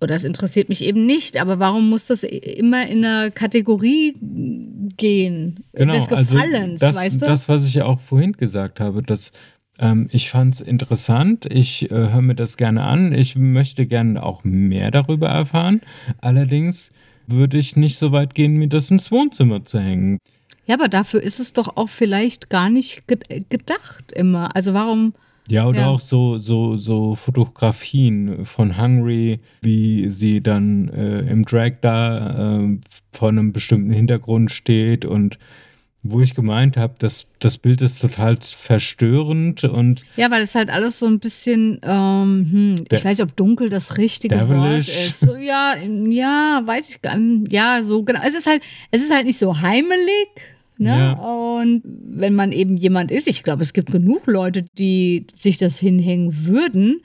oder 0.00 0.14
es 0.14 0.24
interessiert 0.24 0.68
mich 0.68 0.84
eben 0.84 1.06
nicht, 1.06 1.40
aber 1.40 1.58
warum 1.58 1.88
muss 1.88 2.06
das 2.06 2.22
immer 2.22 2.86
in 2.86 3.04
einer 3.04 3.30
Kategorie 3.30 4.14
gehen 4.96 5.64
genau, 5.72 5.94
des 5.94 6.08
also 6.08 6.34
Gefallens, 6.34 6.82
also 6.82 6.86
das, 6.86 6.96
weißt 6.96 7.22
du? 7.22 7.26
Das, 7.26 7.48
was 7.48 7.66
ich 7.66 7.74
ja 7.74 7.84
auch 7.84 8.00
vorhin 8.00 8.32
gesagt 8.32 8.80
habe, 8.80 9.02
dass 9.02 9.32
ähm, 9.78 10.08
ich 10.12 10.30
fand 10.30 10.54
es 10.54 10.60
interessant, 10.60 11.46
ich 11.50 11.90
äh, 11.90 11.94
höre 11.94 12.22
mir 12.22 12.34
das 12.34 12.56
gerne 12.56 12.82
an, 12.84 13.12
ich 13.12 13.36
möchte 13.36 13.86
gerne 13.86 14.22
auch 14.22 14.44
mehr 14.44 14.90
darüber 14.90 15.28
erfahren. 15.28 15.80
Allerdings 16.20 16.90
würde 17.26 17.58
ich 17.58 17.76
nicht 17.76 17.98
so 17.98 18.12
weit 18.12 18.34
gehen, 18.34 18.56
mir 18.56 18.68
das 18.68 18.90
ins 18.90 19.10
Wohnzimmer 19.12 19.64
zu 19.64 19.78
hängen. 19.78 20.18
Ja, 20.66 20.74
aber 20.74 20.88
dafür 20.88 21.22
ist 21.22 21.40
es 21.40 21.52
doch 21.52 21.76
auch 21.76 21.88
vielleicht 21.88 22.50
gar 22.50 22.70
nicht 22.70 23.04
gedacht 23.06 24.12
immer. 24.12 24.54
Also 24.54 24.74
warum 24.74 25.14
ja, 25.48 25.66
oder 25.66 25.80
Ja. 25.80 25.86
auch 25.88 26.00
so, 26.00 26.38
so, 26.38 26.76
so 26.76 27.14
Fotografien 27.14 28.44
von 28.44 28.76
Hungry, 28.80 29.40
wie 29.62 30.08
sie 30.10 30.40
dann 30.42 30.88
äh, 30.88 31.20
im 31.20 31.44
Drag 31.44 31.72
da 31.80 32.58
äh, 32.60 32.78
vor 33.12 33.28
einem 33.30 33.52
bestimmten 33.52 33.90
Hintergrund 33.90 34.50
steht 34.50 35.04
und 35.04 35.38
wo 36.04 36.20
ich 36.20 36.34
gemeint 36.34 36.76
habe, 36.76 36.94
das, 37.00 37.26
das 37.40 37.58
Bild 37.58 37.82
ist 37.82 38.00
total 38.00 38.38
verstörend 38.40 39.64
und 39.64 40.02
Ja, 40.16 40.30
weil 40.30 40.42
es 40.42 40.54
halt 40.54 40.70
alles 40.70 41.00
so 41.00 41.06
ein 41.06 41.18
bisschen, 41.18 41.80
ähm, 41.82 42.48
hm, 42.50 42.84
ich 42.90 43.04
weiß 43.04 43.18
nicht, 43.18 43.22
ob 43.28 43.36
dunkel 43.36 43.68
das 43.68 43.98
richtige 43.98 44.36
Wort 44.36 44.48
Devilish. 44.50 44.88
ist. 44.88 45.20
So, 45.20 45.34
ja, 45.36 45.74
ja, 45.76 46.62
weiß 46.64 46.90
ich 46.90 47.02
gar 47.02 47.16
nicht. 47.16 47.52
Ja, 47.52 47.82
so 47.82 48.04
genau. 48.04 48.20
Es 48.24 48.34
ist 48.34 48.46
halt, 48.46 48.62
es 48.92 49.02
ist 49.02 49.12
halt 49.12 49.26
nicht 49.26 49.38
so 49.38 49.60
heimelig. 49.60 50.28
Ne? 50.78 50.90
Ja. 50.90 51.12
Und 51.12 51.82
wenn 51.84 52.34
man 52.34 52.52
eben 52.52 52.76
jemand 52.76 53.10
ist, 53.10 53.26
ich 53.26 53.42
glaube, 53.42 53.62
es 53.62 53.72
gibt 53.72 53.90
genug 53.90 54.26
Leute, 54.26 54.62
die 54.62 55.26
sich 55.34 55.58
das 55.58 55.78
hinhängen 55.78 56.46
würden. 56.46 57.00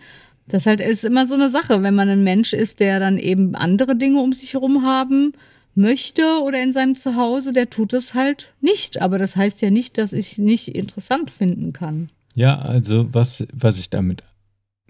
Das 0.48 0.66
halt 0.66 0.82
ist 0.82 1.04
immer 1.04 1.26
so 1.26 1.34
eine 1.34 1.50
Sache, 1.50 1.84
wenn 1.84 1.96
man 1.96 2.10
ein 2.10 2.24
Mensch 2.24 2.54
ist, 2.54 2.80
der 2.80 3.00
dann 3.00 3.18
eben 3.18 3.56
andere 3.56 3.96
Dinge 3.96 4.22
um 4.22 4.34
sich 4.34 4.54
herum 4.54 4.84
haben 4.84 5.34
möchte 5.76 6.42
oder 6.44 6.62
in 6.62 6.72
seinem 6.72 6.96
Zuhause, 6.96 7.52
der 7.52 7.70
tut 7.70 7.94
es 7.94 8.14
halt 8.14 8.54
nicht. 8.62 9.02
Aber 9.02 9.18
das 9.18 9.36
heißt 9.36 9.62
ja 9.62 9.72
nicht, 9.72 9.98
dass 9.98 10.14
ich 10.14 10.34
es 10.34 10.38
nicht 10.38 10.68
interessant 10.68 11.32
finden 11.32 11.74
kann. 11.74 12.10
ja, 12.36 12.60
also 12.60 13.08
was, 13.12 13.46
was 13.54 13.80
ich 13.80 13.90
damit 13.90 14.24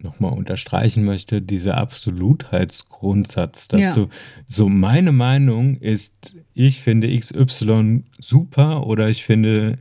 nochmal 0.04 0.34
unterstreichen 0.34 1.04
möchte, 1.06 1.42
dieser 1.42 1.78
Absolutheitsgrundsatz, 1.78 3.68
dass 3.68 3.82
Ja. 3.82 3.94
du 3.94 4.10
so 4.48 4.70
meine 4.70 5.12
Meinung 5.12 5.78
ist, 5.78 6.36
ich 6.54 6.82
finde 6.82 7.18
XY 7.18 8.04
super 8.20 8.86
oder 8.86 9.10
ich 9.10 9.24
finde 9.24 9.80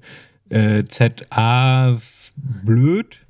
äh, 0.49 0.85
ZA 0.85 1.99
blöd, 2.37 3.21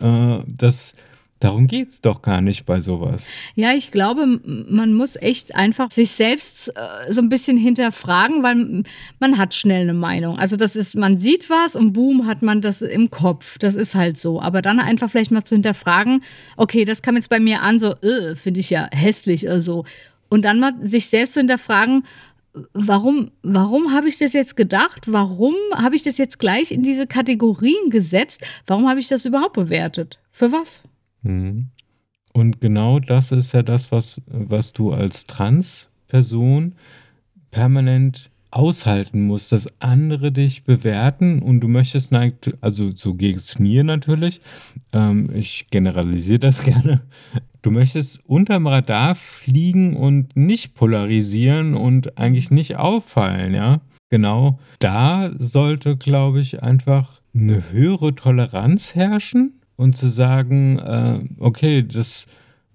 äh, 0.00 0.38
das 0.46 0.94
darum 1.42 1.66
geht 1.66 1.88
es 1.90 2.00
doch 2.00 2.22
gar 2.22 2.40
nicht 2.40 2.66
bei 2.66 2.80
sowas. 2.80 3.28
Ja, 3.56 3.72
ich 3.72 3.90
glaube, 3.90 4.40
man 4.44 4.94
muss 4.94 5.16
echt 5.16 5.54
einfach 5.54 5.90
sich 5.90 6.12
selbst 6.12 6.68
äh, 6.68 7.12
so 7.12 7.20
ein 7.20 7.28
bisschen 7.28 7.56
hinterfragen, 7.56 8.42
weil 8.42 8.84
man 9.18 9.38
hat 9.38 9.54
schnell 9.54 9.82
eine 9.82 9.94
Meinung. 9.94 10.38
Also 10.38 10.56
das 10.56 10.76
ist, 10.76 10.94
man 10.94 11.18
sieht 11.18 11.50
was 11.50 11.74
und 11.74 11.92
boom, 11.94 12.26
hat 12.26 12.42
man 12.42 12.60
das 12.60 12.80
im 12.80 13.10
Kopf. 13.10 13.58
Das 13.58 13.74
ist 13.74 13.94
halt 13.94 14.18
so. 14.18 14.40
Aber 14.40 14.62
dann 14.62 14.78
einfach 14.78 15.10
vielleicht 15.10 15.32
mal 15.32 15.44
zu 15.44 15.56
hinterfragen, 15.56 16.22
okay, 16.56 16.84
das 16.84 17.02
kam 17.02 17.16
jetzt 17.16 17.28
bei 17.28 17.40
mir 17.40 17.62
an, 17.62 17.80
so, 17.80 17.94
äh, 18.02 18.36
finde 18.36 18.60
ich 18.60 18.70
ja 18.70 18.88
hässlich 18.92 19.44
oder 19.44 19.62
so. 19.62 19.84
Und 20.28 20.44
dann 20.44 20.60
mal 20.60 20.74
sich 20.84 21.08
selbst 21.08 21.34
zu 21.34 21.40
hinterfragen, 21.40 22.04
warum, 22.72 23.32
warum 23.42 23.92
habe 23.92 24.08
ich 24.08 24.18
das 24.18 24.32
jetzt 24.32 24.56
gedacht? 24.56 25.06
Warum 25.06 25.54
habe 25.74 25.96
ich 25.96 26.02
das 26.02 26.18
jetzt 26.18 26.38
gleich 26.38 26.70
in 26.70 26.82
diese 26.82 27.06
Kategorien 27.06 27.90
gesetzt? 27.90 28.42
Warum 28.66 28.88
habe 28.88 29.00
ich 29.00 29.08
das 29.08 29.24
überhaupt 29.24 29.54
bewertet? 29.54 30.18
Für 30.30 30.52
was? 30.52 30.82
Mhm. 31.22 31.70
Und 32.32 32.60
genau 32.60 32.98
das 32.98 33.32
ist 33.32 33.52
ja 33.52 33.62
das, 33.62 33.92
was, 33.92 34.20
was 34.26 34.72
du 34.72 34.92
als 34.92 35.26
Transperson 35.26 36.74
permanent 37.50 38.30
aushalten 38.50 39.22
musst, 39.22 39.52
dass 39.52 39.68
andere 39.80 40.30
dich 40.30 40.64
bewerten 40.64 41.40
und 41.40 41.60
du 41.60 41.68
möchtest, 41.68 42.12
also 42.60 42.90
so 42.90 43.14
geht 43.14 43.36
es 43.36 43.58
mir 43.58 43.82
natürlich, 43.82 44.40
ähm, 44.92 45.30
ich 45.34 45.68
generalisiere 45.70 46.38
das 46.38 46.62
gerne, 46.64 47.00
du 47.62 47.70
möchtest 47.70 48.24
unterm 48.26 48.66
Radar 48.66 49.14
fliegen 49.14 49.96
und 49.96 50.36
nicht 50.36 50.74
polarisieren 50.74 51.74
und 51.74 52.18
eigentlich 52.18 52.50
nicht 52.50 52.76
auffallen, 52.76 53.54
ja. 53.54 53.80
Genau 54.10 54.58
da 54.78 55.30
sollte, 55.38 55.96
glaube 55.96 56.40
ich, 56.40 56.62
einfach 56.62 57.22
eine 57.34 57.70
höhere 57.70 58.14
Toleranz 58.14 58.94
herrschen 58.94 59.61
und 59.82 59.96
zu 59.96 60.08
sagen, 60.08 60.78
äh, 60.78 61.20
okay, 61.38 61.82
das 61.82 62.26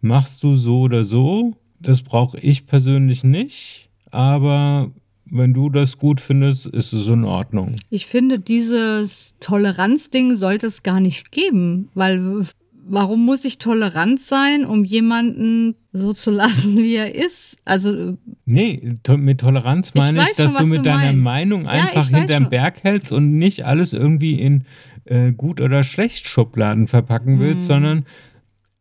machst 0.01 0.43
du 0.43 0.55
so 0.55 0.81
oder 0.81 1.03
so, 1.03 1.55
das 1.79 2.01
brauche 2.01 2.37
ich 2.39 2.67
persönlich 2.67 3.23
nicht, 3.23 3.89
aber 4.11 4.91
wenn 5.29 5.53
du 5.53 5.69
das 5.69 5.97
gut 5.97 6.21
findest, 6.21 6.67
ist 6.67 6.93
es 6.93 7.07
in 7.07 7.25
Ordnung. 7.25 7.75
Ich 7.89 8.05
finde, 8.05 8.39
dieses 8.39 9.35
Toleranzding 9.39 10.35
sollte 10.35 10.67
es 10.67 10.83
gar 10.83 10.99
nicht 10.99 11.31
geben, 11.31 11.89
weil 11.93 12.45
warum 12.89 13.25
muss 13.25 13.45
ich 13.45 13.57
tolerant 13.57 14.19
sein, 14.19 14.65
um 14.65 14.85
jemanden 14.85 15.75
so 15.91 16.13
zu 16.13 16.31
lassen, 16.31 16.77
wie 16.77 16.95
er 16.95 17.13
ist? 17.13 17.57
Also 17.65 18.17
nee, 18.45 18.97
to 19.03 19.17
mit 19.17 19.41
Toleranz 19.41 19.93
meine 19.93 20.21
ich, 20.21 20.29
ich 20.29 20.35
dass 20.35 20.53
schon, 20.53 20.63
du 20.63 20.69
mit 20.69 20.79
du 20.79 20.83
deiner 20.83 21.13
Meinung 21.13 21.67
einfach 21.67 22.09
ja, 22.09 22.19
hinterm 22.19 22.49
Berg 22.49 22.83
hältst 22.83 23.11
und 23.11 23.37
nicht 23.37 23.65
alles 23.65 23.93
irgendwie 23.93 24.39
in 24.39 24.63
äh, 25.09 25.31
gut 25.31 25.61
oder 25.61 25.83
schlecht 25.83 26.27
Schubladen 26.27 26.87
verpacken 26.87 27.39
willst, 27.39 27.61
hm. 27.61 27.67
sondern 27.67 28.05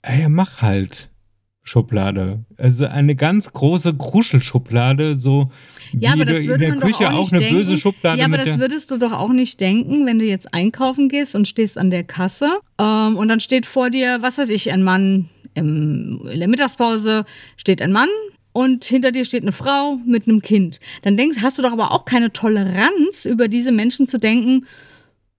ey, 0.03 0.29
mach 0.29 0.63
halt. 0.63 1.11
Schublade. 1.69 2.45
Also 2.57 2.87
eine 2.87 3.17
ganz 3.17 3.53
große 3.53 3.95
Kruschelschublade, 3.95 5.17
so 5.17 5.51
ja, 5.93 6.13
aber 6.13 6.25
das 6.25 6.45
würde 6.45 6.65
in 6.65 6.79
der 6.79 6.81
Küche 6.81 7.11
auch, 7.11 7.27
auch 7.27 7.33
eine 7.33 7.41
denken. 7.41 7.57
böse 7.57 7.77
Schublade. 7.77 8.21
Ja, 8.21 8.27
aber 8.27 8.39
das 8.39 8.59
würdest 8.61 8.93
du 8.93 8.99
doch 8.99 9.13
auch 9.13 9.33
nicht 9.33 9.61
denken, 9.61 10.07
wenn 10.07 10.21
du 10.21 10.25
jetzt 10.25 10.55
einkaufen 10.55 11.09
gehst 11.09 11.35
und 11.35 11.49
stehst 11.49 11.77
an 11.77 11.91
der 11.91 12.05
Kasse 12.05 12.59
ähm, 12.81 13.17
und 13.17 13.27
dann 13.27 13.41
steht 13.41 13.67
vor 13.67 13.91
dir, 13.91 14.19
was 14.21 14.39
weiß 14.39 14.49
ich, 14.51 14.71
ein 14.71 14.85
Mann 14.85 15.29
im, 15.55 16.21
in 16.31 16.39
der 16.39 16.49
Mittagspause 16.49 17.25
steht 17.57 17.83
ein 17.83 17.91
Mann 17.91 18.11
und 18.53 18.85
hinter 18.85 19.11
dir 19.11 19.25
steht 19.25 19.43
eine 19.43 19.53
Frau 19.53 19.99
mit 20.07 20.29
einem 20.29 20.43
Kind. 20.43 20.79
Dann 21.03 21.17
denkst, 21.17 21.39
hast 21.43 21.59
du 21.59 21.63
doch 21.63 21.73
aber 21.73 21.91
auch 21.91 22.05
keine 22.05 22.33
Toleranz 22.33 23.25
über 23.25 23.49
diese 23.49 23.73
Menschen 23.73 24.07
zu 24.07 24.19
denken. 24.19 24.67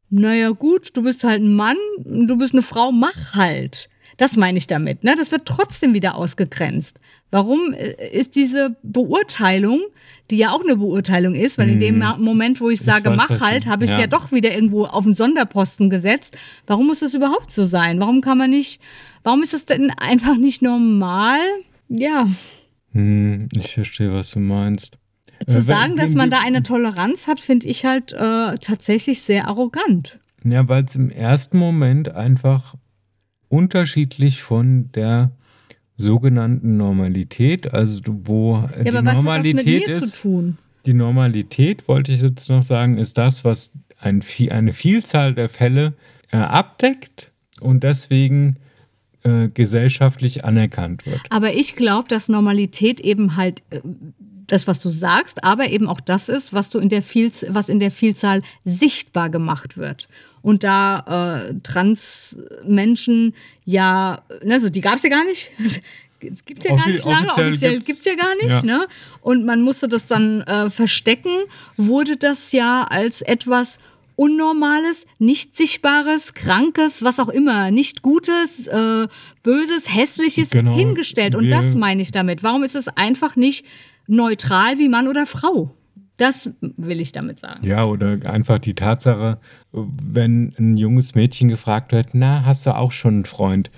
Naja, 0.10 0.52
gut, 0.52 0.96
du 0.96 1.04
bist 1.04 1.24
halt 1.24 1.42
ein 1.42 1.54
Mann, 1.54 1.78
du 2.06 2.38
bist 2.38 2.54
eine 2.54 2.62
Frau, 2.62 2.92
mach 2.92 3.34
halt. 3.34 3.90
Das 4.18 4.36
meine 4.36 4.58
ich 4.58 4.68
damit. 4.68 5.04
Ne? 5.04 5.16
Das 5.16 5.32
wird 5.32 5.46
trotzdem 5.46 5.94
wieder 5.94 6.16
ausgegrenzt. 6.16 7.00
Warum 7.30 7.74
äh, 7.74 8.10
ist 8.12 8.36
diese 8.36 8.76
Beurteilung, 8.84 9.82
die 10.32 10.38
ja 10.38 10.52
auch 10.52 10.64
eine 10.64 10.78
Beurteilung 10.78 11.36
ist, 11.36 11.58
weil 11.58 11.70
in 11.70 11.80
dem 11.80 12.02
hm. 12.02 12.24
Moment, 12.24 12.60
wo 12.60 12.70
ich 12.70 12.82
sage, 12.82 13.12
ich 13.12 13.18
weiß, 13.18 13.30
mach 13.30 13.42
halt, 13.42 13.66
habe 13.66 13.86
ich 13.86 13.92
es 13.92 13.98
ja. 13.98 14.04
ja 14.04 14.08
doch 14.08 14.32
wieder 14.32 14.54
irgendwo 14.54 14.86
auf 14.86 15.04
den 15.04 15.14
Sonderposten 15.14 15.90
gesetzt. 15.90 16.36
Warum 16.66 16.88
muss 16.88 17.00
das 17.00 17.14
überhaupt 17.14 17.52
so 17.52 17.66
sein? 17.66 18.00
Warum 18.00 18.22
kann 18.22 18.38
man 18.38 18.50
nicht, 18.50 18.82
warum 19.24 19.44
ist 19.44 19.54
das 19.54 19.66
denn 19.66 19.92
einfach 19.92 20.38
nicht 20.38 20.62
normal? 20.62 21.40
Ja. 21.90 22.28
Hm, 22.94 23.50
ich 23.54 23.74
verstehe, 23.74 24.14
was 24.14 24.32
du 24.32 24.40
meinst. 24.40 24.98
Zu 25.46 25.60
äh, 25.60 25.62
sagen, 25.62 25.96
dass 25.96 26.14
man 26.14 26.30
da 26.30 26.40
eine 26.40 26.64
Toleranz 26.64 27.28
hat, 27.28 27.40
finde 27.40 27.68
ich 27.68 27.86
halt 27.86 28.14
äh, 28.14 28.58
tatsächlich 28.60 29.22
sehr 29.22 29.48
arrogant. 29.48 30.20
Ja, 30.44 30.68
weil 30.68 30.86
es 30.86 30.96
im 30.96 31.10
ersten 31.10 31.58
Moment 31.58 32.14
einfach 32.14 32.76
unterschiedlich 33.50 34.42
von 34.42 34.92
der 34.94 35.32
sogenannten 35.98 36.78
Normalität, 36.78 37.74
also 37.74 38.02
wo 38.06 38.70
ja, 38.84 38.84
die 38.84 38.92
Normalität 38.92 39.88
ist. 39.88 40.26
Die 40.86 40.94
Normalität, 40.94 41.88
wollte 41.88 42.14
ich 42.14 42.22
jetzt 42.22 42.50
noch 42.50 42.64
sagen, 42.64 42.98
ist 42.98 43.18
das, 43.18 43.44
was 43.44 43.72
ein, 44.00 44.24
eine 44.50 44.74
Vielzahl 44.74 45.34
der 45.34 45.50
Fälle 45.50 45.94
äh, 46.32 46.38
abdeckt 46.38 47.32
und 47.60 47.84
deswegen 47.84 48.58
äh, 49.24 49.50
gesellschaftlich 49.50 50.46
anerkannt 50.46 51.06
wird. 51.06 51.22
Aber 51.30 51.54
ich 51.54 51.76
glaube, 51.76 52.08
dass 52.08 52.30
Normalität 52.30 53.02
eben 53.02 53.36
halt 53.36 53.64
äh, 53.72 53.82
das, 54.48 54.68
was 54.68 54.80
du 54.80 54.90
sagst, 54.90 55.44
aber 55.44 55.70
eben 55.70 55.88
auch 55.88 56.00
das 56.00 56.30
ist, 56.30 56.54
was 56.54 56.70
du 56.70 56.80
in 56.80 56.90
der 56.90 57.02
Vielzahl, 57.02 57.54
was 57.54 57.70
in 57.70 57.80
der 57.80 57.92
Vielzahl 57.92 58.42
sichtbar 58.66 59.30
gemacht 59.30 59.78
wird. 59.78 60.08
Und 60.42 60.64
da 60.64 61.50
äh, 61.50 61.54
Transmenschen 61.62 63.34
ja, 63.66 64.22
also 64.50 64.70
die 64.70 64.82
gab 64.82 64.96
es 64.96 65.04
ja 65.04 65.10
gar 65.10 65.26
nicht. 65.26 65.50
Es 66.20 66.44
gibt 66.46 66.66
ja 66.66 66.76
gar 66.76 66.90
nicht 66.90 67.06
lange, 67.06 67.30
offiziell 67.30 67.80
gibt 67.80 68.00
es 68.00 68.06
ja 68.06 68.16
gar 68.16 68.36
nicht. 68.38 68.50
Ja. 68.50 68.62
Ne? 68.64 68.88
Und 69.22 69.46
man 69.46 69.62
musste 69.62 69.88
das 69.88 70.08
dann 70.08 70.42
äh, 70.42 70.72
verstecken, 70.72 71.30
wurde 71.76 72.18
das 72.18 72.52
ja 72.54 72.86
als 72.86 73.22
etwas 73.22 73.78
Unnormales, 74.16 75.06
nicht 75.20 75.56
Sichtbares, 75.56 76.34
Krankes, 76.34 77.04
was 77.04 77.20
auch 77.20 77.30
immer, 77.30 77.70
nicht 77.70 78.02
Gutes, 78.02 78.66
äh, 78.66 79.08
Böses, 79.44 79.94
Hässliches 79.94 80.50
genau. 80.50 80.74
hingestellt. 80.74 81.36
Und 81.36 81.52
das 81.52 81.76
meine 81.76 82.02
ich 82.02 82.12
damit. 82.12 82.42
Warum 82.42 82.64
ist 82.64 82.76
es 82.76 82.88
einfach 82.88 83.36
nicht 83.36 83.64
neutral 84.08 84.78
wie 84.78 84.90
Mann 84.90 85.08
oder 85.08 85.26
Frau. 85.26 85.72
Das 86.18 86.50
will 86.62 87.00
ich 87.00 87.12
damit 87.12 87.40
sagen. 87.40 87.66
Ja, 87.66 87.86
oder 87.86 88.18
einfach 88.26 88.58
die 88.58 88.74
Tatsache, 88.74 89.38
wenn 89.72 90.54
ein 90.58 90.76
junges 90.78 91.14
Mädchen 91.14 91.48
gefragt 91.48 91.92
wird, 91.92 92.10
na, 92.14 92.44
hast 92.44 92.66
du 92.66 92.76
auch 92.76 92.92
schon 92.92 93.14
einen 93.14 93.26
Freund? 93.26 93.70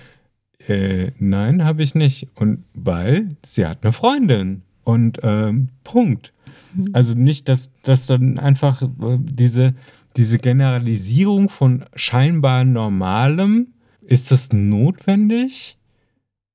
Äh, 0.65 1.11
nein, 1.19 1.65
habe 1.65 1.83
ich 1.83 1.95
nicht. 1.95 2.27
Und 2.35 2.63
weil 2.73 3.35
sie 3.45 3.65
hat 3.65 3.83
eine 3.83 3.91
Freundin. 3.91 4.61
Und 4.85 5.19
ähm, 5.21 5.69
Punkt. 5.83 6.33
Mhm. 6.73 6.89
Also 6.93 7.13
nicht, 7.17 7.49
dass, 7.49 7.71
dass 7.83 8.05
dann 8.05 8.39
einfach 8.39 8.81
äh, 8.81 8.87
diese, 9.19 9.75
diese 10.15 10.37
Generalisierung 10.37 11.49
von 11.49 11.85
scheinbar 11.95 12.63
Normalem, 12.63 13.73
ist 14.01 14.31
das 14.31 14.53
notwendig? 14.53 15.77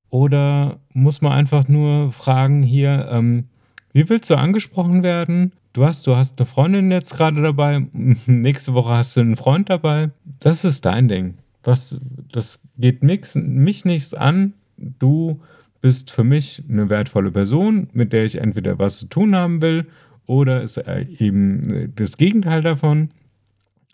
Oder 0.09 0.79
muss 0.93 1.21
man 1.21 1.33
einfach 1.33 1.67
nur 1.67 2.11
fragen 2.11 2.63
hier, 2.63 3.07
ähm, 3.11 3.45
wie 3.95 4.09
willst 4.09 4.29
du 4.29 4.35
angesprochen 4.35 5.03
werden? 5.03 5.53
Du 5.71 5.85
hast, 5.85 6.05
du 6.05 6.17
hast 6.17 6.37
eine 6.37 6.45
Freundin 6.45 6.91
jetzt 6.91 7.15
gerade 7.15 7.41
dabei, 7.41 7.87
nächste 8.25 8.73
Woche 8.73 8.89
hast 8.89 9.15
du 9.15 9.21
einen 9.21 9.37
Freund 9.37 9.69
dabei. 9.69 10.11
Das 10.41 10.65
ist 10.65 10.83
dein 10.83 11.07
Ding. 11.07 11.35
Was, 11.63 11.95
das 12.29 12.61
geht 12.77 13.03
nix, 13.03 13.35
mich 13.35 13.85
nichts 13.85 14.13
an. 14.13 14.53
Du 14.75 15.39
bist 15.79 16.11
für 16.11 16.25
mich 16.25 16.61
eine 16.69 16.89
wertvolle 16.89 17.31
Person, 17.31 17.87
mit 17.93 18.11
der 18.11 18.25
ich 18.25 18.35
entweder 18.35 18.77
was 18.79 18.97
zu 18.97 19.05
tun 19.05 19.33
haben 19.33 19.61
will 19.61 19.85
oder 20.25 20.61
ist 20.61 20.77
eben 20.77 21.93
das 21.95 22.17
Gegenteil 22.17 22.63
davon. 22.63 23.11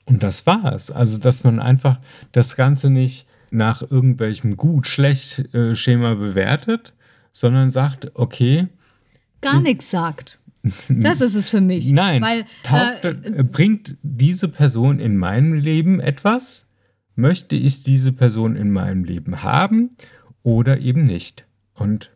Und 0.06 0.24
das 0.24 0.48
war's. 0.48 0.90
Also, 0.90 1.20
dass 1.20 1.44
man 1.44 1.60
einfach 1.60 2.00
das 2.32 2.56
Ganze 2.56 2.90
nicht 2.90 3.28
nach 3.52 3.84
irgendwelchem 3.84 4.58
gut-schlecht-Schema 4.58 6.14
äh, 6.14 6.16
bewertet, 6.16 6.94
sondern 7.32 7.70
sagt, 7.70 8.10
okay, 8.16 8.68
gar 9.42 9.62
nichts 9.62 9.90
sagt. 9.90 10.40
Das 10.90 11.22
ist 11.22 11.36
es 11.36 11.50
für 11.50 11.62
mich. 11.62 11.92
Nein. 11.92 12.22
Weil, 12.22 12.46
taugt, 12.64 13.04
äh, 13.06 13.44
bringt 13.44 13.98
diese 14.04 14.48
Person 14.48 15.00
in 15.00 15.18
meinem 15.18 15.54
Leben 15.54 16.00
etwas? 16.00 16.68
Möchte 17.16 17.56
ich 17.56 17.84
diese 17.84 18.14
Person 18.14 18.56
in 18.56 18.72
meinem 18.72 19.04
Leben 19.04 19.44
haben 19.44 19.98
oder 20.44 20.80
eben 20.80 21.04
nicht? 21.04 21.46
Und 21.74 22.12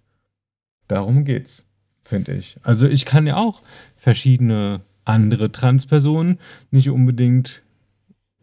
darum 0.87 1.25
geht's, 1.25 1.65
finde 2.03 2.33
ich. 2.33 2.57
Also 2.61 2.87
ich 2.87 3.05
kann 3.05 3.27
ja 3.27 3.37
auch 3.37 3.61
verschiedene 3.95 4.81
andere 5.03 5.51
Transpersonen 5.51 6.39
nicht 6.71 6.89
unbedingt 6.89 7.63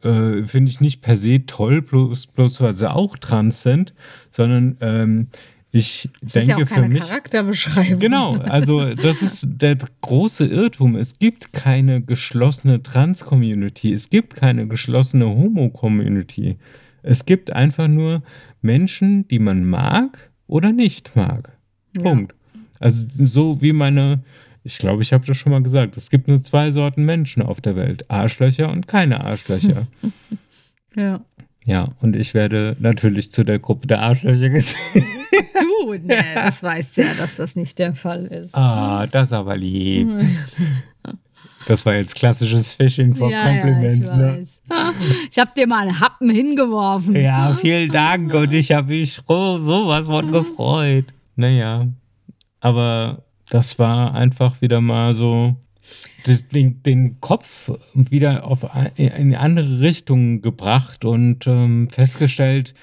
äh, 0.03 0.43
finde 0.43 0.71
ich 0.71 0.81
nicht 0.81 1.01
per 1.01 1.17
se 1.17 1.47
toll, 1.47 1.83
bloß, 1.83 2.27
bloß 2.27 2.61
weil 2.61 2.75
sie 2.77 2.91
auch 2.91 3.17
trans 3.17 3.63
sind, 3.63 3.95
sondern 4.31 4.77
ähm, 4.81 5.29
ich 5.75 6.11
das 6.21 6.33
denke 6.35 6.53
ist 6.53 6.59
ja 6.59 6.65
auch 6.65 6.69
keine 6.69 6.87
für 6.87 6.93
mich, 6.93 7.01
Charakterbeschreibung. 7.01 7.99
Genau, 7.99 8.37
also 8.37 8.95
das 8.95 9.23
ist 9.23 9.47
der 9.49 9.79
große 10.03 10.47
Irrtum. 10.47 10.97
Es 10.97 11.19
gibt 11.19 11.55
keine 11.55 12.03
geschlossene 12.03 12.83
Trans-Community, 12.83 13.93
es 13.93 14.11
gibt 14.11 14.35
keine 14.35 14.69
geschlossene 14.69 15.27
Homo-Community. 15.27 16.59
Es 17.03 17.25
gibt 17.25 17.53
einfach 17.53 17.89
nur 17.89 18.23
Menschen, 18.61 19.27
die 19.29 19.39
man 19.39 19.65
mag 19.65 20.31
oder 20.47 20.73
nicht 20.73 21.17
mag. 21.17 21.57
Ja. 21.97 22.03
Punkt. 22.03 22.35
Also 22.79 23.07
so 23.17 23.63
wie 23.63 23.73
meine, 23.73 24.23
ich 24.65 24.77
glaube, 24.77 25.03
ich 25.03 25.15
habe 25.15 25.25
das 25.25 25.39
schon 25.39 25.53
mal 25.53 25.63
gesagt, 25.63 25.97
es 25.97 26.11
gibt 26.11 26.29
nur 26.29 26.43
zwei 26.43 26.71
Sorten 26.71 27.05
Menschen 27.05 27.43
auf 27.43 27.63
der 27.63 27.77
Welt, 27.77 28.11
Arschlöcher 28.11 28.71
und 28.71 28.87
keine 28.89 29.25
Arschlöcher. 29.25 29.87
ja. 30.97 31.23
Ja, 31.65 31.89
und 32.01 32.17
ich 32.17 32.35
werde 32.35 32.77
natürlich 32.81 33.31
zu 33.31 33.45
der 33.45 33.59
Gruppe 33.59 33.87
der 33.87 34.01
Arschlöcher 34.03 34.49
gezählt. 34.49 35.05
Du, 35.85 35.95
ne, 35.95 36.25
das 36.35 36.63
weißt 36.63 36.97
ja, 36.99 37.15
dass 37.15 37.37
das 37.37 37.57
nicht 37.57 37.79
der 37.79 37.95
Fall 37.95 38.27
ist. 38.27 38.55
Ah, 38.55 39.07
das 39.07 39.33
aber 39.33 39.57
lieb. 39.57 40.09
Das 41.67 41.87
war 41.87 41.95
jetzt 41.95 42.15
klassisches 42.17 42.75
Fishing 42.75 43.15
for 43.15 43.31
Ja, 43.31 43.47
Compliments, 43.47 44.07
ja, 44.09 44.13
ich 44.15 44.19
ne? 44.21 44.39
weiß. 44.39 44.63
Ich 45.31 45.39
habe 45.39 45.53
dir 45.57 45.67
mal 45.67 45.87
einen 45.87 46.01
Happen 46.01 46.29
hingeworfen. 46.29 47.15
Ja, 47.15 47.55
vielen 47.55 47.91
Dank 47.91 48.35
und 48.35 48.53
ich 48.53 48.73
habe 48.73 48.89
mich 48.89 49.21
so, 49.27 49.59
sowas 49.59 50.07
von 50.07 50.33
gefreut. 50.33 51.07
Naja, 51.37 51.87
aber 52.61 53.23
das 53.49 53.79
war 53.79 54.15
einfach 54.15 54.61
wieder 54.61 54.81
mal 54.81 55.15
so 55.15 55.57
den, 56.27 56.83
den 56.83 57.21
Kopf 57.21 57.71
wieder 57.95 58.45
auf 58.45 58.67
in 58.97 59.35
andere 59.35 59.81
Richtung 59.81 60.43
gebracht 60.43 61.05
und 61.05 61.47
ähm, 61.47 61.89
festgestellt, 61.91 62.75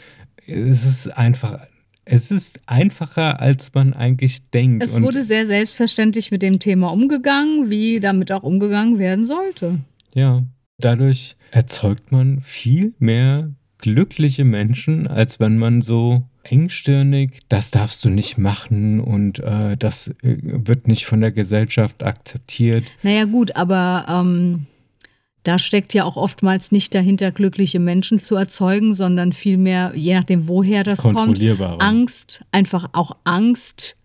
es 0.46 0.86
ist 0.86 1.08
einfach, 1.08 1.60
es 2.06 2.32
ist 2.32 2.60
einfacher, 2.66 3.40
als 3.40 3.74
man 3.74 3.94
eigentlich 3.94 4.50
denkt. 4.50 4.84
Es 4.84 5.00
wurde 5.00 5.24
sehr 5.24 5.46
selbstverständlich 5.46 6.32
mit 6.32 6.42
dem 6.42 6.60
Thema 6.60 6.92
umgegangen, 6.92 7.70
wie 7.70 8.00
damit 8.00 8.32
auch 8.32 8.44
umgegangen 8.44 9.00
werden 9.00 9.26
sollte. 9.26 9.80
Ja, 10.14 10.44
dadurch 10.78 11.36
erzeugt 11.52 12.12
man 12.12 12.42
viel 12.42 12.94
mehr 13.00 13.54
glückliche 13.78 14.44
Menschen, 14.44 15.08
als 15.08 15.40
wenn 15.40 15.58
man 15.58 15.82
so 15.82 16.29
engstirnig, 16.44 17.40
das 17.50 17.72
darfst 17.72 18.04
du 18.04 18.10
nicht 18.10 18.38
machen 18.38 19.00
und 19.00 19.40
äh, 19.40 19.78
das 19.78 20.10
äh, 20.24 20.38
wird 20.42 20.88
nicht 20.88 21.06
von 21.06 21.22
der 21.22 21.32
Gesellschaft 21.32 22.04
akzeptiert. 22.04 22.86
Naja, 23.04 23.26
gut, 23.26 23.56
aber 23.56 24.06
ähm, 24.08 24.66
da 25.44 25.58
steckt 25.58 25.94
ja 25.94 26.04
auch 26.04 26.18
oftmals 26.18 26.72
nicht 26.72 26.94
dahinter, 26.94 27.32
glückliche 27.32 27.80
Menschen 27.80 28.20
zu 28.20 28.36
erzeugen, 28.36 28.94
sondern 28.94 29.34
vielmehr, 29.34 29.94
je 29.96 30.16
nachdem, 30.16 30.48
woher 30.48 30.84
das 30.84 31.00
kommt. 31.00 31.40
Angst, 31.80 32.42
einfach 32.52 32.90
auch 32.94 33.16
Angst. 33.24 33.96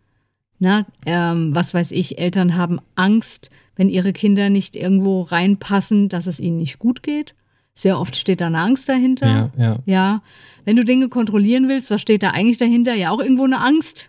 Na, 0.58 0.86
ähm, 1.04 1.54
was 1.54 1.74
weiß 1.74 1.90
ich, 1.90 2.18
Eltern 2.18 2.56
haben 2.56 2.78
Angst, 2.94 3.50
wenn 3.76 3.88
ihre 3.88 4.12
Kinder 4.12 4.50
nicht 4.50 4.76
irgendwo 4.76 5.22
reinpassen, 5.22 6.08
dass 6.08 6.26
es 6.26 6.38
ihnen 6.38 6.58
nicht 6.58 6.78
gut 6.78 7.02
geht. 7.02 7.34
Sehr 7.74 7.98
oft 7.98 8.16
steht 8.16 8.40
da 8.40 8.46
eine 8.46 8.58
Angst 8.58 8.88
dahinter. 8.88 9.52
Ja, 9.56 9.64
ja. 9.64 9.78
Ja, 9.84 10.22
wenn 10.64 10.76
du 10.76 10.84
Dinge 10.84 11.08
kontrollieren 11.08 11.68
willst, 11.68 11.90
was 11.90 12.00
steht 12.00 12.22
da 12.22 12.30
eigentlich 12.30 12.58
dahinter? 12.58 12.94
Ja, 12.94 13.10
auch 13.10 13.20
irgendwo 13.20 13.44
eine 13.44 13.60
Angst. 13.60 14.08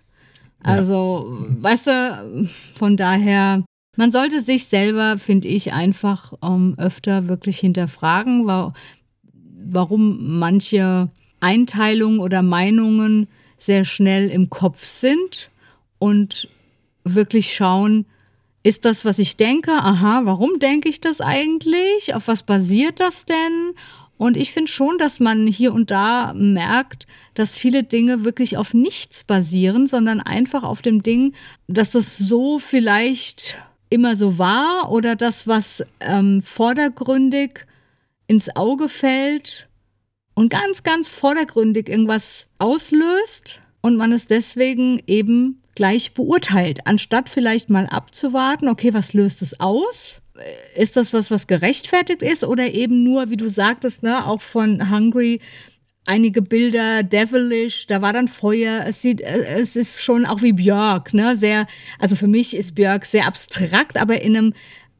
Also, 0.61 1.37
weißt 1.59 1.87
du, 1.87 2.49
von 2.75 2.97
daher, 2.97 3.63
man 3.97 4.11
sollte 4.11 4.41
sich 4.41 4.65
selber, 4.65 5.19
finde 5.19 5.47
ich, 5.47 5.73
einfach 5.73 6.33
ähm, 6.43 6.73
öfter 6.77 7.27
wirklich 7.27 7.59
hinterfragen, 7.59 8.47
wa 8.47 8.73
warum 9.67 10.39
manche 10.39 11.09
Einteilungen 11.39 12.19
oder 12.19 12.41
Meinungen 12.41 13.27
sehr 13.57 13.85
schnell 13.85 14.29
im 14.29 14.49
Kopf 14.49 14.83
sind 14.83 15.49
und 15.99 16.47
wirklich 17.03 17.55
schauen, 17.55 18.05
ist 18.65 18.83
das, 18.83 19.05
was 19.05 19.19
ich 19.19 19.37
denke? 19.37 19.73
Aha, 19.73 20.21
warum 20.23 20.57
denke 20.57 20.89
ich 20.89 20.99
das 20.99 21.21
eigentlich? 21.21 22.15
Auf 22.15 22.27
was 22.27 22.41
basiert 22.41 22.99
das 22.99 23.25
denn? 23.25 23.73
Und 24.17 24.35
ich 24.35 24.53
finde 24.53 24.71
schon, 24.71 24.97
dass 24.97 25.19
man 25.19 25.45
hier 25.45 25.71
und 25.71 25.91
da 25.91 26.33
merkt, 26.33 27.05
dass 27.35 27.55
viele 27.55 27.83
Dinge 27.83 28.23
wirklich 28.23 28.57
auf 28.57 28.73
nichts 28.73 29.23
basieren, 29.23 29.85
sondern 29.85 30.19
einfach 30.19 30.63
auf 30.63 30.81
dem 30.81 31.03
Ding, 31.03 31.35
dass 31.67 31.91
das 31.91 32.17
so 32.17 32.57
vielleicht 32.57 33.55
immer 33.91 34.15
so 34.15 34.39
war 34.39 34.91
oder 34.91 35.15
das, 35.15 35.45
was 35.45 35.83
ähm, 35.99 36.41
vordergründig 36.41 37.67
ins 38.25 38.55
Auge 38.55 38.89
fällt 38.89 39.69
und 40.33 40.49
ganz, 40.49 40.81
ganz 40.81 41.07
vordergründig 41.07 41.87
irgendwas 41.87 42.47
auslöst 42.57 43.59
und 43.85 43.97
man 43.97 44.11
es 44.13 44.25
deswegen 44.25 44.99
eben 45.05 45.61
gleich 45.75 46.15
beurteilt, 46.15 46.87
anstatt 46.87 47.29
vielleicht 47.29 47.69
mal 47.69 47.85
abzuwarten, 47.85 48.67
okay, 48.67 48.95
was 48.95 49.13
löst 49.13 49.43
es 49.43 49.59
aus? 49.59 50.23
Ist 50.75 50.97
das 50.97 51.13
was, 51.13 51.29
was 51.29 51.45
gerechtfertigt 51.45 52.23
ist 52.23 52.43
oder 52.43 52.73
eben 52.73 53.03
nur, 53.03 53.29
wie 53.29 53.37
du 53.37 53.47
sagtest, 53.47 54.01
ne, 54.01 54.25
auch 54.25 54.41
von 54.41 54.89
Hungry, 54.89 55.39
einige 56.07 56.41
Bilder 56.41 57.03
devilish, 57.03 57.85
da 57.85 58.01
war 58.01 58.11
dann 58.11 58.27
Feuer, 58.27 58.85
es 58.87 59.03
sieht, 59.03 59.21
äh, 59.21 59.45
es 59.59 59.75
ist 59.75 60.01
schon 60.01 60.25
auch 60.25 60.41
wie 60.41 60.53
Björk, 60.53 61.13
ne, 61.13 61.37
sehr, 61.37 61.67
also 61.99 62.15
für 62.15 62.27
mich 62.27 62.55
ist 62.55 62.73
Björk 62.73 63.05
sehr 63.05 63.27
abstrakt, 63.27 63.97
aber 63.97 64.19
in 64.19 64.35
einem 64.35 64.53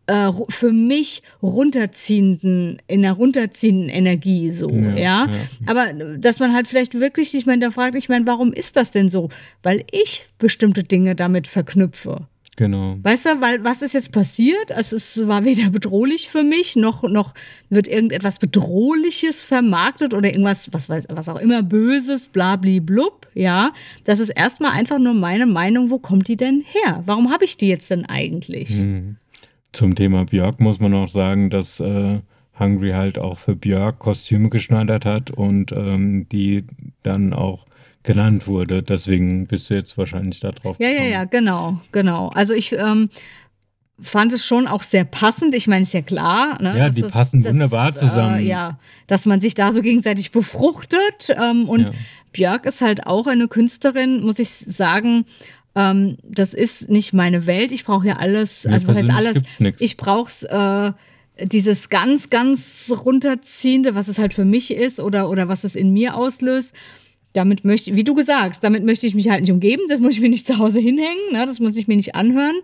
äh, 0.07 0.31
für 0.49 0.71
mich 0.71 1.23
runterziehenden, 1.41 2.81
in 2.87 3.05
einer 3.05 3.13
runterziehenden 3.13 3.89
Energie 3.89 4.49
so, 4.51 4.69
Ja, 4.69 4.95
ja, 4.95 5.25
ja. 5.25 5.27
Aber 5.67 5.89
äh, 5.89 6.19
dass 6.19 6.39
man 6.39 6.53
halt 6.53 6.67
vielleicht 6.67 6.93
wirklich 6.93 7.31
sich 7.31 7.45
mal 7.45 7.53
hinterfragt, 7.53 7.95
ich 7.95 8.09
meine, 8.09 8.27
warum 8.27 8.53
ist 8.53 8.75
das 8.75 8.91
denn 8.91 9.09
so? 9.09 9.29
Weil 9.63 9.83
ich 9.91 10.25
bestimmte 10.37 10.83
Dinge 10.83 11.15
damit 11.15 11.47
verknüpfe. 11.47 12.27
Genau. 12.57 12.97
Weißt 13.03 13.25
du, 13.25 13.41
weil 13.41 13.63
was 13.65 13.81
ist 13.81 13.93
jetzt 13.93 14.13
passiert? 14.13 14.71
Es 14.71 14.93
ist, 14.93 15.27
war 15.27 15.43
weder 15.43 15.69
bedrohlich 15.69 16.29
für 16.29 16.43
mich, 16.43 16.75
noch, 16.75 17.03
noch 17.03 17.33
wird 17.69 17.87
irgendetwas 17.87 18.39
Bedrohliches 18.39 19.43
vermarktet 19.43 20.13
oder 20.13 20.29
irgendwas, 20.29 20.71
was, 20.71 20.87
weiß, 20.87 21.07
was 21.09 21.27
auch 21.27 21.39
immer, 21.39 21.63
Böses, 21.63 22.29
blabli-blub, 22.29 23.27
ja. 23.33 23.73
Das 24.05 24.19
ist 24.19 24.29
erstmal 24.29 24.71
einfach 24.71 24.99
nur 24.99 25.13
meine 25.13 25.45
Meinung, 25.45 25.89
wo 25.89 25.99
kommt 25.99 26.27
die 26.29 26.37
denn 26.37 26.63
her? 26.65 27.03
Warum 27.05 27.29
habe 27.31 27.43
ich 27.43 27.57
die 27.57 27.67
jetzt 27.67 27.91
denn 27.91 28.05
eigentlich? 28.05 28.69
Mhm. 28.69 29.17
Zum 29.75 29.95
Thema 29.95 30.25
Björk 30.25 30.59
muss 30.59 30.79
man 30.79 30.93
auch 30.93 31.07
sagen, 31.09 31.49
dass 31.49 31.79
äh, 31.79 32.19
Hungry 32.59 32.91
halt 32.91 33.17
auch 33.19 33.37
für 33.37 33.55
Björk 33.55 33.99
Kostüme 33.99 34.49
geschneidert 34.49 35.03
hat 35.05 35.31
und 35.31 35.71
ähm, 35.73 36.27
die 36.31 36.63
dann 37.03 37.33
auch 37.33 37.65
genannt 38.03 38.47
wurde. 38.47 38.81
Deswegen 38.83 39.47
bist 39.47 39.69
du 39.69 39.73
jetzt 39.73 39.97
wahrscheinlich 39.97 40.39
da 40.39 40.51
drauf 40.51 40.77
Ja, 40.79 40.87
ja, 40.87 40.93
gekommen. 40.93 41.11
ja, 41.11 41.23
genau, 41.25 41.79
genau. 41.91 42.27
Also 42.29 42.53
ich 42.53 42.71
ähm, 42.71 43.09
fand 44.01 44.31
es 44.31 44.45
schon 44.45 44.67
auch 44.67 44.83
sehr 44.83 45.03
passend. 45.05 45.53
Ich 45.55 45.67
meine, 45.67 45.81
ist 45.81 45.93
ja 45.93 46.01
klar. 46.01 46.61
Ne, 46.61 46.77
Ja, 46.77 46.89
die 46.89 47.01
das- 47.01 47.11
passen 47.11 47.41
das, 47.41 47.51
wunderbar 47.53 47.93
zusammen. 47.95 48.37
Äh, 48.39 48.43
ja, 48.43 48.79
dass 49.07 49.25
man 49.25 49.41
sich 49.41 49.55
da 49.55 49.73
so 49.73 49.81
gegenseitig 49.81 50.31
befruchtet. 50.31 51.29
Ähm, 51.35 51.67
und 51.67 51.81
Ja. 51.81 51.91
Björk 52.31 52.65
ist 52.65 52.81
halt 52.81 53.07
auch 53.07 53.27
eine 53.27 53.47
Künstlerin, 53.49 54.21
muss 54.23 54.39
ich 54.39 54.49
sagen. 54.49 55.25
Ähm, 55.75 56.17
das 56.23 56.53
ist 56.53 56.89
nicht 56.89 57.13
meine 57.13 57.45
Welt. 57.45 57.71
Ich 57.71 57.85
brauche 57.85 58.07
ja 58.07 58.17
alles. 58.17 58.65
Also 58.65 58.87
was 58.87 58.95
heißt 58.97 59.09
alles? 59.09 59.41
Ich 59.79 59.97
brauch's. 59.97 60.43
Äh, 60.43 60.91
dieses 61.41 61.89
ganz, 61.89 62.29
ganz 62.29 62.91
runterziehende, 63.05 63.95
was 63.95 64.07
es 64.07 64.17
halt 64.17 64.33
für 64.33 64.45
mich 64.45 64.71
ist 64.71 64.99
oder, 64.99 65.29
oder 65.29 65.47
was 65.47 65.63
es 65.63 65.75
in 65.75 65.91
mir 65.91 66.15
auslöst, 66.15 66.73
damit 67.35 67.65
möchte, 67.65 67.95
wie 67.95 68.03
du 68.03 68.13
gesagt, 68.15 68.63
damit 68.63 68.83
möchte 68.85 69.05
ich 69.07 69.13
mich 69.15 69.29
halt 69.29 69.41
nicht 69.41 69.51
umgeben, 69.51 69.83
das 69.89 69.99
muss 69.99 70.13
ich 70.13 70.21
mir 70.21 70.29
nicht 70.29 70.47
zu 70.47 70.57
Hause 70.57 70.79
hinhängen, 70.79 71.31
ne, 71.33 71.45
das 71.45 71.59
muss 71.59 71.75
ich 71.77 71.87
mir 71.87 71.95
nicht 71.95 72.15
anhören. 72.15 72.55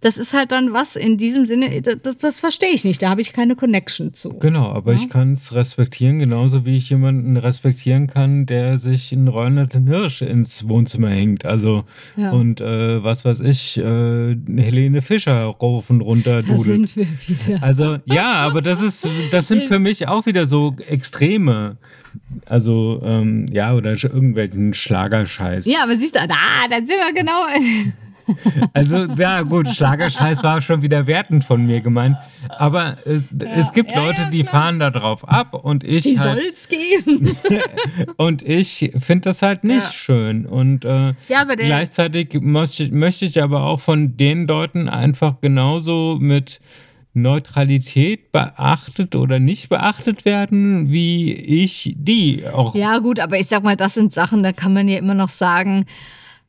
Das 0.00 0.16
ist 0.16 0.32
halt 0.32 0.52
dann 0.52 0.72
was 0.72 0.94
in 0.94 1.16
diesem 1.16 1.44
Sinne, 1.44 1.82
das, 1.82 2.18
das 2.18 2.38
verstehe 2.38 2.70
ich 2.70 2.84
nicht, 2.84 3.02
da 3.02 3.08
habe 3.10 3.20
ich 3.20 3.32
keine 3.32 3.56
Connection 3.56 4.14
zu. 4.14 4.28
Genau, 4.38 4.68
aber 4.70 4.92
Ja. 4.92 4.98
ich 4.98 5.10
kann 5.10 5.32
es 5.32 5.52
respektieren, 5.54 6.20
genauso 6.20 6.64
wie 6.64 6.76
ich 6.76 6.88
jemanden 6.90 7.36
respektieren 7.36 8.06
kann, 8.06 8.46
der 8.46 8.78
sich 8.78 9.12
einen 9.12 9.26
rollenden 9.26 9.88
Hirsch 9.88 10.22
ins 10.22 10.68
Wohnzimmer 10.68 11.08
hängt. 11.10 11.44
Also, 11.44 11.82
Ja. 12.16 12.30
und 12.30 12.60
äh, 12.60 13.02
was 13.02 13.24
weiß 13.24 13.40
ich, 13.40 13.76
äh, 13.78 14.36
Helene 14.56 15.02
Fischer 15.02 15.42
rauf 15.46 15.90
und 15.90 16.00
runter 16.02 16.42
Da 16.42 16.54
dudelt. 16.54 16.88
sind 16.90 16.96
wir 16.96 17.06
wieder. 17.26 17.62
Also, 17.62 17.96
ja, 18.04 18.34
aber 18.34 18.62
das 18.62 18.80
ist, 18.80 19.08
das 19.32 19.48
sind 19.48 19.64
für 19.64 19.80
mich 19.80 20.06
auch 20.06 20.26
wieder 20.26 20.46
so 20.46 20.76
Extreme. 20.86 21.76
Also, 22.46 23.00
ähm, 23.04 23.46
ja, 23.52 23.74
oder 23.74 23.90
irgendwelchen 23.92 24.74
Schlagerscheiß. 24.74 25.66
Ja, 25.66 25.82
aber 25.84 25.96
siehst 25.96 26.14
du, 26.14 26.20
da, 26.20 26.68
da 26.70 26.76
sind 26.76 26.88
wir 26.88 27.12
genau. 27.14 27.44
Also, 28.74 29.04
ja, 29.16 29.40
gut, 29.40 29.68
Schlagerscheiß 29.68 30.42
war 30.42 30.60
schon 30.60 30.82
wieder 30.82 31.06
wertend 31.06 31.44
von 31.44 31.64
mir 31.64 31.80
gemeint. 31.80 32.14
Aber 32.58 32.98
äh, 33.06 33.20
es 33.56 33.72
gibt 33.72 33.90
ja, 33.90 34.04
Leute, 34.04 34.20
ja, 34.22 34.30
die 34.30 34.44
fahren 34.44 34.78
da 34.78 34.90
drauf 34.90 35.26
ab 35.26 35.54
und 35.54 35.82
ich 35.82 36.02
Die 36.04 36.18
halt, 36.18 36.38
soll's 36.38 36.68
geben. 36.68 37.36
und 38.18 38.42
ich 38.42 38.92
finde 38.98 39.30
das 39.30 39.40
halt 39.40 39.64
nicht 39.64 39.82
Ja. 39.82 39.92
schön. 39.92 40.44
Und 40.44 40.84
äh, 40.84 41.14
Ja, 41.28 41.44
gleichzeitig 41.44 42.34
möchte 42.40 42.82
ich, 42.84 42.90
möchte 42.92 43.24
ich 43.24 43.42
aber 43.42 43.62
auch 43.64 43.80
von 43.80 44.16
den 44.18 44.46
Leuten 44.46 44.90
einfach 44.90 45.40
genauso 45.40 46.18
mit 46.20 46.60
Neutralität 47.22 48.32
beachtet 48.32 49.14
oder 49.14 49.38
nicht 49.38 49.68
beachtet 49.68 50.24
werden, 50.24 50.90
wie 50.90 51.32
ich 51.32 51.94
die 51.96 52.44
auch. 52.46 52.74
Ja, 52.74 52.98
gut, 52.98 53.20
aber 53.20 53.38
ich 53.38 53.48
sag 53.48 53.62
mal, 53.62 53.76
das 53.76 53.94
sind 53.94 54.12
Sachen, 54.12 54.42
da 54.42 54.52
kann 54.52 54.72
man 54.72 54.88
ja 54.88 54.98
immer 54.98 55.14
noch 55.14 55.28
sagen, 55.28 55.84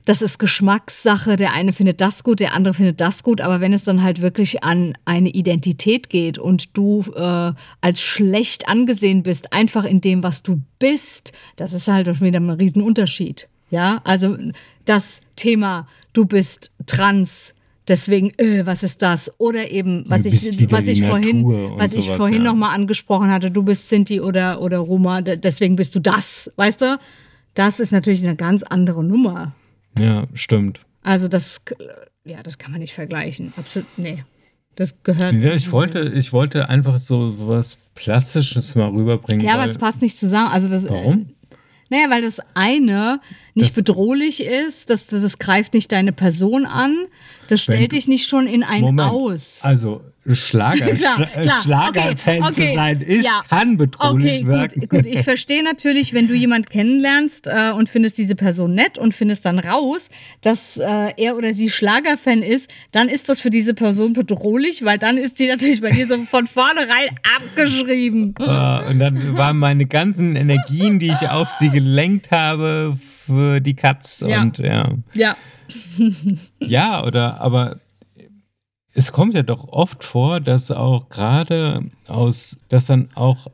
das 0.09 0.23
ist 0.23 0.39
Geschmackssache. 0.39 1.35
Der 1.35 1.53
eine 1.53 1.71
findet 1.71 2.01
das 2.01 2.23
gut, 2.23 2.39
der 2.39 2.55
andere 2.55 2.73
findet 2.73 2.99
das 2.99 3.21
gut. 3.21 3.41
Aber 3.41 3.61
wenn 3.61 3.73
es 3.73 3.83
dann 3.83 4.01
halt 4.01 4.21
wirklich 4.21 4.63
an 4.63 4.97
eine 5.05 5.29
Identität 5.29 6.09
geht 6.09 6.39
und 6.39 6.75
du 6.75 7.05
äh, 7.15 7.53
als 7.81 8.01
schlecht 8.01 8.67
angesehen 8.67 9.21
bist, 9.21 9.53
einfach 9.53 9.85
in 9.85 10.01
dem, 10.01 10.23
was 10.23 10.41
du 10.41 10.61
bist, 10.79 11.31
das 11.57 11.73
ist 11.73 11.87
halt 11.87 12.09
auch 12.09 12.21
wieder 12.21 12.39
ein 12.39 12.49
Riesenunterschied. 12.49 13.47
Ja, 13.69 14.01
also 14.03 14.35
das 14.85 15.21
Thema, 15.35 15.87
du 16.13 16.25
bist 16.25 16.71
trans, 16.87 17.53
deswegen, 17.89 18.31
äh, 18.37 18.65
was 18.65 18.83
ist 18.83 19.01
das? 19.01 19.31
Oder 19.39 19.69
eben, 19.71 20.05
was 20.07 20.23
Du 20.23 20.29
ich, 20.29 20.71
was 20.71 20.87
ich 20.87 21.03
vorhin, 21.03 21.43
was 21.77 21.93
ich 21.93 22.05
sowas, 22.05 22.17
vorhin 22.17 22.43
ja. 22.43 22.51
noch 22.51 22.55
mal 22.55 22.69
angesprochen 22.73 23.29
hatte, 23.31 23.51
du 23.51 23.63
bist 23.63 23.89
Sinti 23.89 24.21
oder, 24.21 24.61
oder 24.61 24.77
Roma, 24.77 25.21
de- 25.21 25.37
deswegen 25.37 25.75
bist 25.75 25.95
du 25.95 25.99
das, 25.99 26.51
weißt 26.55 26.81
du? 26.81 26.99
Das 27.55 27.79
ist 27.79 27.91
natürlich 27.91 28.23
eine 28.25 28.35
ganz 28.35 28.63
andere 28.63 29.03
Nummer. 29.03 29.53
Ja, 29.97 30.27
stimmt. 30.33 30.81
Also 31.01 31.27
das, 31.27 31.61
ja, 32.23 32.41
das 32.43 32.57
kann 32.57 32.71
man 32.71 32.79
nicht 32.79 32.93
vergleichen. 32.93 33.53
Absolut, 33.57 33.87
nee. 33.97 34.23
Das 34.75 35.03
gehört. 35.03 35.33
Ja, 35.35 35.53
ich 35.53 35.71
wollte, 35.73 35.99
ich 36.15 36.31
wollte 36.31 36.69
einfach 36.69 36.99
so 36.99 37.33
was 37.49 37.77
Plastisches 37.95 38.75
mal 38.75 38.87
rüberbringen. 38.89 39.45
Ja, 39.45 39.55
aber 39.55 39.65
es 39.65 39.77
passt 39.77 40.01
nicht 40.01 40.15
zusammen. 40.17 40.49
Also 40.51 40.69
das, 40.69 40.87
Warum? 40.87 41.31
Naja, 41.89 42.09
weil 42.09 42.21
das 42.21 42.39
eine 42.53 43.19
nicht 43.55 43.75
bedrohlich 43.75 44.43
ist, 44.43 44.89
das, 44.89 45.07
das 45.07 45.39
greift 45.39 45.73
nicht 45.73 45.91
deine 45.91 46.13
Person 46.13 46.65
an, 46.65 46.95
das 47.47 47.61
stellt 47.61 47.91
dich 47.91 48.07
nicht 48.07 48.27
schon 48.27 48.47
in 48.47 48.63
ein 48.63 48.81
Moment. 48.81 49.09
aus. 49.09 49.59
Also 49.61 50.01
Schlager, 50.31 50.85
Klar, 50.95 51.25
klar. 51.27 51.61
Schlagerfan 51.63 52.43
Okay, 52.43 52.51
zu 52.53 52.61
okay. 52.61 52.75
sein, 52.75 53.01
ist, 53.01 53.25
Ja. 53.25 53.41
kann 53.49 53.77
bedrohlich 53.77 54.41
Okay, 54.41 54.47
wirken. 54.47 54.79
gut, 54.81 54.89
gut. 54.89 55.05
Ich 55.05 55.23
verstehe 55.23 55.63
natürlich, 55.63 56.13
wenn 56.13 56.27
du 56.27 56.33
jemand 56.33 56.69
kennenlernst 56.69 57.47
äh, 57.47 57.71
und 57.71 57.89
findest 57.89 58.17
diese 58.17 58.35
Person 58.35 58.73
nett 58.75 58.97
und 58.97 59.13
findest 59.13 59.45
dann 59.45 59.59
raus, 59.59 60.09
dass 60.41 60.77
äh, 60.77 61.13
er 61.17 61.35
oder 61.37 61.53
sie 61.53 61.69
Schlagerfan 61.69 62.41
ist, 62.43 62.69
dann 62.91 63.09
ist 63.09 63.29
das 63.29 63.39
für 63.39 63.49
diese 63.49 63.73
Person 63.73 64.13
bedrohlich, 64.13 64.83
weil 64.85 64.97
dann 64.97 65.17
ist 65.17 65.37
sie 65.37 65.47
natürlich 65.47 65.81
bei 65.81 65.91
dir 65.91 66.05
so 66.07 66.17
von 66.25 66.47
vornherein 66.47 67.09
abgeschrieben. 67.37 68.35
Äh, 68.39 68.89
und 68.91 68.99
dann 68.99 69.35
waren 69.35 69.57
meine 69.57 69.85
ganzen 69.85 70.35
Energien, 70.35 70.99
die 70.99 71.07
ich 71.11 71.27
auf 71.29 71.49
sie 71.49 71.69
gelenkt 71.69 72.31
habe, 72.31 72.97
für 73.25 73.59
die 73.59 73.75
Katz. 73.75 74.23
Ja. 74.27 74.41
Und 74.41 74.57
ja. 74.59 74.89
Ja. 75.13 75.35
Ja, 76.59 77.03
oder 77.03 77.41
aber 77.41 77.79
es 78.99 79.13
kommt 79.13 79.33
ja 79.33 79.43
doch 79.43 79.69
oft 79.69 80.03
vor, 80.03 80.41
dass 80.41 80.71
auch 80.71 81.07
gerade 81.07 81.85
aus, 82.09 82.57
dass 82.67 82.87
dann 82.87 83.07
auch 83.15 83.47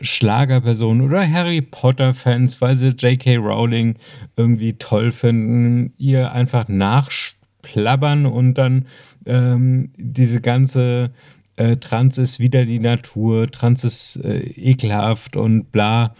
Schlagerpersonen 0.00 1.06
oder 1.06 1.30
Harry 1.30 1.60
Potter-Fans, 1.60 2.62
weil 2.62 2.78
sie 2.78 2.88
J.K. 2.88 3.36
Rowling 3.36 3.96
irgendwie 4.38 4.72
toll 4.72 5.12
finden, 5.12 5.92
ihr 5.98 6.32
einfach 6.32 6.68
nachplappern 6.68 8.24
und 8.24 8.54
dann 8.54 8.86
ähm, 9.26 9.90
diese 9.98 10.40
ganze 10.40 11.10
äh, 11.56 11.76
Trans 11.76 12.16
ist 12.16 12.40
wieder 12.40 12.64
die 12.64 12.78
Natur, 12.78 13.50
Trans 13.50 13.84
ist 13.84 14.16
äh, 14.24 14.38
ekelhaft 14.38 15.36
und 15.36 15.72
bla. 15.72 16.14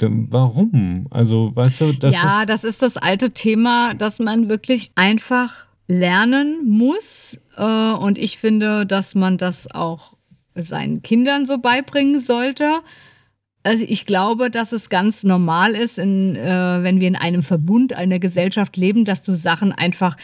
Warum? 0.00 1.06
Also, 1.10 1.54
weißt 1.54 1.80
du, 1.80 1.92
das 1.92 2.12
ja, 2.12 2.40
ist. 2.40 2.48
das 2.48 2.64
ist 2.64 2.82
das 2.82 2.96
alte 2.96 3.30
Thema, 3.30 3.94
dass 3.94 4.18
man 4.18 4.48
wirklich 4.48 4.90
einfach 4.96 5.65
lernen 5.86 6.66
muss. 6.68 7.38
Äh, 7.56 7.92
und 7.92 8.18
ich 8.18 8.38
finde, 8.38 8.86
dass 8.86 9.14
man 9.14 9.38
das 9.38 9.70
auch 9.70 10.14
seinen 10.54 11.02
Kindern 11.02 11.46
so 11.46 11.58
beibringen 11.58 12.20
sollte. 12.20 12.80
Also 13.62 13.84
ich 13.86 14.06
glaube, 14.06 14.50
dass 14.50 14.72
es 14.72 14.88
ganz 14.88 15.24
normal 15.24 15.74
ist, 15.74 15.98
in, 15.98 16.36
äh, 16.36 16.82
wenn 16.82 17.00
wir 17.00 17.08
in 17.08 17.16
einem 17.16 17.42
Verbund, 17.42 17.92
einer 17.94 18.18
Gesellschaft 18.18 18.76
leben, 18.76 19.04
dass 19.04 19.22
du 19.22 19.34
Sachen 19.34 19.72
einfach 19.72 20.16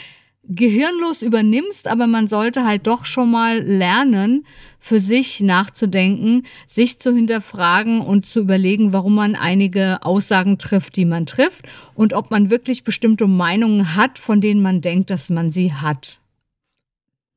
gehirnlos 0.45 1.22
übernimmst, 1.22 1.86
aber 1.86 2.07
man 2.07 2.28
sollte 2.28 2.64
halt 2.64 2.86
doch 2.86 3.05
schon 3.05 3.30
mal 3.30 3.59
lernen, 3.61 4.45
für 4.80 4.99
sich 4.99 5.40
nachzudenken, 5.40 6.45
sich 6.66 6.99
zu 6.99 7.14
hinterfragen 7.14 8.01
und 8.01 8.26
zu 8.26 8.40
überlegen, 8.40 8.93
warum 8.93 9.14
man 9.14 9.36
einige 9.36 10.03
Aussagen 10.03 10.59
trifft, 10.59 10.97
die 10.97 11.05
man 11.05 11.26
trifft 11.26 11.66
und 11.95 12.12
ob 12.12 12.32
man 12.32 12.51
wirklich 12.51 12.82
bestimmte 12.82 13.28
Meinungen 13.28 13.95
hat, 13.95 14.18
von 14.18 14.40
denen 14.40 14.61
man 14.61 14.80
denkt, 14.80 15.11
dass 15.11 15.30
man 15.30 15.53
sie 15.53 15.72
hat. 15.72 16.18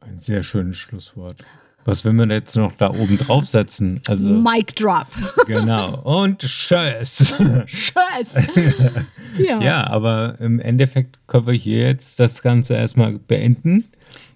Ein 0.01 0.19
sehr 0.19 0.41
schönes 0.41 0.77
Schlusswort. 0.77 1.45
Was 1.85 2.03
will 2.03 2.13
man 2.13 2.31
jetzt 2.31 2.55
noch 2.55 2.71
da 2.73 2.89
oben 2.89 3.17
draufsetzen? 3.19 4.01
Also, 4.07 4.27
Mic 4.29 4.73
drop. 4.75 5.05
genau. 5.47 6.01
Und 6.01 6.39
Tschüss. 6.39 7.35
Scheiß. 7.67 8.47
ja. 9.37 9.61
ja, 9.61 9.87
aber 9.87 10.35
im 10.39 10.59
Endeffekt 10.59 11.19
können 11.27 11.45
wir 11.45 11.53
hier 11.53 11.81
jetzt 11.87 12.19
das 12.19 12.41
Ganze 12.41 12.73
erstmal 12.73 13.19
beenden. 13.19 13.85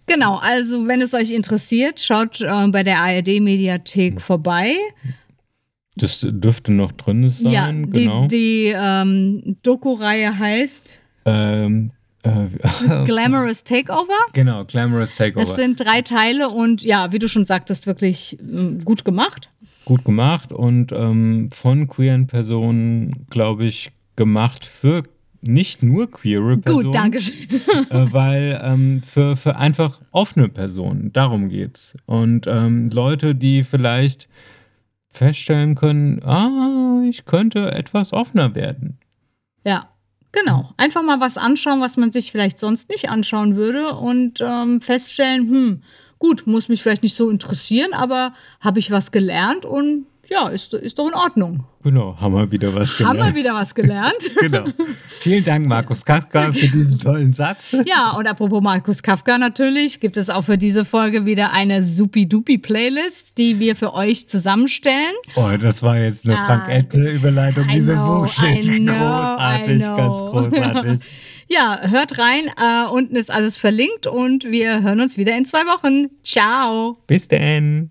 Genau, 0.06 0.38
also 0.38 0.88
wenn 0.88 1.02
es 1.02 1.14
euch 1.16 1.32
interessiert, 1.32 2.00
schaut 2.00 2.42
äh, 2.42 2.68
bei 2.68 2.84
der 2.84 2.98
Hm. 3.04 3.18
ARD-Mediathek 3.18 4.22
vorbei. 4.22 4.76
Das 5.96 6.20
dürfte 6.28 6.72
noch 6.72 6.92
drin 6.92 7.30
sein, 7.30 7.52
ja, 7.52 7.72
die, 7.72 7.92
genau. 7.92 8.28
die 8.28 8.74
ähm, 8.76 9.58
Doku-Reihe 9.64 10.38
heißt 10.38 10.90
ähm, 11.26 11.92
äh, 11.92 11.99
Glamorous 13.06 13.64
Takeover. 13.64 14.18
genau, 14.34 14.66
Glamorous 14.66 15.12
Es 15.12 15.16
Takeover. 15.18 15.56
sind 15.56 15.80
drei 15.80 16.02
Teile 16.02 16.50
und 16.50 16.84
ja, 16.84 17.12
wie 17.12 17.20
du 17.20 17.30
schon 17.30 17.46
sagtest, 17.46 17.88
wirklich 17.88 18.38
ähm, 18.42 18.84
gut 18.84 19.06
gemacht. 19.06 19.50
Gut 19.86 20.04
gemacht 20.04 20.52
und 20.52 20.92
ähm, 20.92 21.50
von 21.52 21.88
queeren 21.88 22.28
Personen, 22.28 23.26
glaube 23.30 23.66
ich, 23.66 23.92
gemacht 24.16 24.66
für 24.66 25.04
nicht 25.42 25.82
nur 25.82 26.12
queere 26.12 26.58
Personen. 26.58 26.86
Gut, 26.88 26.96
danke 26.96 27.22
schön. 27.22 27.36
äh, 27.90 28.12
weil 28.12 28.60
ähm, 28.62 29.02
für, 29.02 29.38
für 29.38 29.56
einfach 29.56 30.02
offene 30.12 30.50
Personen, 30.50 31.14
darum 31.14 31.48
geht's. 31.48 31.96
Und 32.06 32.46
ähm, 32.48 32.90
Leute, 32.92 33.36
die 33.36 33.64
vielleicht 33.64 34.28
feststellen 35.10 35.76
können, 35.76 36.22
ah, 36.24 37.02
ich 37.10 37.24
könnte 37.26 37.72
etwas 37.72 38.12
offener 38.14 38.54
werden. 38.54 39.00
Ja, 39.66 39.90
genau. 40.32 40.72
Einfach 40.78 41.04
mal 41.04 41.20
was 41.20 41.38
anschauen, 41.38 41.82
was 41.82 41.98
man 41.98 42.12
sich 42.12 42.32
vielleicht 42.32 42.60
sonst 42.60 42.90
nicht 42.90 43.10
anschauen 43.10 43.56
würde 43.56 43.94
und 43.96 44.40
ähm, 44.42 44.82
feststellen, 44.82 45.50
hm, 45.50 45.84
gut, 46.20 46.48
muss 46.48 46.70
mich 46.70 46.84
vielleicht 46.84 47.04
nicht 47.04 47.16
so 47.16 47.30
interessieren, 47.30 47.94
aber 47.94 48.34
habe 48.60 48.80
ich 48.80 48.92
was 48.92 49.12
gelernt 49.12 49.66
und 49.66 50.06
ja, 50.30 50.48
ist, 50.50 50.74
ist 50.74 50.98
doch 51.00 51.08
in 51.08 51.14
Ordnung. 51.14 51.64
Genau, 51.84 52.18
haben 52.20 52.34
wir 52.36 52.52
wieder 52.52 52.76
was 52.76 53.00
Haben 53.00 53.18
wir 53.18 53.32
gelernt. 53.32 53.36
wieder 53.36 53.54
was 53.54 53.74
gelernt? 53.74 54.16
Genau. 54.42 54.66
Vielen 55.22 55.44
Dank, 55.46 55.66
Markus 55.68 56.04
Kafka, 56.04 56.52
für 56.52 56.68
diesen 56.68 57.00
tollen 57.00 57.32
Satz. 57.34 57.74
Ja, 57.86 58.12
und 58.18 58.28
apropos 58.28 58.62
Markus 58.62 59.02
Kafka 59.02 59.38
natürlich, 59.38 60.00
gibt 60.00 60.18
es 60.18 60.30
auch 60.30 60.44
für 60.44 60.58
diese 60.58 60.84
Folge 60.86 61.26
wieder 61.26 61.52
eine 61.52 61.84
Supi-Dupi-Playlist, 61.84 63.38
die 63.38 63.60
wir 63.60 63.76
für 63.76 63.94
euch 63.94 64.28
zusammenstellen. 64.30 65.14
Oh, 65.36 65.50
das 65.62 65.84
war 65.84 65.98
jetzt 65.98 66.26
eine 66.26 66.38
Ah, 66.38 66.46
Frank-Eltner-Überleitung. 66.46 67.68
I 67.70 67.74
Diese 67.76 67.94
know, 67.94 68.22
Buch 68.24 68.28
steht 68.30 68.66
I 68.66 68.80
know, 68.80 68.94
großartig, 68.94 69.80
ganz 69.80 70.18
großartig. 70.18 71.00
Ja, 71.52 71.80
hört 71.90 72.20
rein, 72.20 72.44
äh, 72.62 72.88
unten 72.92 73.16
ist 73.16 73.32
alles 73.32 73.58
verlinkt 73.58 74.06
und 74.06 74.44
wir 74.52 74.84
hören 74.84 75.02
uns 75.02 75.18
wieder 75.18 75.36
in 75.36 75.46
zwei 75.46 75.62
Wochen. 75.66 76.10
Ciao! 76.24 76.98
Bis 77.08 77.28
denn. 77.28 77.90